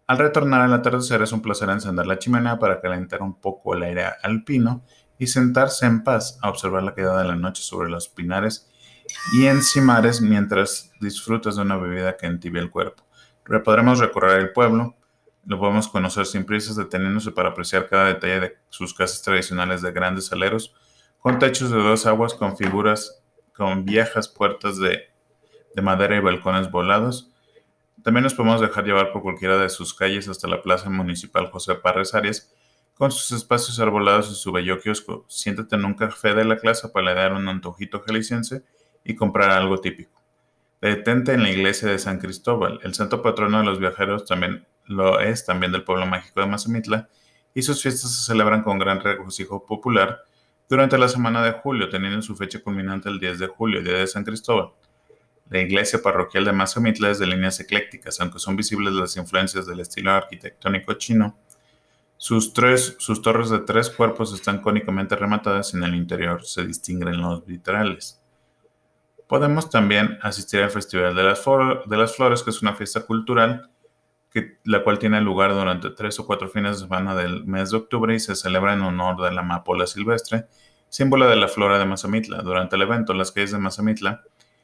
al 0.06 0.18
retornar 0.18 0.62
al 0.62 0.74
atardecer 0.74 1.22
es 1.22 1.32
un 1.32 1.42
placer 1.42 1.70
encender 1.70 2.06
la 2.06 2.20
chimenea 2.20 2.60
para 2.60 2.82
calentar 2.82 3.22
un 3.22 3.40
poco 3.40 3.74
el 3.74 3.84
aire 3.84 4.06
alpino 4.22 4.84
y 5.18 5.28
sentarse 5.28 5.86
en 5.86 6.04
paz 6.04 6.38
a 6.42 6.50
observar 6.50 6.84
la 6.84 6.94
quedada 6.94 7.22
de 7.22 7.28
la 7.30 7.36
noche 7.38 7.64
sobre 7.64 7.90
los 7.90 8.10
pinares 8.10 8.70
y 9.34 9.46
encimares 9.46 10.22
mientras 10.22 10.92
disfrutas 11.00 11.56
de 11.56 11.62
una 11.62 11.78
bebida 11.78 12.18
que 12.18 12.26
entibia 12.26 12.62
el 12.62 12.70
cuerpo. 12.70 13.04
Podremos 13.64 14.00
recorrer 14.00 14.40
el 14.40 14.52
pueblo, 14.52 14.96
lo 15.46 15.60
podemos 15.60 15.88
conocer 15.88 16.26
sin 16.26 16.46
prisas, 16.46 16.76
deteniéndose 16.76 17.32
para 17.32 17.50
apreciar 17.50 17.88
cada 17.88 18.06
detalle 18.06 18.40
de 18.40 18.58
sus 18.70 18.94
casas 18.94 19.22
tradicionales 19.22 19.82
de 19.82 19.92
grandes 19.92 20.32
aleros, 20.34 20.74
con 21.20 21.40
techos 21.40 21.72
de 21.72 21.78
dos 21.78 22.06
aguas, 22.06 22.34
con 22.34 22.58
figuras, 22.58 23.24
con 23.56 23.86
viejas 23.86 24.28
puertas 24.28 24.78
de 24.78 25.02
madera 25.82 26.18
y 26.18 26.20
balcones 26.20 26.70
volados. 26.72 27.33
También 28.04 28.24
nos 28.24 28.34
podemos 28.34 28.60
dejar 28.60 28.84
llevar 28.84 29.14
por 29.14 29.22
cualquiera 29.22 29.58
de 29.58 29.70
sus 29.70 29.94
calles 29.94 30.28
hasta 30.28 30.48
la 30.50 30.62
Plaza 30.62 30.90
Municipal 30.90 31.50
José 31.50 31.76
Parres 31.76 32.14
Arias, 32.14 32.54
con 32.96 33.12
sus 33.12 33.32
espacios 33.32 33.80
arbolados 33.80 34.30
y 34.30 34.36
su 34.36 34.52
bello 34.52 34.80
kiosco. 34.80 35.26
Siéntate 35.30 35.76
en 35.76 35.86
un 35.86 35.94
café 35.94 36.34
de 36.34 36.44
la 36.44 36.58
clase 36.58 36.90
para 36.90 37.14
dar 37.14 37.34
un 37.34 37.48
antojito 37.48 38.02
jalisciense 38.02 38.64
y 39.06 39.16
comprar 39.16 39.52
algo 39.52 39.80
típico. 39.80 40.22
Detente 40.82 41.32
en 41.32 41.44
la 41.44 41.50
iglesia 41.50 41.88
de 41.88 41.98
San 41.98 42.20
Cristóbal. 42.20 42.82
El 42.84 42.94
santo 42.94 43.22
patrono 43.22 43.60
de 43.60 43.64
los 43.64 43.80
viajeros 43.80 44.26
también 44.26 44.68
lo 44.86 45.22
es, 45.22 45.46
también 45.46 45.72
del 45.72 45.86
pueblo 45.86 46.06
mágico 46.06 46.42
de 46.42 46.48
Mazamitla, 46.48 47.08
y 47.54 47.62
sus 47.62 47.82
fiestas 47.82 48.14
se 48.14 48.26
celebran 48.26 48.64
con 48.64 48.80
gran 48.80 49.00
regocijo 49.00 49.66
popular 49.66 50.26
durante 50.68 50.98
la 50.98 51.08
semana 51.08 51.42
de 51.42 51.54
julio, 51.54 51.88
teniendo 51.88 52.22
su 52.22 52.36
fecha 52.36 52.60
culminante 52.62 53.08
el 53.08 53.20
10 53.20 53.40
de 53.40 53.48
julio, 53.48 53.82
Día 53.82 53.94
de 53.94 54.08
San 54.08 54.26
Cristóbal. 54.26 54.72
La 55.50 55.60
iglesia 55.60 56.02
parroquial 56.02 56.46
de 56.46 56.54
Mazamitla 56.54 57.12
es 57.12 57.20
de 57.20 57.28
líneas 57.28 57.60
eclécticas, 57.60 58.20
aunque 58.22 58.40
son 58.40 58.56
visibles 58.56 58.94
las 58.94 59.18
influencias 59.18 59.66
del 59.66 59.82
estilo 59.82 60.12
arquitectónico 60.12 60.94
chino. 60.94 61.38
Sus, 62.18 62.54
tres, 62.54 62.96
sus 63.00 63.22
torres 63.22 63.50
de 63.50 63.60
tres 63.60 63.90
cuerpos 63.90 64.34
están 64.34 64.62
cónicamente 64.62 65.16
rematadas 65.16 65.74
y 65.74 65.78
en 65.78 65.84
el 65.84 65.96
interior 65.96 66.46
se 66.46 66.66
distinguen 66.66 67.22
los 67.22 67.46
vitrales. 67.46 68.24
Podemos 69.28 69.70
también 69.70 70.18
asistir 70.22 70.62
al 70.62 70.70
Festival 70.70 71.16
de 71.16 71.24
las, 71.24 72.16
Flores, 72.16 72.44
que 72.44 72.50
es 72.50 72.62
una 72.62 72.76
fiesta 72.76 73.06
cultural, 73.06 73.70
la 74.64 74.84
cual 74.84 75.00
tiene 75.00 75.22
lugar 75.22 75.54
durante 75.54 75.90
tres 75.90 76.20
o 76.20 76.26
cuatro 76.26 76.50
fines 76.50 76.78
de 76.78 76.84
semana 76.84 77.16
del 77.16 77.44
mes 77.46 77.72
de 77.72 77.78
octubre 77.78 78.16
y 78.16 78.20
se 78.20 78.36
celebra 78.36 78.74
en 78.74 78.82
honor 78.82 79.22
de 79.22 79.32
la 79.32 79.42
amapola 79.42 79.86
silvestre, 79.86 80.46
símbolo 80.90 81.28
de 81.28 81.36
la 81.36 81.48
flora 81.48 81.78
de 81.78 81.86
Mazamitla. 81.86 82.42
Durante 82.42 82.76
el 82.76 82.84
evento, 82.84 83.14
las 83.14 83.32
calles 83.32 83.52
de 83.52 83.60
Mazamitla 83.60 84.24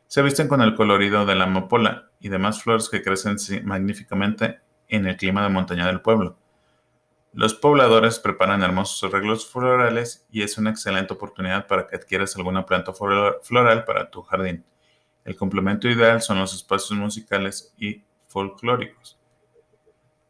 se 0.10 0.24
visten 0.24 0.48
con 0.48 0.62
el 0.62 0.74
colorido 0.74 1.28
de 1.28 1.36
la 1.36 1.44
amapola 1.44 2.10
y 2.20 2.30
demás 2.30 2.64
flores 2.64 2.90
que 2.90 3.04
crecen 3.04 3.38
magníficamente 3.64 4.60
en 4.88 5.06
el 5.06 5.16
clima 5.18 5.44
de 5.44 5.50
montaña 5.50 5.86
del 5.86 6.02
pueblo. 6.02 6.36
Los 7.32 7.54
pobladores 7.54 8.18
preparan 8.18 8.64
hermosos 8.64 9.04
arreglos 9.04 9.48
florales 9.48 10.26
y 10.32 10.42
es 10.42 10.58
una 10.58 10.72
excelente 10.72 11.14
oportunidad 11.14 11.68
para 11.68 11.86
que 11.86 11.96
adquieras 11.96 12.36
alguna 12.36 12.66
planta 12.66 12.92
floral 12.92 13.86
para 13.86 14.10
tu 14.10 14.24
jardín. 14.24 14.66
El 15.26 15.36
complemento 15.36 15.88
ideal 15.88 16.24
son 16.24 16.40
los 16.40 16.56
espacios 16.56 16.98
musicales 16.98 17.72
y 17.78 18.02
folclóricos. 18.28 19.20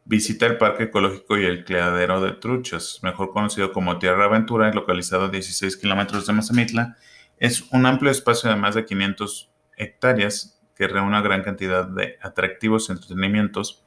Visita 0.04 0.44
el 0.44 0.58
Parque 0.58 0.84
Ecológico 0.84 1.38
y 1.38 1.46
el 1.46 1.64
Criadero 1.64 2.20
de 2.20 2.32
Truchas, 2.32 3.00
mejor 3.02 3.32
conocido 3.32 3.72
como 3.72 3.98
Tierra 3.98 4.26
Aventura, 4.26 4.70
localizado 4.74 5.24
a 5.24 5.28
16 5.30 5.78
kilómetros 5.78 6.26
de 6.26 6.34
Mazamitla. 6.34 6.98
Es 7.38 7.62
un 7.72 7.86
amplio 7.86 8.10
espacio 8.10 8.50
de 8.50 8.56
más 8.56 8.74
de 8.74 8.84
500 8.84 9.49
hectáreas 9.82 10.60
que 10.76 10.88
reúne 10.88 11.20
gran 11.22 11.42
cantidad 11.42 11.84
de 11.84 12.18
atractivos 12.22 12.90
entretenimientos 12.90 13.84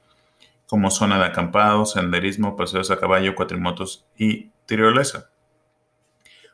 como 0.68 0.92
zona 0.92 1.20
de 1.20 1.26
acampado, 1.26 1.86
senderismo, 1.86 2.56
paseos 2.56 2.92
a 2.92 3.00
caballo, 3.00 3.36
cuatrimotos 3.36 4.06
y 4.18 4.52
tirolesa. 4.66 5.30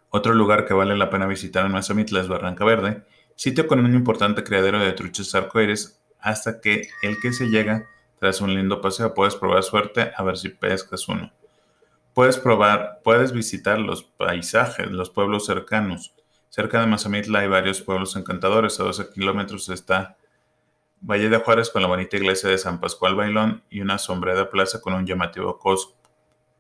Otro 0.10 0.34
lugar 0.34 0.66
que 0.66 0.74
vale 0.74 0.98
la 0.98 1.10
pena 1.10 1.28
visitar 1.28 1.66
en 1.66 1.72
Mazamitla 1.72 2.20
es 2.20 2.28
Barranca 2.28 2.66
Verde, 2.66 3.04
sitio 3.36 3.68
con 3.68 3.80
un 3.80 3.94
importante 3.94 4.44
criadero 4.44 4.80
de 4.80 4.92
truchas 4.94 5.34
arcoíris, 5.36 6.00
hasta 6.20 6.60
que 6.60 6.90
el 7.02 7.20
que 7.22 7.32
se 7.32 7.48
llega 7.48 7.88
tras 8.20 8.42
un 8.42 8.54
lindo 8.54 8.82
paseo 8.82 9.14
puedes 9.14 9.36
probar 9.36 9.64
suerte 9.64 10.12
a 10.16 10.24
ver 10.24 10.38
si 10.38 10.50
pescas 10.50 11.08
uno. 11.08 11.32
Puedes 12.14 12.38
probar, 12.38 13.00
puedes 13.04 13.32
visitar 13.32 13.80
los 13.80 14.04
paisajes, 14.04 14.92
los 14.92 15.10
pueblos 15.10 15.46
cercanos. 15.46 16.14
Cerca 16.50 16.82
de 16.82 16.88
Mazamitla 16.88 17.40
hay 17.40 17.48
varios 17.48 17.82
pueblos 17.82 18.16
encantadores. 18.16 18.80
A 18.80 18.84
12 18.84 19.12
kilómetros 19.14 19.70
está 19.70 20.18
Valle 21.00 21.30
de 21.30 21.38
Juárez 21.38 21.70
con 21.70 21.84
la 21.84 21.88
bonita 21.88 22.18
iglesia 22.18 22.50
de 22.50 22.58
San 22.58 22.80
Pascual 22.80 23.16
Bailón 23.16 23.64
y 23.70 23.82
una 23.82 24.00
sombrera 24.00 24.50
plaza 24.50 24.82
con 24.82 24.94
un 24.94 25.06
llamativo 25.06 25.60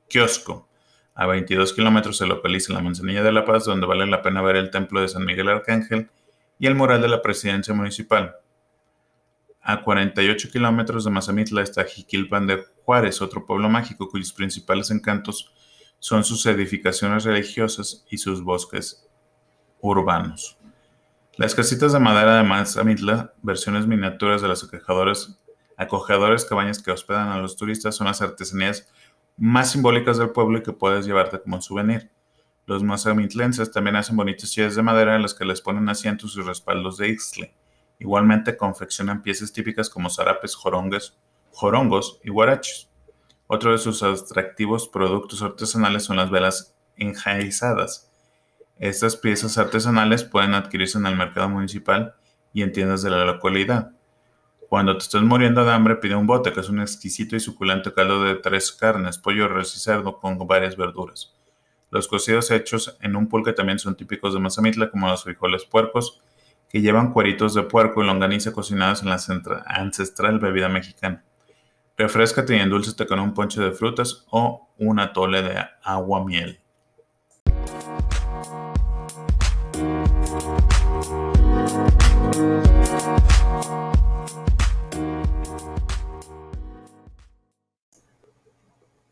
kiosco. 0.07 0.69
A 1.15 1.25
22 1.25 1.73
kilómetros 1.73 2.17
se 2.17 2.27
localiza 2.27 2.71
la 2.71 2.81
Manzanilla 2.81 3.23
de 3.23 3.31
la 3.31 3.43
Paz, 3.43 3.65
donde 3.65 3.87
vale 3.87 4.05
la 4.05 4.21
pena 4.21 4.43
ver 4.43 4.55
el 4.57 4.69
templo 4.69 5.01
de 5.01 5.09
San 5.09 5.25
Miguel 5.25 5.49
Arcángel 5.49 6.09
y 6.59 6.67
el 6.67 6.75
mural 6.75 7.01
de 7.01 7.09
la 7.09 7.21
presidencia 7.21 7.73
municipal. 7.73 8.35
A 9.61 9.81
48 9.81 10.49
kilómetros 10.51 11.03
de 11.03 11.11
Mazamitla 11.11 11.63
está 11.63 11.83
Jiquilpan 11.83 12.45
de 12.47 12.63
Juárez, 12.85 13.21
otro 13.21 13.45
pueblo 13.45 13.69
mágico 13.69 14.07
cuyos 14.07 14.31
principales 14.31 14.91
encantos 14.91 15.51
son 15.97 16.23
sus 16.23 16.45
edificaciones 16.45 17.25
religiosas 17.25 18.05
y 18.09 18.19
sus 18.19 18.41
bosques 18.41 19.08
urbanos. 19.81 20.57
Las 21.37 21.55
casitas 21.55 21.93
de 21.93 21.99
madera 21.99 22.37
de 22.37 22.43
Mazamitla, 22.43 23.33
versiones 23.41 23.87
miniaturas 23.87 24.41
de 24.41 24.49
las 24.49 24.63
acogedores 25.77 26.45
cabañas 26.45 26.83
que 26.83 26.91
hospedan 26.91 27.29
a 27.29 27.37
los 27.37 27.55
turistas, 27.55 27.95
son 27.95 28.07
las 28.07 28.21
artesanías 28.21 28.91
más 29.37 29.71
simbólicas 29.71 30.17
del 30.17 30.31
pueblo 30.31 30.57
y 30.57 30.63
que 30.63 30.73
puedes 30.73 31.05
llevarte 31.05 31.41
como 31.41 31.61
souvenir. 31.61 32.11
Los 32.65 32.83
mazamitlenses 32.83 33.71
también 33.71 33.95
hacen 33.95 34.17
bonitas 34.17 34.49
sillas 34.49 34.75
de 34.75 34.83
madera 34.83 35.15
en 35.15 35.21
las 35.21 35.33
que 35.33 35.45
les 35.45 35.61
ponen 35.61 35.87
asientos 35.87 36.35
y 36.35 36.41
respaldos 36.41 36.97
de 36.97 37.07
ixtle. 37.07 37.55
Igualmente 37.99 38.57
confeccionan 38.57 39.21
piezas 39.21 39.51
típicas 39.53 39.89
como 39.89 40.09
zarapes, 40.09 40.55
jorongues, 40.55 41.17
jorongos 41.51 42.19
y 42.23 42.29
guarachos. 42.29 42.89
Otro 43.47 43.71
de 43.71 43.77
sus 43.77 44.03
atractivos 44.03 44.87
productos 44.87 45.41
artesanales 45.41 46.03
son 46.03 46.17
las 46.17 46.29
velas 46.29 46.75
enjaizadas. 46.97 48.08
Estas 48.79 49.17
piezas 49.17 49.57
artesanales 49.57 50.23
pueden 50.23 50.53
adquirirse 50.53 50.97
en 50.97 51.05
el 51.05 51.17
mercado 51.17 51.49
municipal 51.49 52.15
y 52.53 52.61
en 52.61 52.71
tiendas 52.71 53.01
de 53.03 53.09
la 53.09 53.25
localidad. 53.25 53.91
Cuando 54.69 54.97
te 54.97 55.03
estés 55.03 55.21
muriendo 55.21 55.65
de 55.65 55.73
hambre, 55.73 55.97
pide 55.97 56.15
un 56.15 56.27
bote, 56.27 56.53
que 56.53 56.61
es 56.61 56.69
un 56.69 56.79
exquisito 56.79 57.35
y 57.35 57.41
suculento 57.41 57.93
caldo 57.93 58.23
de 58.23 58.35
tres 58.35 58.71
carnes, 58.71 59.17
pollo, 59.17 59.49
res 59.49 59.75
y 59.75 59.79
cerdo 59.79 60.17
con 60.17 60.37
varias 60.47 60.77
verduras. 60.77 61.35
Los 61.91 62.07
cocidos 62.07 62.51
hechos 62.51 62.95
en 63.01 63.17
un 63.17 63.27
pulque 63.27 63.51
también 63.51 63.79
son 63.79 63.95
típicos 63.95 64.33
de 64.33 64.39
Mazamitla, 64.39 64.91
como 64.91 65.09
los 65.09 65.23
frijoles 65.23 65.65
puercos, 65.65 66.21
que 66.69 66.81
llevan 66.81 67.11
cueritos 67.11 67.55
de 67.55 67.63
puerco 67.63 68.01
y 68.01 68.05
longaniza 68.05 68.53
cocinados 68.53 69.01
en 69.01 69.09
la 69.09 69.19
ancestral 69.65 70.39
bebida 70.39 70.69
mexicana. 70.69 71.25
Refrescate 71.97 72.55
y 72.55 72.59
endulcete 72.59 73.07
con 73.07 73.19
un 73.19 73.33
ponche 73.33 73.59
de 73.59 73.71
frutas 73.73 74.25
o 74.29 74.69
un 74.77 74.99
atole 74.99 75.41
de 75.41 75.65
agua 75.83 76.23
miel. 76.23 76.61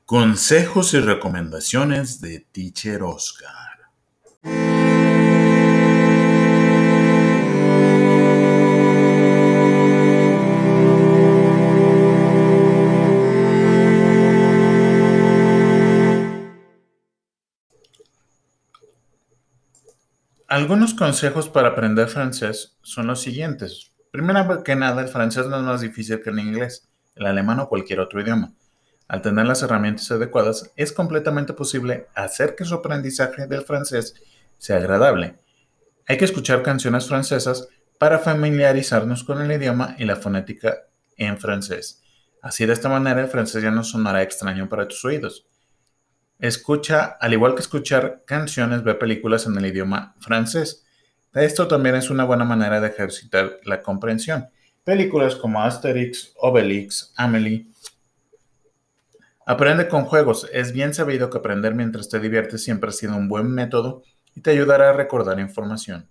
Consejos 0.07 0.93
y 0.93 1.01
recomendaciones 1.01 2.21
de 2.21 2.39
Teacher 2.39 3.03
Oscar. 3.03 3.49
Algunos 20.47 20.93
consejos 20.93 21.49
para 21.49 21.67
aprender 21.67 22.07
francés 22.07 22.77
son 22.81 23.07
los 23.07 23.19
siguientes. 23.19 23.91
Primero 24.11 24.63
que 24.63 24.77
nada, 24.77 25.01
el 25.01 25.09
francés 25.09 25.47
no 25.47 25.57
es 25.57 25.63
más 25.63 25.81
difícil 25.81 26.21
que 26.21 26.29
el 26.29 26.39
inglés, 26.39 26.87
el 27.15 27.25
alemán 27.25 27.59
o 27.59 27.67
cualquier 27.67 27.99
otro 27.99 28.21
idioma. 28.21 28.53
Al 29.07 29.21
tener 29.21 29.45
las 29.45 29.63
herramientas 29.63 30.11
adecuadas, 30.11 30.71
es 30.75 30.91
completamente 30.91 31.53
posible 31.53 32.07
hacer 32.13 32.55
que 32.55 32.65
su 32.65 32.75
aprendizaje 32.75 33.47
del 33.47 33.63
francés 33.63 34.15
sea 34.57 34.77
agradable. 34.77 35.35
Hay 36.07 36.17
que 36.17 36.25
escuchar 36.25 36.63
canciones 36.63 37.07
francesas 37.07 37.69
para 37.97 38.19
familiarizarnos 38.19 39.23
con 39.23 39.41
el 39.41 39.51
idioma 39.51 39.95
y 39.97 40.05
la 40.05 40.15
fonética 40.15 40.87
en 41.17 41.37
francés. 41.37 42.03
Así 42.41 42.65
de 42.65 42.73
esta 42.73 42.89
manera 42.89 43.21
el 43.21 43.27
francés 43.27 43.63
ya 43.63 43.71
no 43.71 43.83
sonará 43.83 44.21
extraño 44.21 44.69
para 44.69 44.87
tus 44.87 45.03
oídos. 45.05 45.47
Escucha, 46.39 47.17
al 47.19 47.33
igual 47.33 47.55
que 47.55 47.61
escuchar 47.61 48.23
canciones, 48.25 48.83
ve 48.83 48.93
películas 48.93 49.47
en 49.47 49.57
el 49.57 49.65
idioma 49.65 50.15
francés. 50.19 50.85
Esto 51.33 51.67
también 51.67 51.95
es 51.95 52.09
una 52.09 52.25
buena 52.25 52.45
manera 52.45 52.79
de 52.79 52.87
ejercitar 52.87 53.59
la 53.63 53.81
comprensión. 53.81 54.49
Películas 54.83 55.35
como 55.35 55.61
Asterix, 55.61 56.33
Obelix, 56.37 57.13
Amelie. 57.17 57.67
Aprende 59.49 59.87
con 59.87 60.03
juegos. 60.03 60.45
Es 60.51 60.73
bien 60.73 60.93
sabido 60.93 61.29
que 61.29 61.37
aprender 61.37 61.73
mientras 61.73 62.09
te 62.09 62.19
diviertes 62.19 62.65
siempre 62.65 62.89
ha 62.89 62.91
sido 62.91 63.15
un 63.15 63.29
buen 63.29 63.49
método 63.49 64.03
y 64.35 64.41
te 64.41 64.51
ayudará 64.51 64.89
a 64.89 64.93
recordar 64.93 65.39
información. 65.39 66.09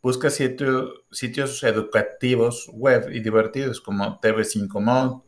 Busca 0.00 0.30
sitios 0.30 1.62
educativos 1.64 2.70
web 2.72 3.10
y 3.12 3.20
divertidos 3.20 3.82
como 3.82 4.18
TV5 4.22 4.80
Mode, 4.80 5.22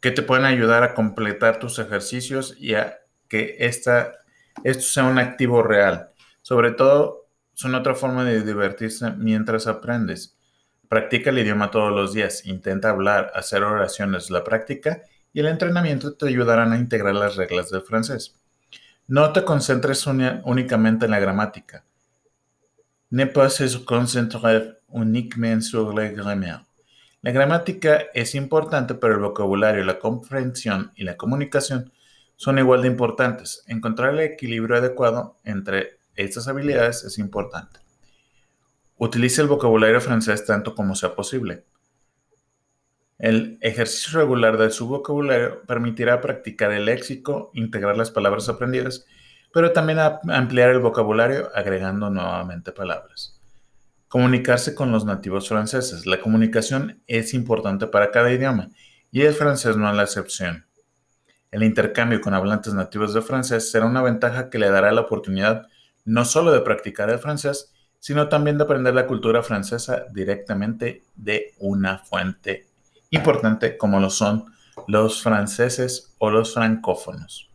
que 0.00 0.12
te 0.12 0.22
pueden 0.22 0.44
ayudar 0.44 0.84
a 0.84 0.94
completar 0.94 1.58
tus 1.58 1.80
ejercicios 1.80 2.54
y 2.60 2.74
a 2.74 3.00
que 3.26 3.56
esta, 3.58 4.12
esto 4.62 4.84
sea 4.84 5.04
un 5.06 5.18
activo 5.18 5.64
real. 5.64 6.10
Sobre 6.40 6.70
todo, 6.70 7.26
son 7.52 7.74
otra 7.74 7.96
forma 7.96 8.24
de 8.24 8.44
divertirse 8.44 9.10
mientras 9.10 9.66
aprendes. 9.66 10.38
Practica 10.88 11.30
el 11.30 11.40
idioma 11.40 11.72
todos 11.72 11.90
los 11.90 12.12
días, 12.12 12.46
intenta 12.46 12.90
hablar, 12.90 13.32
hacer 13.34 13.64
oraciones. 13.64 14.30
La 14.30 14.44
práctica 14.44 15.02
y 15.36 15.40
el 15.40 15.48
entrenamiento 15.48 16.14
te 16.14 16.28
ayudarán 16.28 16.72
a 16.72 16.78
integrar 16.78 17.14
las 17.14 17.36
reglas 17.36 17.68
del 17.68 17.82
francés. 17.82 18.34
No 19.06 19.34
te 19.34 19.44
concentres 19.44 20.06
únicamente 20.06 21.04
en 21.04 21.10
la 21.10 21.20
gramática. 21.20 21.84
Ne 23.10 23.26
pas 23.26 23.52
se 23.52 23.84
concentrer 23.84 24.80
uniquement 24.88 25.60
sur 25.62 25.94
la 25.94 26.08
grammaire. 26.08 26.64
La 27.20 27.32
gramática 27.32 28.04
es 28.14 28.34
importante, 28.34 28.94
pero 28.94 29.16
el 29.16 29.20
vocabulario, 29.20 29.84
la 29.84 29.98
comprensión 29.98 30.92
y 30.96 31.04
la 31.04 31.18
comunicación 31.18 31.92
son 32.36 32.58
igual 32.58 32.80
de 32.80 32.88
importantes. 32.88 33.62
Encontrar 33.66 34.14
el 34.14 34.20
equilibrio 34.20 34.78
adecuado 34.78 35.36
entre 35.44 35.98
estas 36.14 36.48
habilidades 36.48 37.04
es 37.04 37.18
importante. 37.18 37.80
Utilice 38.96 39.42
el 39.42 39.48
vocabulario 39.48 40.00
francés 40.00 40.46
tanto 40.46 40.74
como 40.74 40.94
sea 40.94 41.14
posible. 41.14 41.64
El 43.18 43.56
ejercicio 43.62 44.20
regular 44.20 44.58
de 44.58 44.70
su 44.70 44.86
vocabulario 44.86 45.62
permitirá 45.62 46.20
practicar 46.20 46.72
el 46.72 46.84
léxico, 46.84 47.50
integrar 47.54 47.96
las 47.96 48.10
palabras 48.10 48.48
aprendidas, 48.50 49.06
pero 49.54 49.72
también 49.72 49.98
ampliar 49.98 50.70
el 50.70 50.80
vocabulario 50.80 51.48
agregando 51.54 52.10
nuevamente 52.10 52.72
palabras. 52.72 53.40
Comunicarse 54.08 54.74
con 54.74 54.92
los 54.92 55.06
nativos 55.06 55.48
franceses. 55.48 56.04
La 56.04 56.20
comunicación 56.20 57.02
es 57.06 57.32
importante 57.32 57.86
para 57.86 58.10
cada 58.10 58.30
idioma 58.30 58.68
y 59.10 59.22
el 59.22 59.32
francés 59.32 59.78
no 59.78 59.88
es 59.88 59.96
la 59.96 60.02
excepción. 60.02 60.66
El 61.50 61.62
intercambio 61.62 62.20
con 62.20 62.34
hablantes 62.34 62.74
nativos 62.74 63.14
de 63.14 63.22
francés 63.22 63.70
será 63.70 63.86
una 63.86 64.02
ventaja 64.02 64.50
que 64.50 64.58
le 64.58 64.68
dará 64.68 64.92
la 64.92 65.02
oportunidad 65.02 65.68
no 66.04 66.26
solo 66.26 66.52
de 66.52 66.60
practicar 66.60 67.08
el 67.08 67.18
francés, 67.18 67.72
sino 67.98 68.28
también 68.28 68.58
de 68.58 68.64
aprender 68.64 68.94
la 68.94 69.06
cultura 69.06 69.42
francesa 69.42 70.04
directamente 70.12 71.02
de 71.16 71.54
una 71.58 71.98
fuente 71.98 72.65
importante 73.10 73.76
como 73.76 74.00
lo 74.00 74.10
son 74.10 74.46
los 74.86 75.22
franceses 75.22 76.14
o 76.18 76.30
los 76.30 76.54
francófonos. 76.54 77.50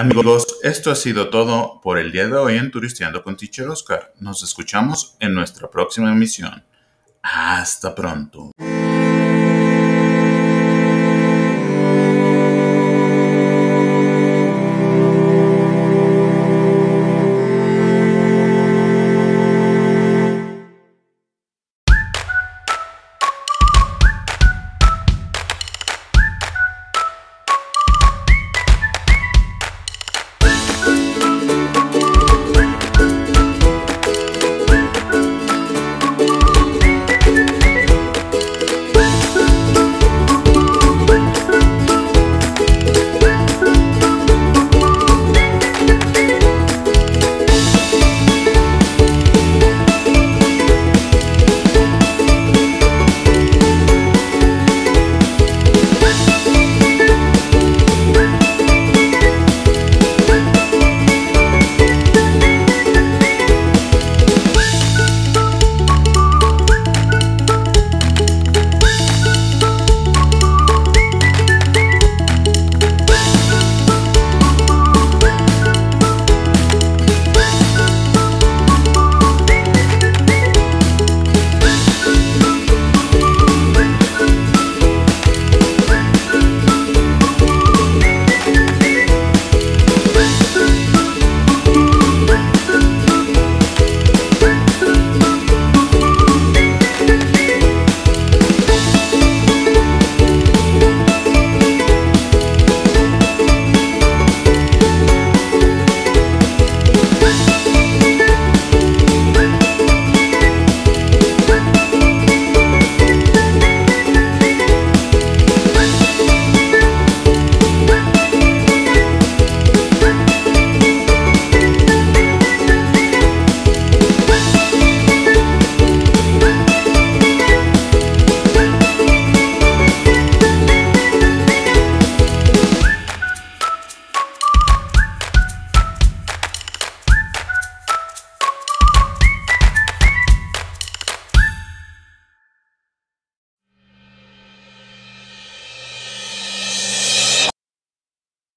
Amigos, 0.00 0.46
esto 0.62 0.90
ha 0.90 0.94
sido 0.94 1.28
todo 1.28 1.80
por 1.82 1.98
el 1.98 2.10
día 2.10 2.26
de 2.26 2.34
hoy 2.34 2.56
en 2.56 2.70
Turisteando 2.70 3.22
con 3.22 3.36
Teacher 3.36 3.68
Oscar. 3.68 4.14
Nos 4.18 4.42
escuchamos 4.42 5.16
en 5.20 5.34
nuestra 5.34 5.68
próxima 5.68 6.10
emisión. 6.10 6.64
Hasta 7.22 7.94
pronto. 7.94 8.52